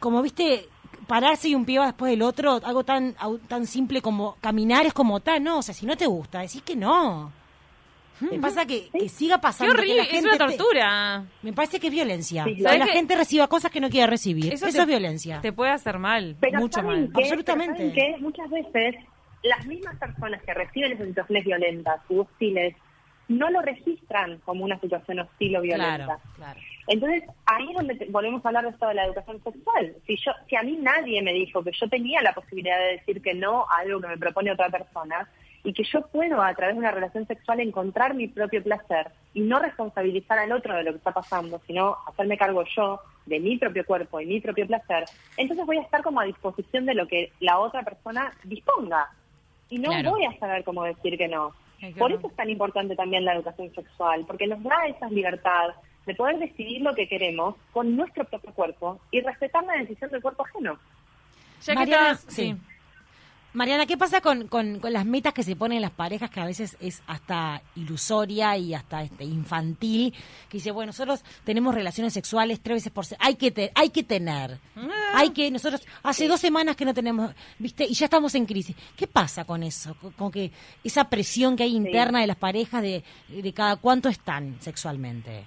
[0.00, 0.68] como viste,
[1.06, 3.14] pararse y un pie va después del otro, algo tan
[3.48, 6.62] tan simple como caminar es como tal, no, o sea, si no te gusta, decís
[6.62, 7.32] que no.
[8.30, 9.74] Me pasa que, que siga Qué pasando.
[9.82, 11.24] que es una te- tortura.
[11.42, 12.44] Me parece que es violencia.
[12.44, 12.92] Sí, que ¿sabes la qué?
[12.92, 14.52] gente reciba cosas que no quiere recibir.
[14.52, 15.40] Eso, te- es violencia.
[15.40, 17.12] Te puede hacer mal, Pero mucho ¿saben mal.
[17.22, 17.28] qué?
[17.30, 18.16] Pero ¿saben qué?
[18.20, 18.96] Muchas veces
[19.42, 22.76] las mismas personas que reciben esas situaciones violentas y hostiles
[23.28, 26.04] no lo registran como una situación hostil o violenta.
[26.04, 26.60] Claro, claro.
[26.88, 29.94] Entonces, ahí es donde te- volvemos a hablar de esto de la educación sexual.
[30.06, 33.22] Si yo, si a mí nadie me dijo que yo tenía la posibilidad de decir
[33.22, 35.28] que no a algo que me propone otra persona
[35.64, 39.40] y que yo puedo a través de una relación sexual encontrar mi propio placer y
[39.40, 43.56] no responsabilizar al otro de lo que está pasando, sino hacerme cargo yo de mi
[43.56, 45.04] propio cuerpo y mi propio placer,
[45.36, 49.08] entonces voy a estar como a disposición de lo que la otra persona disponga
[49.70, 50.10] y no Claro.
[50.10, 51.52] voy a saber cómo decir que no.
[51.98, 55.70] Por eso es tan importante también la educación sexual, porque nos da esa libertad
[56.06, 60.22] de poder decidir lo que queremos con nuestro propio cuerpo y respetar la decisión del
[60.22, 60.78] cuerpo ajeno.
[61.62, 62.56] Ya que Mariana, estás- sí.
[63.54, 66.46] Mariana, ¿qué pasa con, con, con las metas que se ponen las parejas que a
[66.46, 70.12] veces es hasta ilusoria y hasta este infantil?
[70.48, 73.26] Que dice, bueno, nosotros tenemos relaciones sexuales tres veces por semana.
[73.26, 74.58] Hay que, te- hay que tener.
[74.74, 74.88] Ah.
[75.16, 77.84] Hay que, nosotros, hace dos semanas que no tenemos, ¿viste?
[77.84, 78.74] Y ya estamos en crisis.
[78.96, 79.94] ¿Qué pasa con eso?
[80.00, 80.50] Con, con que
[80.82, 85.46] esa presión que hay interna de las parejas de, de cada cuánto están sexualmente.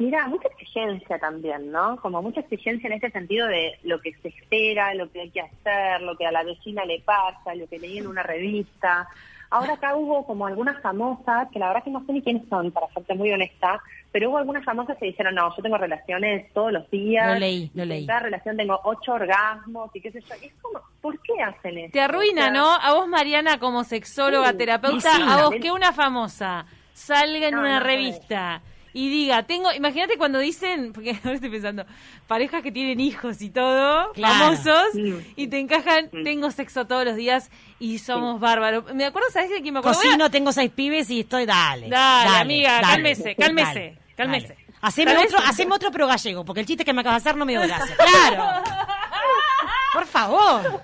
[0.00, 1.98] Mira, mucha exigencia también, ¿no?
[1.98, 5.42] Como mucha exigencia en este sentido de lo que se espera, lo que hay que
[5.42, 9.06] hacer, lo que a la vecina le pasa, lo que leí en una revista.
[9.50, 12.70] Ahora acá hubo como algunas famosas, que la verdad que no sé ni quiénes son,
[12.70, 13.78] para serte muy honesta,
[14.10, 17.34] pero hubo algunas famosas que dijeron, no, yo tengo relaciones todos los días.
[17.34, 18.00] Lo leí, lo y leí.
[18.00, 20.34] En cada relación tengo ocho orgasmos y qué sé yo.
[20.40, 21.92] Y es como, ¿por qué hacen eso?
[21.92, 22.72] Te arruina, O sea, ¿no?
[22.72, 26.64] A vos, Mariana, como sexóloga, Sí, terapeuta, sí, a vos que una famosa
[26.94, 31.50] salga en No, una no, revista y diga, tengo, imagínate cuando dicen, porque ahora estoy
[31.50, 31.84] pensando,
[32.26, 34.56] parejas que tienen hijos y todo, Claro.
[34.56, 34.88] famosos,
[35.36, 38.92] y te encajan, tengo sexo todos los días y somos bárbaros.
[38.94, 40.00] Me acuerdo, ¿sabes de quién me acuerdo?
[40.00, 41.88] Cocino, tengo seis pibes y estoy, dale.
[41.88, 44.48] Dale, amiga, cálmese, cálmese, dale, cálmese.
[44.48, 44.60] dale.
[44.82, 47.44] Haceme otro, haceme otro pero gallego, porque el chiste que me acabas de hacer no
[47.44, 47.94] me dio gracia.
[48.28, 48.62] ¡Claro!
[49.92, 50.82] Por favor.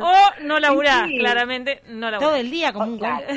[0.00, 0.12] O
[0.42, 1.18] no laburás, Sí.
[1.18, 2.20] claramente, no laburás.
[2.30, 3.36] Todo el día como un Claro, gol.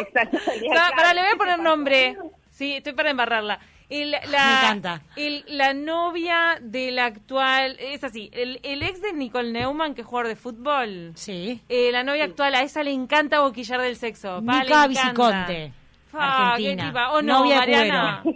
[0.00, 0.38] Exacto.
[0.72, 2.16] Sa- Pará, le voy a poner nombre.
[2.58, 3.60] Sí, estoy para embarrarla.
[3.88, 4.26] El- la, Me
[4.58, 5.02] encanta.
[5.14, 10.06] el- la novia del actual, es así, el, el ex de Nicole Neumann, que es
[10.08, 11.12] jugador de fútbol.
[11.14, 11.62] Sí.
[11.68, 14.42] Eh, la novia actual, a esa le encanta boquillar del sexo.
[14.44, 14.88] Pa, Mica encanta.
[14.88, 15.72] Viciconte.
[16.10, 16.82] Fa, Argentina.
[16.82, 17.12] qué tipa.
[17.12, 18.22] Oh, no, Novia Mariana.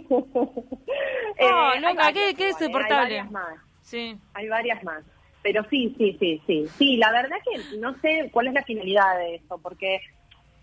[1.35, 2.45] Eh, Oh, hay loca, varias qué, qué ¿eh?
[2.45, 2.95] Hay insoportable.
[2.95, 3.55] varias más.
[3.81, 4.15] Sí.
[4.35, 5.03] Hay varias más.
[5.41, 6.65] Pero sí, sí, sí, sí.
[6.77, 9.99] Sí, la verdad que no sé cuál es la finalidad de eso, porque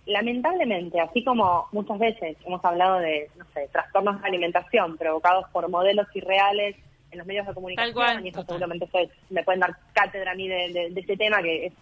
[0.06, 5.68] lamentablemente, así como muchas veces hemos hablado de, no sé, trastornos de alimentación provocados por
[5.68, 6.76] modelos irreales
[7.12, 8.24] en los medios de comunicación, cual.
[8.26, 11.42] y eso seguramente ustedes me pueden dar cátedra a mí de, de, de ese tema
[11.42, 11.72] que es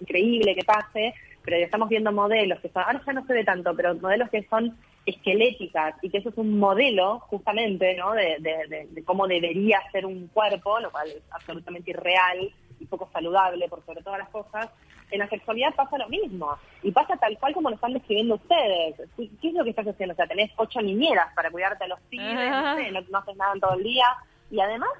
[0.00, 1.14] increíble que pase,
[1.44, 4.42] pero estamos viendo modelos que son, ahora ya no se ve tanto, pero modelos que
[4.48, 4.76] son
[5.06, 8.12] esqueléticas y que eso es un modelo justamente ¿no?
[8.12, 12.86] de, de- de- de cómo debería ser un cuerpo, lo cual es absolutamente irreal y
[12.86, 14.68] poco saludable por sobre todas las cosas,
[15.10, 16.56] en la sexualidad pasa lo mismo.
[16.82, 18.96] Y pasa tal cual como lo están describiendo ustedes.
[19.16, 20.12] ¿Qué es lo que estás haciendo?
[20.12, 23.36] O sea, tenés ocho niñeras para cuidarte a los pibes, no, sé, no- no haces
[23.36, 24.06] nada en todo el día.
[24.50, 24.90] Y además,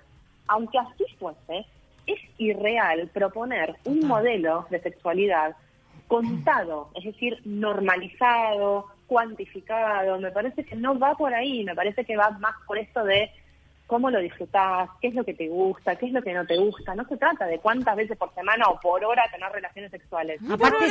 [0.46, 1.66] aunque así fuese,
[2.06, 5.54] es irreal proponer un modelo de sexualidad
[6.08, 10.18] contado, es decir, normalizado, cuantificado.
[10.18, 13.30] Me parece que no va por ahí, me parece que va más por esto de
[13.90, 16.56] cómo lo disfrutás, qué es lo que te gusta, qué es lo que no te
[16.56, 16.94] gusta.
[16.94, 20.40] No se trata de cuántas veces por semana o por hora tener relaciones sexuales.
[20.48, 20.86] Aparte,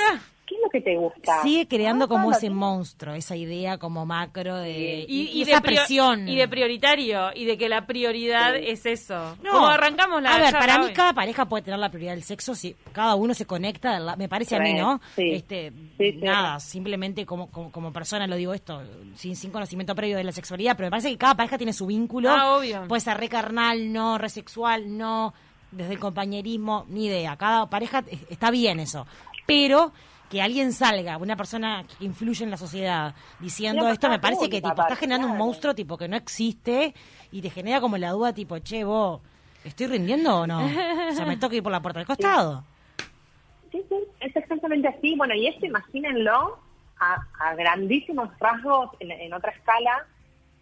[0.49, 1.43] ¿qué es lo que te gusta?
[1.43, 5.61] sigue creando Ah, como ese monstruo, esa idea como macro de Y, y esa de
[5.61, 6.27] presión.
[6.27, 9.37] y de prioritario y de que la prioridad es eso.
[9.43, 9.51] No.
[9.51, 10.93] Como arrancamos la A ver, para mí hoy.
[10.93, 14.27] cada pareja puede tener la prioridad del sexo si cada uno se conecta, la- me
[14.27, 14.99] parece a mí, ¿no?
[15.15, 15.31] sí.
[15.33, 16.17] Este, Sí, sí.
[16.21, 18.81] nada, simplemente como, como, como persona lo digo esto,
[19.15, 21.85] sin, sin conocimiento previo de la sexualidad, pero me parece que cada pareja tiene su
[21.85, 22.31] vínculo.
[22.31, 22.87] Ah, obvio.
[22.87, 25.33] Puede ser re carnal, no, re sexual, no,
[25.71, 27.35] desde el compañerismo, ni idea.
[27.37, 29.05] Cada pareja está bien eso.
[29.45, 29.91] Pero
[30.29, 34.57] que alguien salga, una persona que influye en la sociedad, diciendo esto, me parece que
[34.57, 36.93] tipo, está aparte, generando un monstruo tipo que no existe
[37.31, 39.21] y te genera como la duda tipo, che, vos,
[39.63, 40.59] ¿estoy rindiendo o no?
[41.09, 42.63] O sea, me toca ir por la puerta del costado.
[43.71, 45.15] Sí, sí, es exactamente así.
[45.15, 46.59] Bueno, y esto imagínenlo
[46.99, 50.05] a, a grandísimos rasgos en, en otra escala,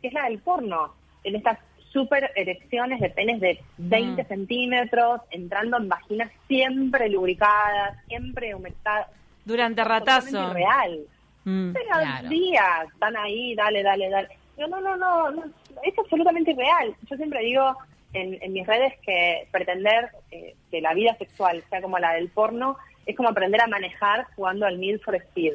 [0.01, 0.93] que es la del porno.
[1.23, 1.59] En estas
[1.91, 4.27] super erecciones de penes de 20 Mm.
[4.27, 9.07] centímetros, entrando en vaginas siempre lubricadas, siempre humectadas.
[9.47, 10.53] Durante ratazo.
[10.53, 10.99] real.
[11.45, 11.71] Mm.
[11.73, 12.29] Pero Claro.
[12.29, 14.27] días, están ahí, dale, dale, dale.
[14.57, 15.43] No, no, no, no, no,
[15.83, 16.93] es absolutamente real.
[17.09, 17.75] Yo siempre digo
[18.13, 22.29] en, en mis redes que pretender eh, que la vida sexual sea como la del
[22.29, 25.53] porno es como aprender a manejar jugando al Need for Speed.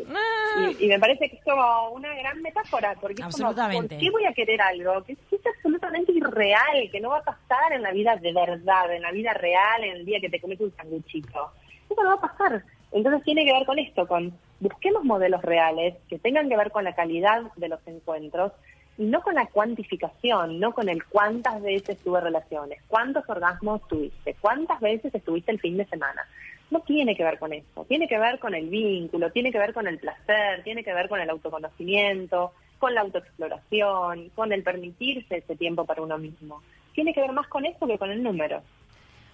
[0.79, 3.55] Y, y me parece que es como una gran metáfora, porque es como.
[3.55, 7.19] ¿por qué voy a querer algo que es, que es absolutamente irreal, que no va
[7.19, 10.31] a pasar en la vida de verdad, en la vida real, en el día que
[10.31, 11.53] te comes un sanguchito?
[11.91, 12.65] Eso no va a pasar.
[12.93, 16.85] Entonces tiene que ver con esto, con busquemos modelos reales que tengan que ver con
[16.85, 18.53] la calidad de los encuentros
[18.99, 24.37] y no con la cuantificación, no con el cuántas veces tuve relaciones, cuántos orgasmos tuviste,
[24.41, 26.23] cuántas veces estuviste el fin de semana.
[26.71, 29.73] No tiene que ver con eso, tiene que ver con el vínculo, tiene que ver
[29.75, 35.39] con el placer, tiene que ver con el autoconocimiento, con la autoexploración, con el permitirse
[35.39, 36.63] ese tiempo para uno mismo.
[36.95, 38.63] Tiene que ver más con eso que con el número.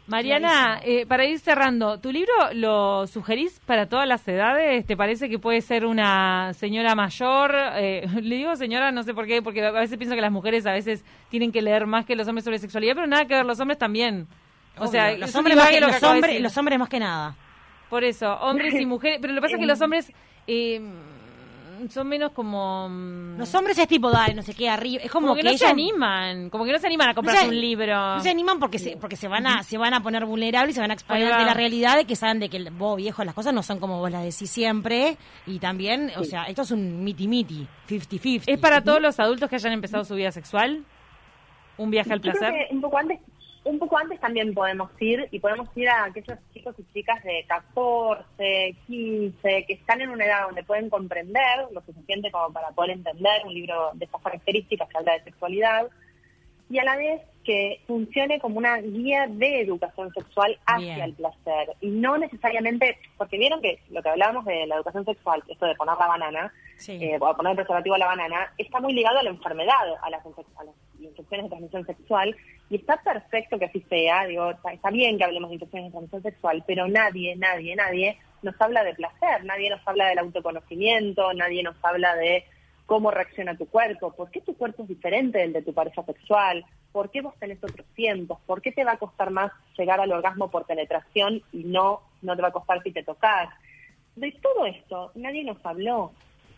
[0.09, 4.87] Mariana, eh, para ir cerrando, ¿tu libro lo sugerís para todas las edades?
[4.87, 7.55] ¿Te parece que puede ser una señora mayor?
[7.77, 10.65] Eh, le digo señora, no sé por qué, porque a veces pienso que las mujeres
[10.67, 13.45] a veces tienen que leer más que los hombres sobre sexualidad, pero nada que ver,
[13.45, 14.27] los hombres también.
[14.79, 17.01] O Obvio, sea, los hombres, más que, lo que los, hombres, los hombres más que
[17.01, 17.37] nada.
[17.91, 20.13] Por eso, hombres y mujeres, pero lo que pasa es que los hombres
[20.47, 20.81] eh,
[21.91, 22.89] son menos como...
[22.89, 25.03] mm, Los hombres es tipo, dale, no sé qué, arriba.
[25.03, 27.43] Es como, como que, no ellos se animan, como que no se animan a comprarse
[27.43, 28.17] se- un libro.
[28.17, 30.75] No se animan porque se, porque se van a, se van a poner vulnerables y
[30.75, 33.35] se van a exponer ante la realidad de que saben de que vos viejo las
[33.35, 37.03] cosas no son como vos las decís siempre y también, o sea, esto es un
[37.05, 38.43] miti miti, 50-50.
[38.47, 40.85] ¿Es para todos los adultos que hayan empezado su vida sexual?
[41.77, 42.69] ¿Un viaje al Yo creo placer?
[42.69, 43.21] que un poco antes,
[43.69, 47.45] un poco antes también podemos ir y podemos ir a aquellos chicos y chicas de
[47.47, 52.93] 14, 15 que están en una edad donde pueden comprender lo suficiente como para poder
[52.93, 55.87] entender un libro de estas características que habla de sexualidad
[56.71, 61.01] y a la vez que funcione como una guía de educación sexual hacia Bien.
[61.01, 65.43] el placer y no necesariamente porque vieron que lo que hablábamos de la educación sexual
[65.47, 66.53] esto de poner la banana
[66.87, 70.25] eh, o poner preservativo a la banana está muy ligado a la enfermedad a las,
[70.25, 72.37] a las infecciones de transmisión sexual
[72.71, 75.91] y está perfecto que así sea digo está, está bien que hablemos de infecciones de
[75.93, 81.33] transmisión sexual pero nadie nadie nadie nos habla de placer nadie nos habla del autoconocimiento
[81.35, 82.45] nadie nos habla de
[82.89, 86.65] cómo reacciona tu cuerpo, por qué tu cuerpo es diferente del de tu pareja sexual,
[86.91, 90.11] por qué vos tenés otros tiempos, por qué te va a costar más llegar al
[90.11, 93.51] orgasmo por penetración y no, no te va a costar si te tocas.
[94.17, 96.13] De todo esto nadie nos habló.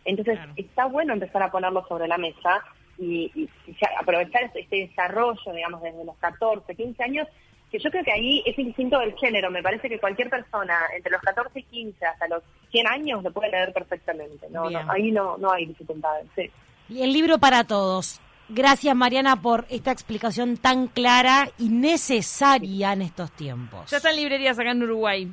[0.04, 2.62] Entonces está bueno empezar a ponerlo sobre la mesa
[2.98, 7.28] y, y- y ya aprovechar este, este desarrollo, digamos, desde los 14, 15 años,
[7.70, 9.50] que yo creo que ahí es indistinto del género.
[9.50, 13.30] Me parece que cualquier persona entre los 14 y 15 hasta los 100 años lo
[13.32, 14.48] puede leer perfectamente.
[14.50, 16.26] No, no, ahí no, no hay dificultades.
[16.34, 16.50] Sí.
[16.88, 18.20] Y el libro para todos.
[18.48, 23.88] Gracias Mariana por esta explicación tan clara y necesaria en estos tiempos.
[23.90, 25.32] Ya están librerías acá en Uruguay.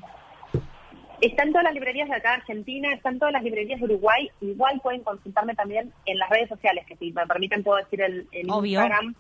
[1.22, 4.30] Están todas las librerías de acá de Argentina, están todas las librerías de Uruguay.
[4.42, 8.28] Igual pueden consultarme también en las redes sociales, que si me permiten puedo decir el.
[8.32, 9.16] Instagram,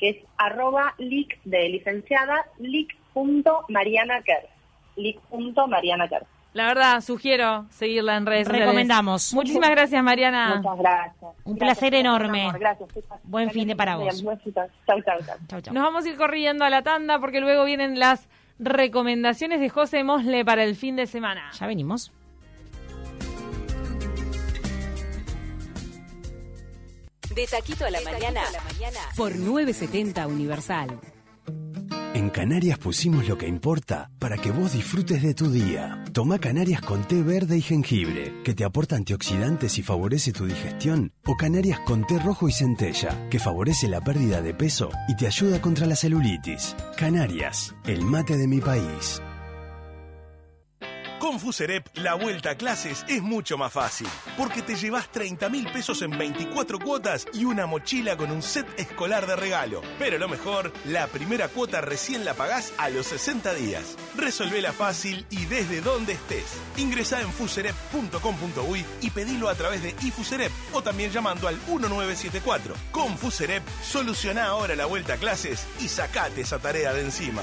[0.00, 4.48] que es arroba lic de licenciada, lic.marianaker.
[4.96, 6.26] Lic.marianaker.
[6.54, 8.66] La verdad, sugiero seguirla en redes sociales.
[8.66, 9.32] Recomendamos.
[9.32, 10.56] Muchísimas gracias, Mariana.
[10.56, 11.22] Muchas gracias.
[11.44, 12.42] Un Gracias, placer enorme.
[12.42, 12.58] amor.
[12.58, 12.90] Gracias.
[13.24, 14.22] Buen fin de para vos.
[14.22, 15.18] Chau, chau,
[15.62, 15.72] chau.
[15.72, 20.04] Nos vamos a ir corriendo a la tanda porque luego vienen las recomendaciones de José
[20.04, 21.50] Mosle para el fin de semana.
[21.58, 22.12] Ya venimos.
[27.34, 28.42] De taquito a la mañana.
[29.16, 31.00] Por 970 Universal.
[32.14, 36.01] En Canarias pusimos lo que importa para que vos disfrutes de tu día.
[36.12, 41.14] Toma Canarias con té verde y jengibre, que te aporta antioxidantes y favorece tu digestión.
[41.24, 45.26] O Canarias con té rojo y centella, que favorece la pérdida de peso y te
[45.26, 46.76] ayuda contra la celulitis.
[46.98, 49.22] Canarias, el mate de mi país.
[51.22, 55.70] Con Fuserep, la vuelta a clases es mucho más fácil, porque te llevas 30 mil
[55.70, 59.82] pesos en 24 cuotas y una mochila con un set escolar de regalo.
[60.00, 63.96] Pero lo mejor, la primera cuota recién la pagás a los 60 días.
[64.16, 66.60] Resolvela fácil y desde donde estés.
[66.76, 72.74] Ingresá en fuserep.com.uy y pedilo a través de iFuserep o también llamando al 1974.
[72.90, 77.42] Con Fuserep, soluciona ahora la vuelta a clases y sacate esa tarea de encima.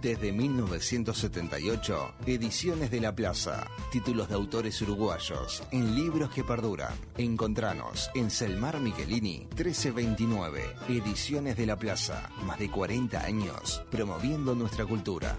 [0.00, 3.66] Desde 1978, Ediciones de la Plaza.
[3.90, 6.94] Títulos de autores uruguayos en libros que perduran.
[7.16, 10.62] Encontranos en Selmar Michelini 1329.
[10.88, 12.30] Ediciones de la Plaza.
[12.44, 15.36] Más de 40 años promoviendo nuestra cultura.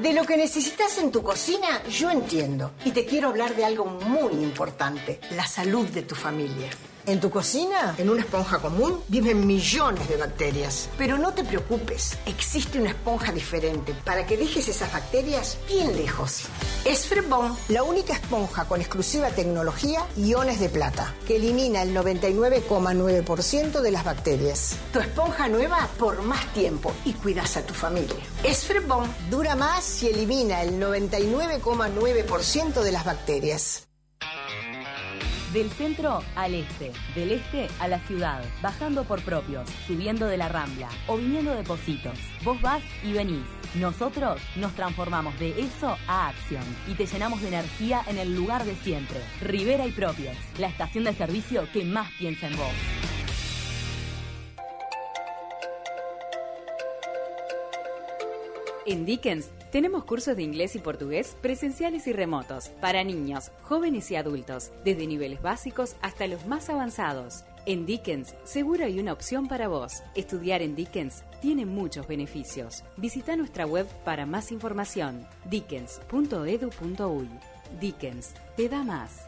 [0.00, 2.70] De lo que necesitas en tu cocina, yo entiendo.
[2.86, 6.70] Y te quiero hablar de algo muy importante, la salud de tu familia.
[7.06, 10.88] En tu cocina, en una esponja común, viven millones de bacterias.
[10.98, 16.46] Pero no te preocupes, existe una esponja diferente para que dejes esas bacterias bien lejos.
[16.84, 23.80] Es Frebon, la única esponja con exclusiva tecnología iones de plata, que elimina el 99,9%
[23.80, 24.74] de las bacterias.
[24.92, 28.18] Tu esponja nueva por más tiempo y cuidas a tu familia.
[28.42, 33.86] Es Frebon, dura más y elimina el 99,9% de las bacterias.
[35.56, 40.50] Del centro al este, del este a la ciudad, bajando por propios, subiendo de la
[40.50, 42.18] rambla o viniendo de Positos.
[42.44, 43.46] Vos vas y venís.
[43.74, 48.66] Nosotros nos transformamos de eso a acción y te llenamos de energía en el lugar
[48.66, 49.18] de siempre.
[49.40, 52.74] Rivera y Propios, la estación de servicio que más piensa en vos.
[58.84, 64.16] En Dickens tenemos cursos de inglés y portugués presenciales y remotos para niños, jóvenes y
[64.16, 67.44] adultos, desde niveles básicos hasta los más avanzados.
[67.66, 70.02] En Dickens seguro hay una opción para vos.
[70.14, 72.84] Estudiar en Dickens tiene muchos beneficios.
[72.96, 75.26] Visita nuestra web para más información.
[75.44, 77.28] dickens.edu.uy.
[77.78, 79.26] Dickens te da más.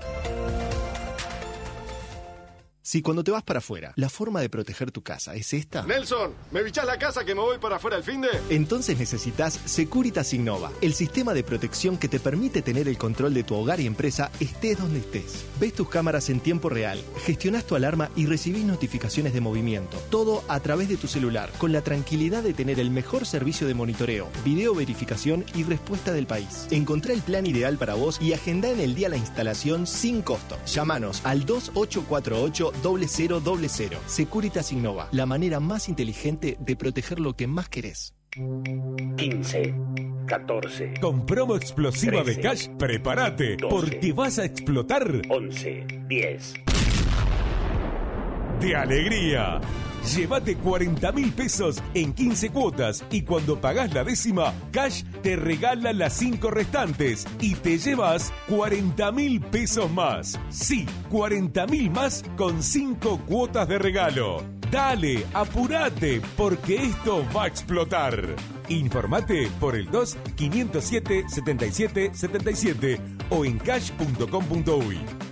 [2.88, 5.84] Si cuando te vas para afuera, la forma de proteger tu casa es esta.
[5.84, 8.30] Nelson, ¿me bichás la casa que me voy para afuera el fin de?
[8.48, 13.42] Entonces necesitas Securitas Innova, el sistema de protección que te permite tener el control de
[13.42, 15.44] tu hogar y empresa estés donde estés.
[15.60, 19.98] Ves tus cámaras en tiempo real, gestionas tu alarma y recibís notificaciones de movimiento.
[20.08, 23.74] Todo a través de tu celular, con la tranquilidad de tener el mejor servicio de
[23.74, 26.66] monitoreo, video verificación y respuesta del país.
[26.70, 30.56] Encontrá el plan ideal para vos y agenda en el día la instalación sin costo.
[30.64, 33.98] Llámanos al 2848 0000.
[34.06, 38.14] Securitas Innova, la manera más inteligente de proteger lo que más querés.
[39.16, 39.74] 15,
[40.26, 40.94] 14.
[41.00, 46.54] Con promo explosiva de 13, Cash, prepárate, 12, porque vas a explotar 11, 10.
[48.60, 49.60] de alegría.
[50.14, 55.92] Llévate 40 mil pesos en 15 cuotas y cuando pagás la décima, Cash te regala
[55.92, 60.40] las 5 restantes y te llevas 40 mil pesos más.
[60.48, 64.42] Sí, 40 mil más con 5 cuotas de regalo.
[64.70, 68.34] Dale, apurate, porque esto va a explotar.
[68.68, 75.27] Informate por el 2 507 77 77 o en cash.com.uy.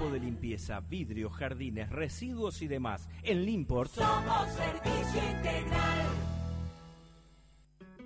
[0.00, 3.06] De limpieza, vidrios, jardines, residuos y demás.
[3.22, 6.06] En Limport Somos servicio integral.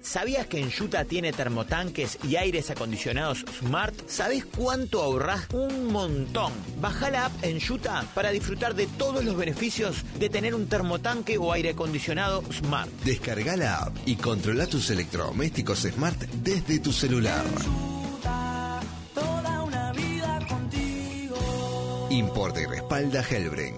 [0.03, 3.95] ¿Sabías que Enjuta tiene termotanques y aires acondicionados Smart?
[4.07, 5.47] ¿Sabés cuánto ahorrás?
[5.53, 6.53] Un montón.
[6.81, 11.53] Baja la app Enjuta para disfrutar de todos los beneficios de tener un termotanque o
[11.53, 12.91] aire acondicionado Smart.
[13.05, 17.45] Descarga la app y controla tus electrodomésticos Smart desde tu celular.
[22.15, 23.75] Importa y respalda Hellbring.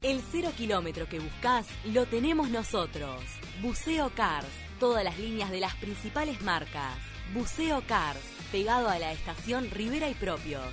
[0.00, 3.20] El cero kilómetro que buscas lo tenemos nosotros.
[3.60, 4.48] Buceo Cars.
[4.80, 6.96] Todas las líneas de las principales marcas.
[7.34, 8.22] Buceo Cars.
[8.50, 10.72] Pegado a la estación Rivera y Propios.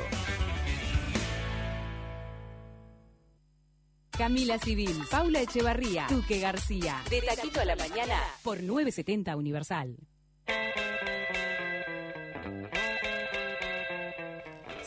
[4.23, 7.03] Camila Civil, Paula Echevarría, Duque García.
[7.11, 9.97] De Taquito a la Mañana por 970 Universal.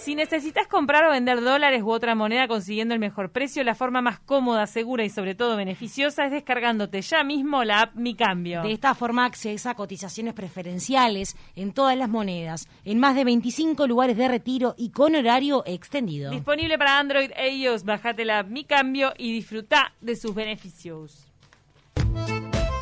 [0.06, 4.04] Si necesitas comprar o vender dólares u otra moneda consiguiendo el mejor precio, la forma
[4.04, 8.62] más cómoda, segura y sobre todo beneficiosa es descargándote ya mismo la app Mi Cambio.
[8.62, 13.88] De esta forma accesa a cotizaciones preferenciales en todas las monedas, en más de 25
[13.88, 16.30] lugares de retiro y con horario extendido.
[16.30, 17.84] Disponible para Android e iOS.
[17.84, 21.26] Bájate la app Mi Cambio y disfruta de sus beneficios.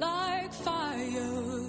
[0.00, 1.60] like fire.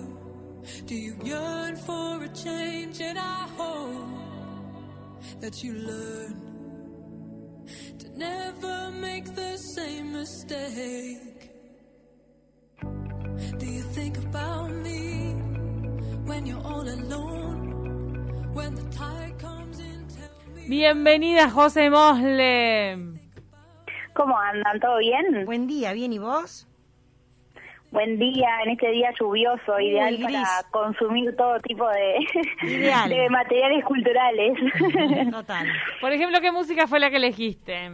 [0.85, 3.01] Do you yearn for a change?
[3.01, 6.33] And I hope that you learn
[7.99, 11.51] to never make the same mistake.
[13.57, 15.33] Do you think about me
[16.25, 17.59] when you're all alone?
[18.53, 20.67] When the tide comes in, tell me.
[20.67, 22.97] Bienvenida José Mosle.
[24.13, 24.79] ¿Cómo andan?
[24.79, 25.45] ¿Todo bien?
[25.45, 26.67] Buen día, ¿bien y vos?
[27.91, 30.31] Buen día, en este día lluvioso, ideal gris.
[30.31, 34.57] para consumir todo tipo de materiales culturales.
[35.31, 35.67] Total.
[35.99, 37.91] Por ejemplo, ¿qué música fue la que elegiste?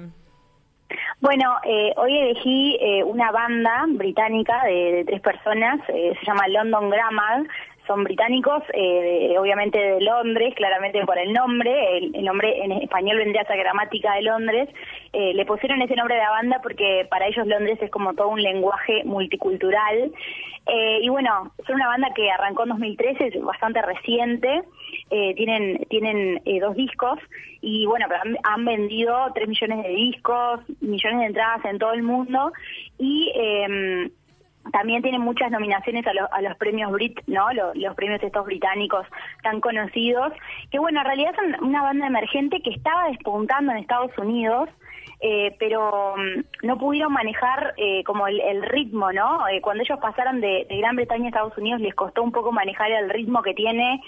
[1.20, 6.48] Bueno, eh, hoy elegí eh, una banda británica de, de tres personas, eh, se llama
[6.48, 7.44] London Grammar,
[7.88, 12.72] son británicos, eh, de- obviamente de Londres, claramente por el nombre, el, el nombre en
[12.74, 14.70] español vendría a Gramática de Londres,
[15.14, 18.28] Eh, le pusieron ese nombre de la banda porque para ellos Londres es como todo
[18.30, 20.12] un lenguaje multicultural,
[20.70, 24.64] Eh, y bueno, son una banda que arrancó en 2013, es bastante reciente,
[25.10, 27.18] eh, tienen tienen dos discos
[27.62, 32.04] y bueno, pero han, vendido 3 millones de discos, millones de entradas en todo el
[32.04, 32.52] mundo
[33.00, 34.10] y eh,
[34.72, 37.52] también tienen muchas nominaciones a, los- a los premios Brit, ¿no?
[37.54, 39.06] Lo- Los, premios estos británicos
[39.44, 40.34] tan conocidos,
[40.72, 44.70] que bueno, en realidad son una banda emergente que estaba despuntando en Estados Unidos.
[45.20, 49.48] eh, pero mm, no pudieron manejar eh, como el, el ritmo, ¿no?
[49.48, 52.52] Eh, cuando ellos pasaron de, de Gran Bretaña a Estados Unidos les costó un poco
[52.52, 54.00] manejar el ritmo que tiene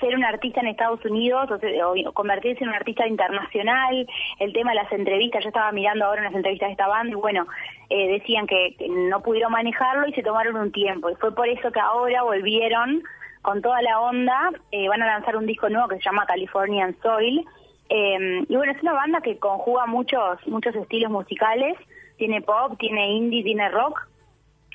[0.00, 4.06] ser un artista en Estados Unidos o, o convertirse en un artista internacional,
[4.38, 7.20] el tema de las entrevistas, yo estaba mirando ahora unas entrevistas de esta banda y
[7.20, 7.46] bueno,
[7.90, 11.10] eh, decían que, que no pudieron manejarlo y se tomaron un tiempo.
[11.10, 13.02] Y fue por eso que ahora volvieron
[13.42, 16.96] con toda la onda, eh, van a lanzar un disco nuevo que se llama Californian
[17.02, 17.44] Soil
[17.90, 21.76] eh, y bueno, es una banda que conjuga muchos muchos estilos musicales,
[22.16, 24.08] tiene pop, tiene indie, tiene rock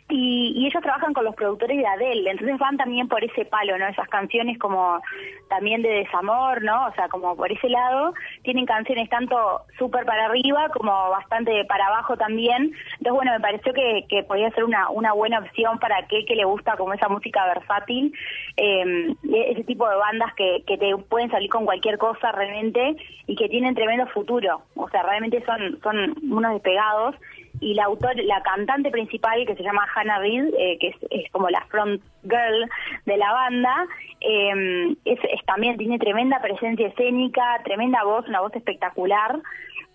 [0.10, 3.77] y, y ellos trabajan con los productores de Adele, entonces van también por ese palo,
[3.77, 3.88] ¿no?
[3.88, 5.02] Esas canciones como
[5.49, 6.88] también de desamor, ¿no?
[6.88, 8.14] O sea, como por ese lado,
[8.44, 12.72] tienen canciones tanto súper para arriba como bastante para abajo también.
[12.98, 16.36] Entonces, bueno, me pareció que, que podía ser una, una buena opción para aquel que
[16.36, 18.14] le gusta como esa música versátil,
[18.57, 22.95] eh, ese tipo de bandas que, que te pueden salir con cualquier cosa realmente
[23.27, 24.61] y que tienen tremendo futuro.
[24.76, 27.15] O sea, realmente son, son unos despegados
[27.61, 31.31] y la autor, la cantante principal que se llama Hannah Reid, eh, que es, es
[31.31, 32.69] como la front girl
[33.06, 33.88] de la banda,
[34.22, 39.40] eh, es, también tiene tremenda presencia escénica, tremenda voz, una voz espectacular.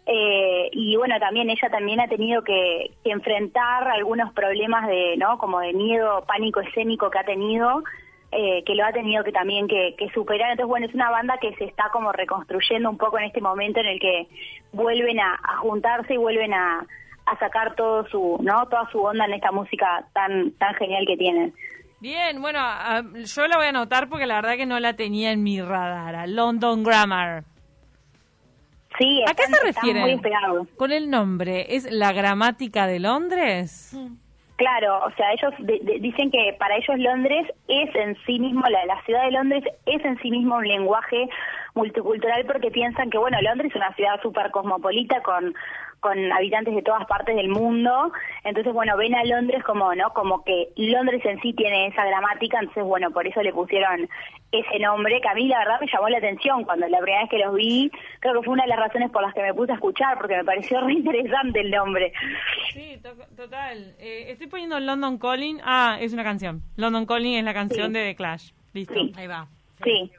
[0.06, 5.38] Eh, y bueno, también ella también ha tenido que, que enfrentar algunos problemas de, ¿no?
[5.38, 7.82] Como de miedo, pánico escénico que ha tenido,
[8.30, 10.50] eh, que lo ha tenido que también que, que superar.
[10.50, 13.80] Entonces, bueno, es una banda que se está como reconstruyendo un poco en este momento
[13.80, 14.26] en el que
[14.72, 16.86] vuelven a juntarse y vuelven a,
[17.26, 18.66] a sacar todo su, ¿no?
[18.68, 21.54] Toda su onda en esta música tan, tan genial que tienen.
[22.00, 22.60] Bien, bueno,
[23.14, 26.14] yo la voy a anotar porque la verdad que no la tenía en mi radar.
[26.14, 27.44] a London Grammar.
[28.98, 30.68] Sí, ¿A qué están- se están muy refieren despegados.
[30.76, 31.74] con el nombre?
[31.74, 33.96] ¿Es la gramática de Londres?
[34.56, 38.62] Claro, o sea, ellos de- de- dicen que para ellos Londres es en sí mismo,
[38.68, 41.28] la, la ciudad de Londres es en sí mismo un lenguaje
[41.74, 45.52] multicultural porque piensan que, bueno, Londres es una ciudad súper cosmopolita con,
[46.04, 48.12] con habitantes de todas partes del mundo,
[48.44, 50.10] entonces, bueno, ven a Londres como, ¿no?
[50.12, 54.06] Como que Londres en sí tiene esa gramática, entonces, bueno, por eso le pusieron
[54.52, 57.30] ese nombre, que a mí la verdad me llamó la atención cuando la primera vez
[57.30, 57.90] que los vi,
[58.20, 60.36] creo que fue una de las razones por las que me puse a escuchar, porque
[60.36, 62.12] me pareció re interesante el nombre.
[62.72, 63.94] Sí, to- total.
[63.98, 65.60] Eh, estoy poniendo London Calling.
[65.64, 66.62] Ah, es una canción.
[66.76, 67.92] London Calling es la canción Sí.
[67.94, 68.50] de The Clash.
[68.74, 68.94] Listo.
[68.94, 69.12] Sí.
[69.16, 69.48] Ahí va.
[69.82, 70.12] Sí.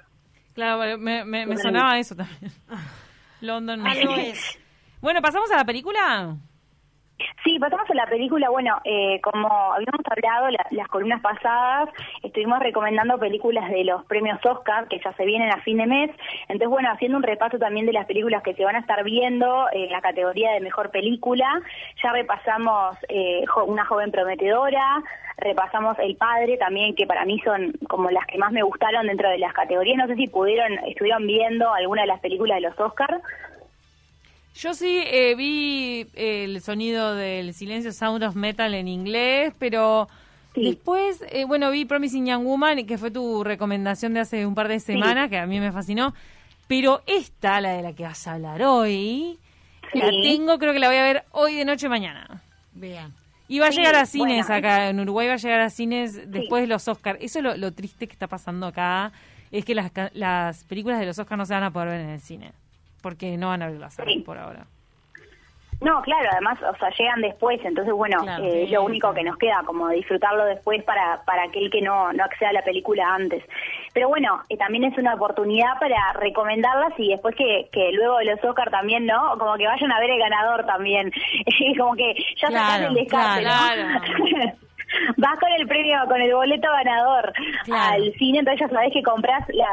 [0.56, 2.52] Claro, me, me- me sonaba eso también.
[3.42, 3.84] London.
[3.84, 4.30] no Algo sé.
[4.32, 4.60] es.
[5.06, 6.36] Bueno, ¿pasamos a la película?
[7.44, 8.50] Sí, pasamos a la película.
[8.50, 11.90] Bueno, eh, como habíamos hablado la- las columnas pasadas,
[12.24, 16.10] estuvimos recomendando películas de los premios Oscar que ya se vienen a fin de mes.
[16.48, 19.68] Entonces, bueno, haciendo un repaso también de las películas que se van a estar viendo
[19.74, 21.62] en la categoría de mejor película,
[22.04, 25.04] ya repasamos eh, Una joven prometedora,
[25.38, 29.30] repasamos El padre también, que para mí son como las que más me gustaron dentro
[29.30, 29.98] de las categorías.
[30.00, 33.22] No sé si pudieron, estuvieron viendo alguna de las películas de los Oscar.
[34.56, 40.08] Yo sí eh, vi el sonido del silencio Sound of Metal en inglés, pero
[40.56, 44.68] después, eh, bueno, vi Promising Young Woman, que fue tu recomendación de hace un par
[44.70, 46.14] de semanas, que a mí me fascinó.
[46.68, 49.38] Pero esta, la de la que vas a hablar hoy,
[49.94, 52.42] la tengo, creo que la voy a ver hoy de noche mañana.
[52.74, 53.14] Bien.
[53.48, 54.56] Y va a llegar a cines bueno.
[54.68, 57.20] acá, en Uruguay va a llegar a cines después de los Oscars.
[57.22, 59.12] Eso es lo, lo triste que está pasando acá,
[59.52, 62.02] es que las, ca- las películas de los Oscars no se van a poder ver
[62.02, 62.52] en el cine,
[63.06, 64.66] porque no van a abrir las salas por ahora.
[65.80, 68.44] No, claro, además, o sea, llegan después, entonces, bueno, Claro.
[68.44, 72.12] eh, es lo único que nos queda, como disfrutarlo después para, para aquel que no,
[72.14, 73.44] no acceda a la película antes.
[73.94, 78.26] Pero bueno, eh, también es una oportunidad para recomendarlas y después que, que luego de
[78.26, 79.38] los Oscar también, ¿no?
[79.38, 81.12] Como que vayan a ver el ganador también.
[81.78, 84.52] como que ya Claro, el descarte, claro, ¿no?
[85.18, 87.34] Vas con el premio, con el boleto ganador
[87.72, 89.66] al cine, entonces ya sabés que compras la,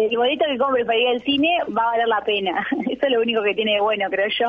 [0.00, 2.66] el boleto que compres para ir al cine va a valer la pena.
[2.90, 4.46] Eso es lo único que tiene de bueno, creo yo.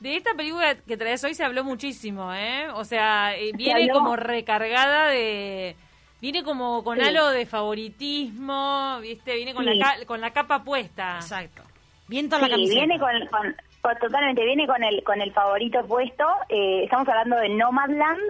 [0.00, 2.66] De esta película que traes hoy se habló muchísimo, ¿eh?
[2.74, 5.76] O sea, eh, viene como recargada de...
[6.20, 7.04] Viene como con Sí.
[7.04, 9.34] algo de favoritismo, ¿viste?
[9.34, 9.74] Viene con, Sí.
[9.74, 11.16] la, con la capa puesta.
[11.16, 11.62] Exacto.
[12.08, 12.78] Viento a la Sí, camiseta.
[12.78, 16.24] viene con, con- con- totalmente, viene con el con el favorito puesto.
[16.48, 18.20] Eh, estamos hablando de Nomadland,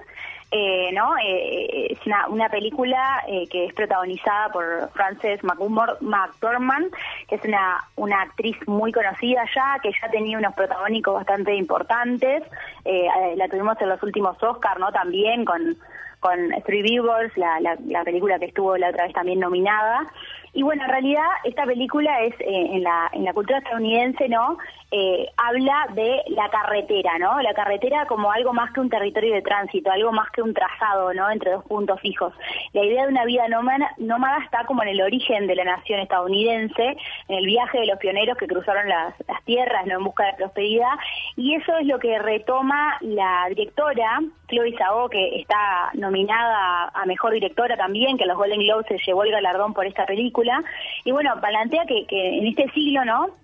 [0.52, 1.16] eh, ¿no?
[1.16, 6.92] Eh, es una, una película eh, que es protagonizada por Frances McDormand,
[7.26, 12.42] que es una, una actriz muy conocida ya, que ya tenía unos protagónicos bastante importantes.
[12.84, 14.92] Eh, eh, la tuvimos en los últimos Oscar, ¿no?
[14.92, 15.78] También con
[16.22, 20.06] con Three Billboards, la, la, la película que estuvo la otra vez también nominada.
[20.54, 24.58] Y bueno, en realidad esta película es eh, en, la, en la cultura estadounidense, ¿no?
[24.90, 27.40] Eh, habla de la carretera, ¿no?
[27.40, 31.14] La carretera como algo más que un territorio de tránsito, algo más que un trazado,
[31.14, 31.30] ¿no?
[31.30, 32.34] Entre dos puntos fijos.
[32.74, 36.00] La idea de una vida nómada, nómada está como en el origen de la nación
[36.00, 36.96] estadounidense,
[37.28, 39.96] en el viaje de los pioneros que cruzaron las, las tierras, ¿no?
[39.96, 40.92] En busca de prosperidad.
[41.34, 44.20] Y eso es lo que retoma la directora,
[44.52, 48.98] Chloe Zhao, que está nominada a Mejor Directora también, que a los Golden Globes se
[48.98, 50.62] llevó el galardón por esta película.
[51.04, 53.42] Y bueno, plantea que, que en este siglo, ¿no?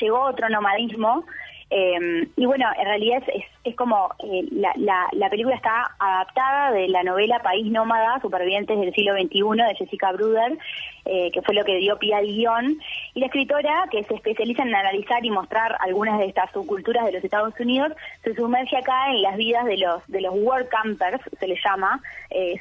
[0.00, 1.24] llegó otro nomadismo.
[1.70, 6.72] Eh, y bueno, en realidad es, es, como eh, la, la, la, película está adaptada
[6.72, 10.56] de la novela País Nómada, Supervivientes del siglo XXI de Jessica Bruder,
[11.04, 12.78] eh, que fue lo que dio pie al guion.
[13.12, 17.12] Y la escritora, que se especializa en analizar y mostrar algunas de estas subculturas de
[17.12, 17.92] los Estados Unidos,
[18.24, 22.00] se sumerge acá en las vidas de los, de los work campers, se les llama.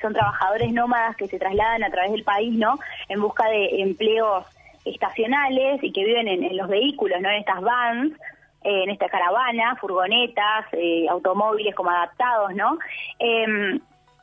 [0.02, 2.78] son trabajadores nómadas que se trasladan a través del país, ¿no?
[3.08, 4.46] En busca de empleos
[4.84, 7.30] estacionales y que viven en, en los vehículos, ¿no?
[7.30, 8.14] En estas vans,
[8.64, 12.78] eh, en esta caravana, furgonetas, eh, automóviles como adaptados, ¿no?
[13.20, 13.80] Eh,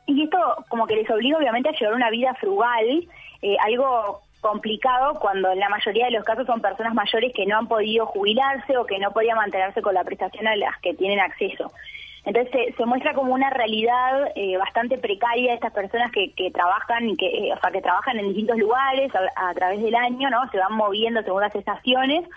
[0.07, 0.37] y esto
[0.69, 3.07] como que les obliga obviamente a llevar una vida frugal,
[3.41, 7.57] eh, algo complicado cuando en la mayoría de los casos son personas mayores que no
[7.57, 11.19] han podido jubilarse o que no podían mantenerse con la prestación a las que tienen
[11.19, 11.71] acceso.
[12.25, 16.49] Entonces se, se, muestra como una realidad eh, bastante precaria de estas personas que, que
[16.51, 20.49] trabajan que, eh, o sea, que trabajan en distintos lugares a, través del año, ¿no?
[20.49, 22.27] Se van moviendo según las estaciones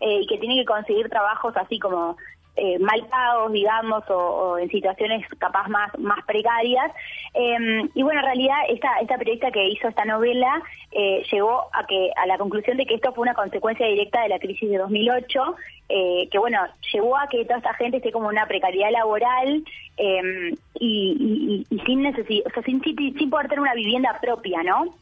[0.00, 2.16] eh, y que tienen que conseguir trabajos así como
[2.60, 6.90] eh, mal pagos, digamos, o, o, en situaciones capaz más, más precarias.
[7.32, 10.60] Eh, y bueno, en realidad esta, esta periodista que hizo esta novela
[10.90, 14.30] eh, llegó a, que, a la conclusión de que esto fue una consecuencia directa de
[14.30, 15.56] la crisis de 2008,
[15.88, 16.58] eh, que bueno,
[16.92, 19.64] llevó a que toda esta gente esté como una precariedad laboral
[19.98, 20.06] y,
[20.80, 24.94] y, y, sin, o sea, sin, sin poder tener una vivienda propia, ¿no?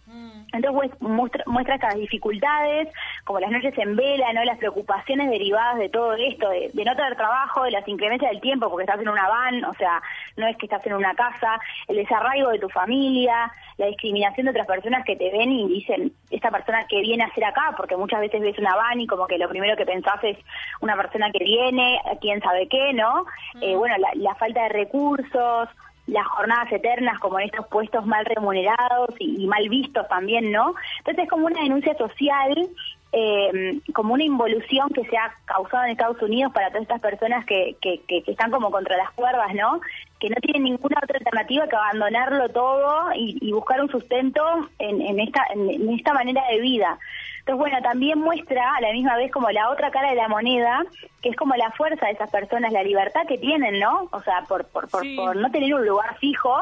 [0.53, 2.89] Entonces muestra, muestra estas dificultades,
[3.25, 6.95] como las noches en vela, no las preocupaciones derivadas de todo esto, de, de, no
[6.95, 10.01] tener trabajo, de las inclemencias del tiempo, porque estás en una van, o sea,
[10.37, 14.51] no es que estás en una casa, el desarraigo de tu familia, la discriminación de
[14.53, 17.97] otras personas que te ven y dicen, esta persona que viene a hacer acá, porque
[17.97, 20.39] muchas veces ves una van y como que lo primero que pensás es
[20.81, 23.25] una persona que viene, quién sabe qué, ¿no?
[23.61, 25.69] Eh, bueno, la, la falta de recursos,
[26.07, 30.75] las jornadas eternas como en estos puestos mal remunerados y, y, mal vistos también, ¿no?
[30.99, 32.69] Entonces es como una denuncia social,
[33.13, 37.45] eh, como una involución que se ha causado en Estados Unidos para todas estas personas
[37.47, 39.81] que, que, que están como contra las cuerdas, ¿no?
[40.19, 44.43] Que no tienen ninguna otra alternativa que abandonarlo todo y, y buscar un sustento
[44.79, 46.99] en, en, esta, en, en esta manera de vida.
[47.41, 50.85] Entonces, bueno, también muestra a la misma vez como la otra cara de la moneda,
[51.23, 54.09] que es como la fuerza de esas personas, la libertad que tienen, ¿no?
[54.11, 55.15] O sea, por, por, por, sí.
[55.17, 56.61] por no tener un lugar fijo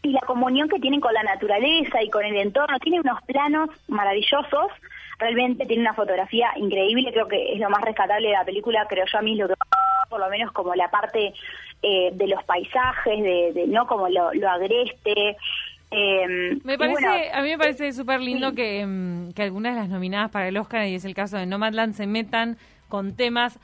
[0.00, 2.78] y la comunión que tienen con la naturaleza y con el entorno.
[2.78, 4.72] Tiene unos planos maravillosos,
[5.18, 9.04] realmente tiene una fotografía increíble, creo que es lo más rescatable de la película, creo
[9.04, 9.54] yo a mí, lo que
[10.08, 11.32] por lo menos como la parte
[11.82, 15.36] eh, de los paisajes, de, de no como lo, lo agreste,
[15.94, 18.56] eh, me parece, bueno, a mí me parece súper lindo sí.
[18.56, 21.44] que, um, que algunas de las nominadas para el Oscar, y es el caso de
[21.44, 22.56] Nomadland, se metan
[22.88, 23.58] con temas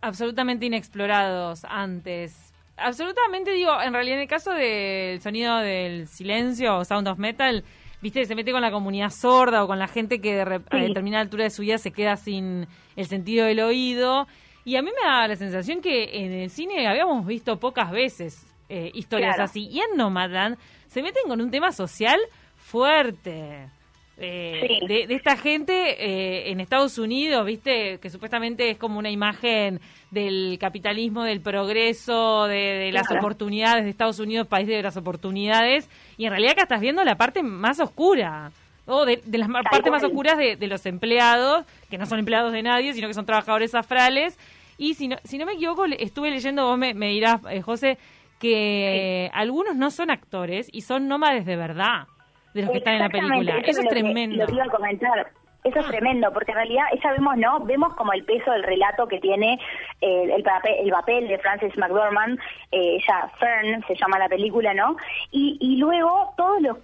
[0.00, 2.54] absolutamente inexplorados antes.
[2.78, 7.62] Absolutamente, digo, en realidad en el caso del sonido del silencio o Sound of Metal,
[8.00, 10.64] viste, se mete con la comunidad sorda o con la gente que de sí.
[10.70, 12.66] a determinada altura de su vida se queda sin
[12.96, 14.26] el sentido del oído.
[14.68, 18.46] Y a mí me da la sensación que en el cine habíamos visto pocas veces
[18.68, 19.44] eh, historias claro.
[19.44, 19.66] así.
[19.66, 20.58] Y en Nomadland
[20.88, 22.20] se meten con un tema social
[22.54, 23.70] fuerte.
[24.18, 24.86] Eh, sí.
[24.86, 29.80] de, de, esta gente eh, en Estados Unidos, viste, que supuestamente es como una imagen
[30.10, 33.22] del capitalismo, del progreso, de, de las claro.
[33.22, 35.88] oportunidades de Estados Unidos, país de las oportunidades,
[36.18, 38.50] y en realidad acá estás viendo la parte más oscura,
[38.86, 42.52] o de, de, las partes más oscuras de, de, los empleados, que no son empleados
[42.52, 44.36] de nadie, sino que son trabajadores afrales,
[44.78, 47.98] y si no, si no me equivoco, estuve leyendo, vos me, me dirás, eh, José,
[48.40, 49.30] que sí.
[49.34, 52.06] algunos no son actores y son nómades de verdad
[52.54, 53.58] de los que están en la película.
[53.58, 54.36] Eso, Eso es lo tremendo.
[54.36, 55.32] Que, lo que iba a comentar.
[55.64, 57.60] Eso es tremendo, porque en realidad ella vemos, ¿no?
[57.64, 59.58] Vemos como el peso del relato que tiene
[60.00, 62.38] eh, el, papel, el papel de Frances McDormand,
[62.70, 64.96] eh, ella Fern se llama la película, ¿no?
[65.32, 66.78] Y, y luego todos los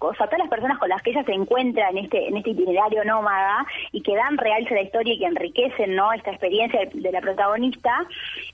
[0.00, 2.50] o sea, todas las personas con las que ella se encuentra en este en este
[2.50, 6.80] itinerario nómada y que dan realce a la historia y que enriquecen no esta experiencia
[6.80, 7.90] de, de la protagonista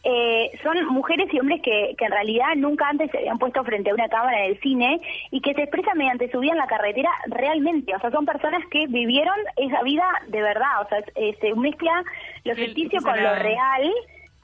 [0.02, 3.90] eh, son mujeres y hombres que, que en realidad nunca antes se habían puesto frente
[3.90, 5.00] a una cámara en el cine
[5.30, 8.62] y que se expresan mediante su vida en la carretera realmente o sea son personas
[8.70, 12.04] que vivieron esa vida de verdad o sea eh, se mezcla
[12.44, 13.92] lo ficticio con lo real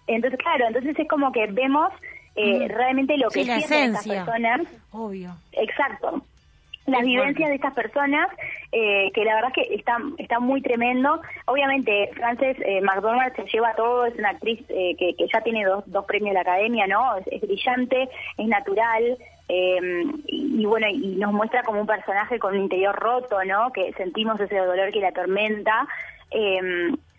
[0.07, 1.91] entonces claro entonces es como que vemos
[2.37, 2.69] eh, Mm.
[2.69, 4.61] realmente lo que Sí, sienten estas personas.
[4.93, 5.35] Obvio.
[5.53, 6.23] Exacto.
[6.91, 8.29] Las vivencias de estas personas,
[8.73, 11.21] eh, que la verdad que está, está muy tremendo.
[11.47, 15.65] Obviamente, Frances eh, McDormand se lleva todo, es una actriz eh, que, que ya tiene
[15.65, 17.17] dos, dos premios de la academia, ¿no?
[17.17, 18.09] Es, es brillante,
[18.39, 19.19] es natural.
[19.49, 23.73] eh, y, y bueno, y nos muestra como un personaje con un interior roto, ¿no?
[23.73, 25.87] Que sentimos ese dolor que la atormenta.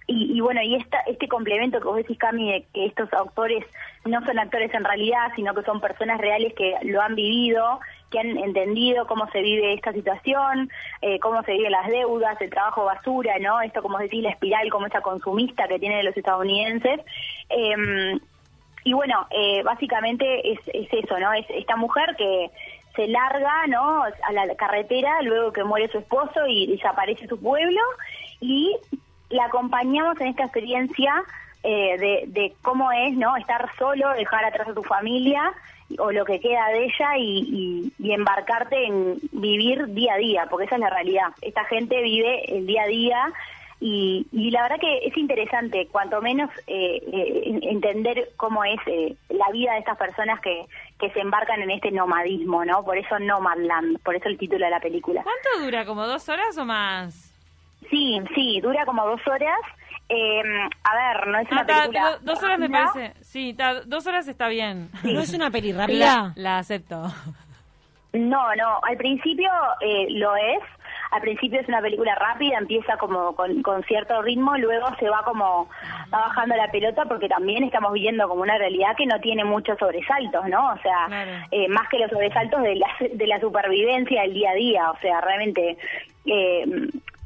[0.07, 3.65] Y, y bueno, y esta, este complemento que vos decís, Cami, de que estos autores
[4.05, 7.79] no son actores en realidad, sino que son personas reales que lo han vivido,
[8.09, 10.69] que han entendido cómo se vive esta situación,
[11.01, 13.61] eh, cómo se viven las deudas, el trabajo basura, ¿no?
[13.61, 16.99] Esto, como decís, la espiral, como esa consumista que tienen los estadounidenses.
[17.49, 18.19] Eh,
[18.83, 21.31] y bueno, eh, básicamente es, es eso, ¿no?
[21.33, 22.49] Es esta mujer que
[22.95, 24.03] se larga, ¿no?
[24.03, 27.79] A la carretera luego que muere su esposo y desaparece su pueblo
[28.41, 28.75] y
[29.31, 31.13] la acompañamos en esta experiencia
[31.63, 33.35] eh, de, cómo es, ¿no?
[33.37, 35.53] Estar solo, dejar atrás a tu familia
[35.99, 40.65] o lo que queda de ella y, y- embarcarte en vivir día a día, porque
[40.65, 41.27] esa es la realidad.
[41.41, 43.33] Esta gente vive el día a día
[43.79, 49.15] y, y la verdad que es interesante, cuanto menos eh, eh, entender cómo es eh,
[49.29, 50.65] la vida de estas personas que,
[50.99, 52.83] que se embarcan en este nomadismo, ¿no?
[52.85, 55.23] Por eso Nomadland, por eso el título de la película.
[55.23, 55.85] ¿Cuánto dura?
[55.85, 57.30] ¿Como dos horas o más?
[57.89, 59.59] Sí, sí, dura como dos horas.
[60.09, 60.41] Eh,
[60.83, 62.11] a ver, no es una Ah, ta, película...
[62.11, 63.13] do- dos horas me parece.
[63.23, 64.89] Sí, ta, dos horas está bien.
[65.03, 66.33] ¿No es una peli La, rápida?
[66.35, 67.03] la acepto.
[68.13, 69.49] No, no, al principio
[69.79, 70.59] eh, lo es.
[71.11, 75.23] Al principio es una película rápida, empieza como con, con cierto ritmo, luego se va
[75.23, 75.67] como
[76.13, 79.77] va bajando la pelota porque también estamos viviendo como una realidad que no tiene muchos
[79.77, 80.71] sobresaltos, ¿no?
[80.73, 84.55] O sea, eh, más que los sobresaltos de la, de la supervivencia del día a
[84.55, 85.77] día, o sea, realmente
[86.25, 86.63] eh,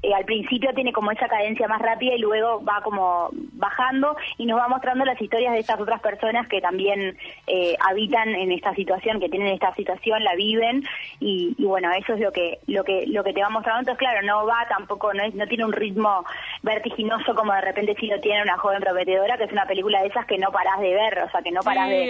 [0.05, 4.45] eh, al principio tiene como esa cadencia más rápida y luego va como bajando y
[4.45, 7.17] nos va mostrando las historias de estas otras personas que también
[7.47, 10.83] eh, habitan en esta situación, que tienen esta situación, la viven
[11.19, 13.79] y, y bueno, eso es lo que lo que lo que te va mostrando.
[13.81, 16.23] Entonces, claro, no va tampoco, no, es- no tiene un ritmo
[16.63, 20.07] vertiginoso como de repente si lo tiene una joven prometedora, que es una película de
[20.07, 22.05] esas que no parás de ver, o sea, que no parás Sí, de...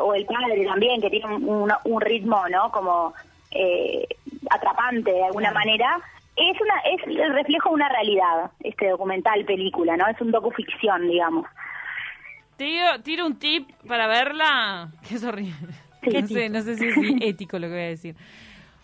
[0.00, 2.70] O El Padre también, que tiene un, un- un ritmo, ¿no?
[2.70, 3.12] Como
[3.52, 4.06] eh,
[4.50, 5.98] atrapante de alguna manera.
[6.40, 10.06] Es una es el reflejo de una realidad, este documental, película, ¿no?
[10.08, 11.46] Es un docuficción, digamos.
[12.56, 15.74] Tiro, tiro un tip para verla, que es horrible.
[16.02, 18.16] no, sé, no sé si es ético lo que voy a decir.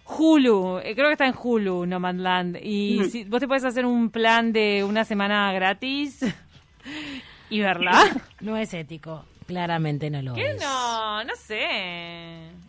[0.07, 2.59] Hulu, eh, creo que está en Hulu, Nomadland.
[2.63, 3.09] Y Ujú.
[3.09, 6.23] si, vos te puedes hacer un plan de una semana gratis
[7.51, 7.93] y verla.
[8.41, 9.25] No es ético.
[9.47, 10.61] Claramente no lo ¿Qué es.
[10.63, 11.25] no?
[11.25, 11.59] No sé.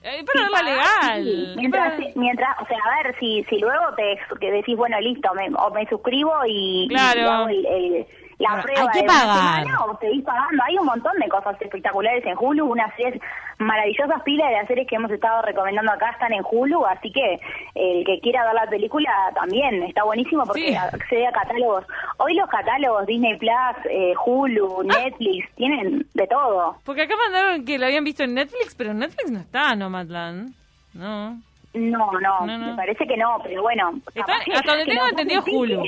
[0.03, 1.53] Eh, para Sí, verla sí, legal.
[1.57, 5.33] Mientras, Para- mientras, o sea, a ver, si, si luego te que decís, bueno, listo,
[5.33, 7.31] me, o me suscribo y, y Claro.
[7.31, 8.07] hago el- el-
[8.39, 9.63] la Claro, prueba hay que pagar.
[9.63, 10.63] semana o seguís pagando.
[10.65, 13.19] Hay un montón de cosas espectaculares en Hulu, unas series
[13.59, 17.39] maravillosas pilas de las series que hemos estado recomendando acá están en Hulu, así que
[17.73, 20.75] el que quiera ver la película también está buenísimo porque Sí.
[20.75, 21.85] accede a catálogos.
[22.17, 23.51] Hoy los catálogos Disney Plus,
[23.89, 26.77] eh, Hulu, Netflix, tienen de todo.
[26.85, 30.53] Porque acá mandaron que lo habían visto en Netflix, pero en Netflix no está Nomadland.
[30.93, 31.41] No.
[31.77, 32.67] No, no, No, no.
[32.71, 33.99] me parece que no, pero bueno.
[34.15, 35.81] Está- hasta donde tengo entendido Hulu.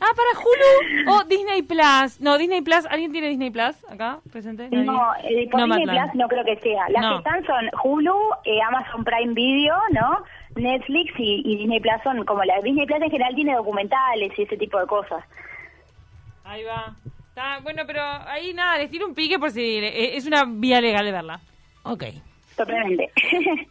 [0.00, 2.20] Ah, para Hulu o Disney Plus.
[2.20, 2.86] No, Disney Plus.
[2.90, 4.68] ¿Alguien tiene Disney Plus acá presente?
[4.70, 4.84] ¿Nadie?
[4.84, 5.84] No, eh, por Disney.
[5.86, 6.88] Plus no creo que sea.
[6.90, 7.10] Las No.
[7.10, 10.22] que están son Hulu, eh, Amazon Prime Video, ¿no?
[10.56, 14.42] Netflix y, y Disney Plus son como la Disney Plus en general tiene documentales y
[14.42, 15.22] ese tipo de cosas.
[16.44, 16.94] Ahí va.
[17.28, 20.80] Está, bueno, pero ahí nada, les tiro un pique por si eh, es una vía
[20.80, 21.40] legal de verla.
[21.82, 22.04] Ok.
[22.56, 23.12] Totalmente.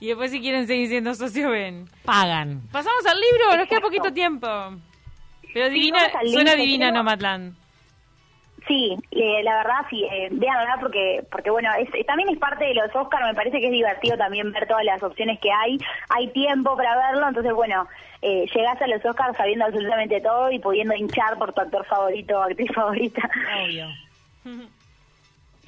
[0.00, 1.86] Y después si quieren seguir siendo socios, ven.
[2.04, 2.60] Pagan.
[2.70, 4.46] Pasamos al libro, nos queda poquito tiempo.
[5.54, 6.98] Pero Sí, divina, suena libro, divina creo.
[7.02, 7.56] Nomadland.
[8.68, 12.64] Sí, eh, la verdad sí, eh, véanla porque porque bueno, es, eh, también es parte
[12.64, 15.78] de los Oscars, me parece que es divertido también ver todas las opciones que hay,
[16.08, 17.86] hay tiempo para verlo, entonces bueno,
[18.22, 22.38] eh, llegás a los Oscars sabiendo absolutamente todo y pudiendo hinchar por tu actor favorito
[22.38, 23.30] o actriz favorita.
[23.64, 23.86] Obvio.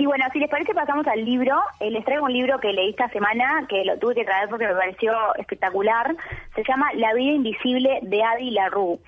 [0.01, 2.91] Y bueno, si les parece pasamos al libro, Eh, les traigo un libro que leí
[2.91, 6.15] esta semana, que lo tuve que traer porque me pareció espectacular,
[6.55, 8.99] se llama La vida invisible de Adi LaRue.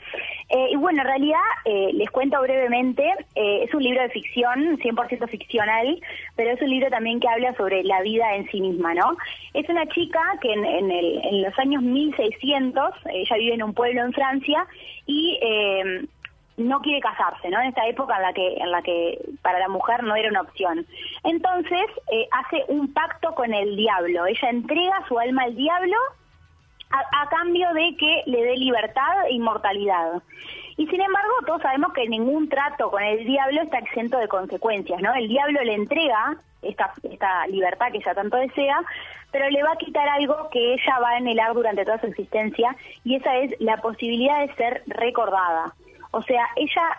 [0.48, 3.04] Eh, y bueno, en realidad, eh, les cuento brevemente,
[3.36, 6.00] es un libro de ficción, 100% ficcional,
[6.36, 9.16] pero es un libro también que habla sobre la vida en sí misma, ¿no?
[9.54, 13.74] Es una chica que en, en el- en los años 1600, ella vive en un
[13.74, 14.66] pueblo en Francia,
[15.06, 15.38] y...
[16.60, 17.60] no quiere casarse, ¿no?
[17.60, 20.42] En esta época en la que en la que para la mujer no era una
[20.42, 20.86] opción.
[21.24, 24.26] Entonces eh, hace un pacto con el diablo.
[24.26, 25.96] Ella entrega su alma al diablo
[26.90, 30.22] a, a cambio de que le dé libertad e inmortalidad.
[30.76, 35.02] Y sin embargo, todos sabemos que ningún trato con el diablo está exento de consecuencias,
[35.02, 35.12] ¿no?
[35.14, 38.78] El diablo le entrega esta, esta libertad que ella tanto desea,
[39.30, 42.74] pero le va a quitar algo que ella va a anhelar durante toda su existencia,
[43.04, 45.74] y esa es la posibilidad de ser recordada.
[46.12, 46.98] O sea, ella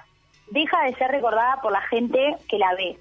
[0.52, 2.98] deja de ser recordada por la gente que la ve.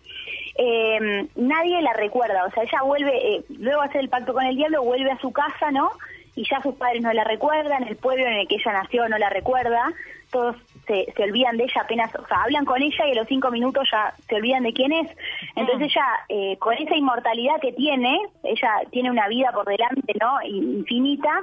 [0.56, 4.44] Eh, nadie la recuerda, o sea, ella vuelve, eh, luego de hacer el pacto con
[4.44, 5.90] el diablo, vuelve a su casa, ¿no?
[6.36, 9.18] Y ya sus padres no la recuerdan, el pueblo en el que ella nació no
[9.18, 9.92] la recuerda,
[10.30, 10.56] todos
[10.86, 13.50] se, se olvidan de ella apenas, o sea, hablan con ella y a los cinco
[13.50, 15.08] minutos ya se olvidan de quién es.
[15.56, 20.40] Entonces ella, eh, con esa inmortalidad que tiene, ella tiene una vida por delante, ¿no?
[20.42, 21.42] Infinita.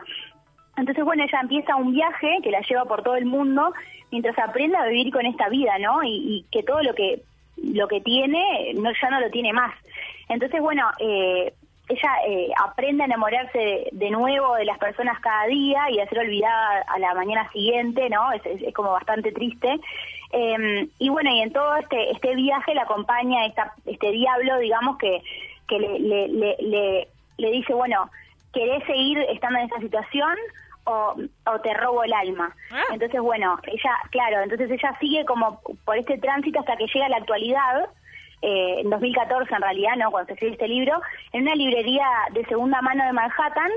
[0.78, 3.74] Entonces, bueno, ella empieza un viaje que la lleva por todo el mundo
[4.12, 6.04] mientras aprende a vivir con esta vida, ¿no?
[6.04, 7.22] Y, que todo lo que
[7.58, 9.74] lo que tiene no ya no lo tiene más.
[10.30, 11.52] Entonces, bueno, eh,
[11.90, 16.20] ella eh, aprende a enamorarse de, nuevo de las personas cada día y a ser
[16.20, 18.32] olvidada a la mañana siguiente, ¿no?
[18.34, 19.80] Es, como bastante triste.
[20.32, 24.98] Eh, y bueno, y en todo este este viaje la acompaña esta, este diablo, digamos,
[24.98, 25.24] que,
[25.68, 28.10] que le, le, le, le, le dice, bueno,
[28.54, 30.36] ¿querés seguir estando en esta situación?
[30.90, 31.16] O,
[31.46, 32.56] o te robo el alma.
[32.94, 37.10] Entonces, bueno, ella, claro, entonces ella sigue como por este tránsito hasta que llega a
[37.10, 37.90] la actualidad,
[38.42, 40.12] eh, en 2014 en realidad, ¿no?
[40.12, 41.02] Cuando se escribe este libro,
[41.34, 43.72] en una librería de segunda mano de Manhattan,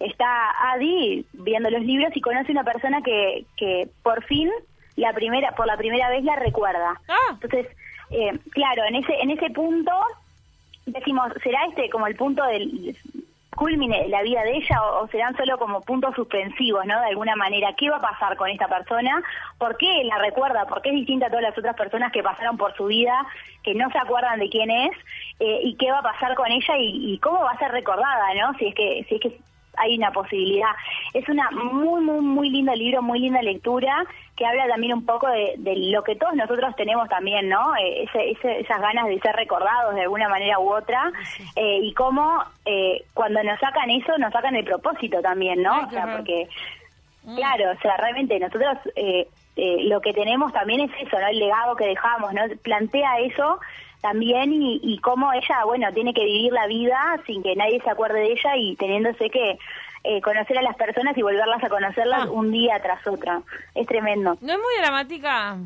[0.00, 4.50] está Adi viendo los libros y conoce una persona que, que por fin,
[4.96, 7.00] la primera, por la primera vez la recuerda.
[7.30, 7.66] Entonces,
[8.10, 9.92] eh, claro, en ese, en ese punto,
[10.86, 12.96] decimos, ¿será este como el punto del
[13.56, 17.00] culmine la vida de ella o, o serán solo como puntos suspensivos, ¿no?
[17.00, 19.22] De alguna manera, ¿qué va a pasar con esta persona?
[19.58, 20.66] ¿Por qué la recuerda?
[20.66, 23.26] ¿Por qué es distinta a todas las otras personas que pasaron por su vida,
[23.64, 24.96] que no se acuerdan de quién es?
[25.40, 28.34] Eh, ¿Y qué va a pasar con ella y, y cómo va a ser recordada,
[28.34, 28.56] ¿no?
[28.58, 29.40] Si es que, si es que
[29.76, 30.70] hay una posibilidad.
[31.14, 34.04] Es una muy, muy, muy lindo libro, muy linda lectura,
[34.36, 37.74] que habla también un poco de, de lo que todos nosotros tenemos también, ¿no?
[37.76, 41.10] Eh, ese- ese- esas ganas de ser recordados de alguna manera u otra,
[41.56, 45.86] eh, y cómo eh, cuando nos sacan eso, nos sacan el propósito también, ¿no?
[45.86, 46.48] O sea, porque,
[47.36, 49.26] claro, o sea, realmente nosotros eh,
[49.56, 51.26] eh, lo que tenemos también es eso, ¿no?
[51.28, 52.42] El legado que dejamos, ¿no?
[52.62, 53.58] Plantea eso
[54.06, 57.90] también y, y cómo ella, bueno, tiene que vivir la vida sin que nadie se
[57.90, 59.58] acuerde de ella y teniéndose que
[60.04, 63.42] eh, conocer a las personas y volverlas a conocerlas un día tras otro.
[63.74, 64.36] Es tremendo.
[64.40, 65.56] ¿No es muy dramática?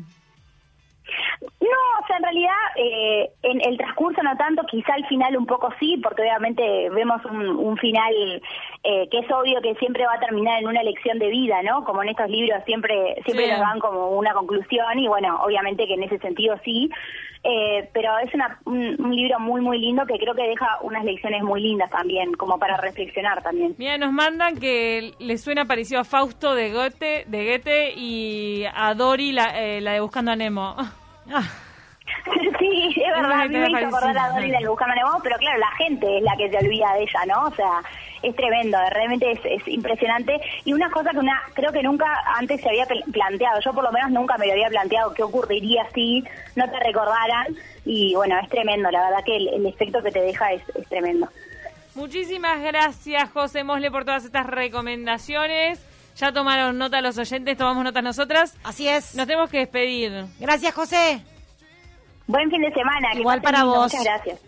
[1.41, 5.45] No, o sea, en realidad eh, en el transcurso no tanto, quizá al final un
[5.45, 8.13] poco sí, porque obviamente vemos un, un final
[8.83, 11.83] eh, que es obvio que siempre va a terminar en una lección de vida, ¿no?
[11.83, 13.51] Como en estos libros siempre siempre Sí.
[13.51, 16.89] nos dan como una conclusión y bueno, obviamente que en ese sentido sí,
[17.43, 21.41] eh, pero es una, un, libro muy muy lindo que creo que deja unas lecciones
[21.43, 23.75] muy lindas también, como para reflexionar también.
[23.77, 28.93] Mira, nos mandan que le suena parecido a Fausto de Goethe, de Goethe y a
[28.93, 30.75] Dory, la, eh, la de Buscando a Nemo.
[32.59, 35.57] Sí, es verdad, a mí me hizo acordar a Dory del Buscando Nemo, pero claro,
[35.59, 37.45] la gente es la que se olvida de ella, ¿no?
[37.47, 37.81] O sea,
[38.21, 40.39] es tremendo, realmente es, es impresionante.
[40.63, 42.05] Y una cosa que una creo que nunca
[42.37, 45.23] antes se había pl- planteado, yo por lo menos nunca me lo había planteado, qué
[45.23, 46.23] ocurriría si
[46.55, 47.47] no te recordaran.
[47.85, 50.87] Y bueno, es tremendo, la verdad que el, el efecto que te deja es, es
[50.87, 51.27] tremendo.
[51.95, 55.83] Muchísimas gracias, José Mosle, por todas estas recomendaciones.
[56.17, 58.55] Ya tomaron nota los oyentes, tomamos nota nosotras.
[58.63, 59.15] Así es.
[59.15, 60.25] Nos tenemos que despedir.
[60.39, 61.21] Gracias, José.
[62.31, 63.09] Buen fin de semana.
[63.11, 63.93] que Igual para lindo, vos.
[63.93, 64.39] Muchas gracias.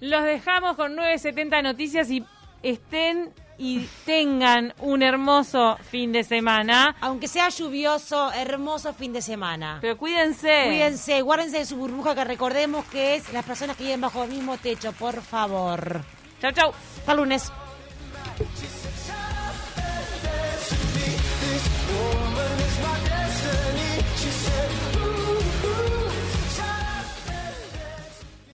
[0.00, 2.24] Los dejamos con 970 Noticias y
[2.62, 6.96] estén y tengan un hermoso fin de semana.
[7.00, 9.78] Aunque sea lluvioso, hermoso fin de semana.
[9.82, 10.64] Pero cuídense.
[10.66, 14.30] Cuídense, guárdense de su burbuja que recordemos que es las personas que viven bajo el
[14.30, 16.00] mismo techo, por favor.
[16.40, 16.72] Chau, chau.
[17.00, 17.52] Hasta lunes.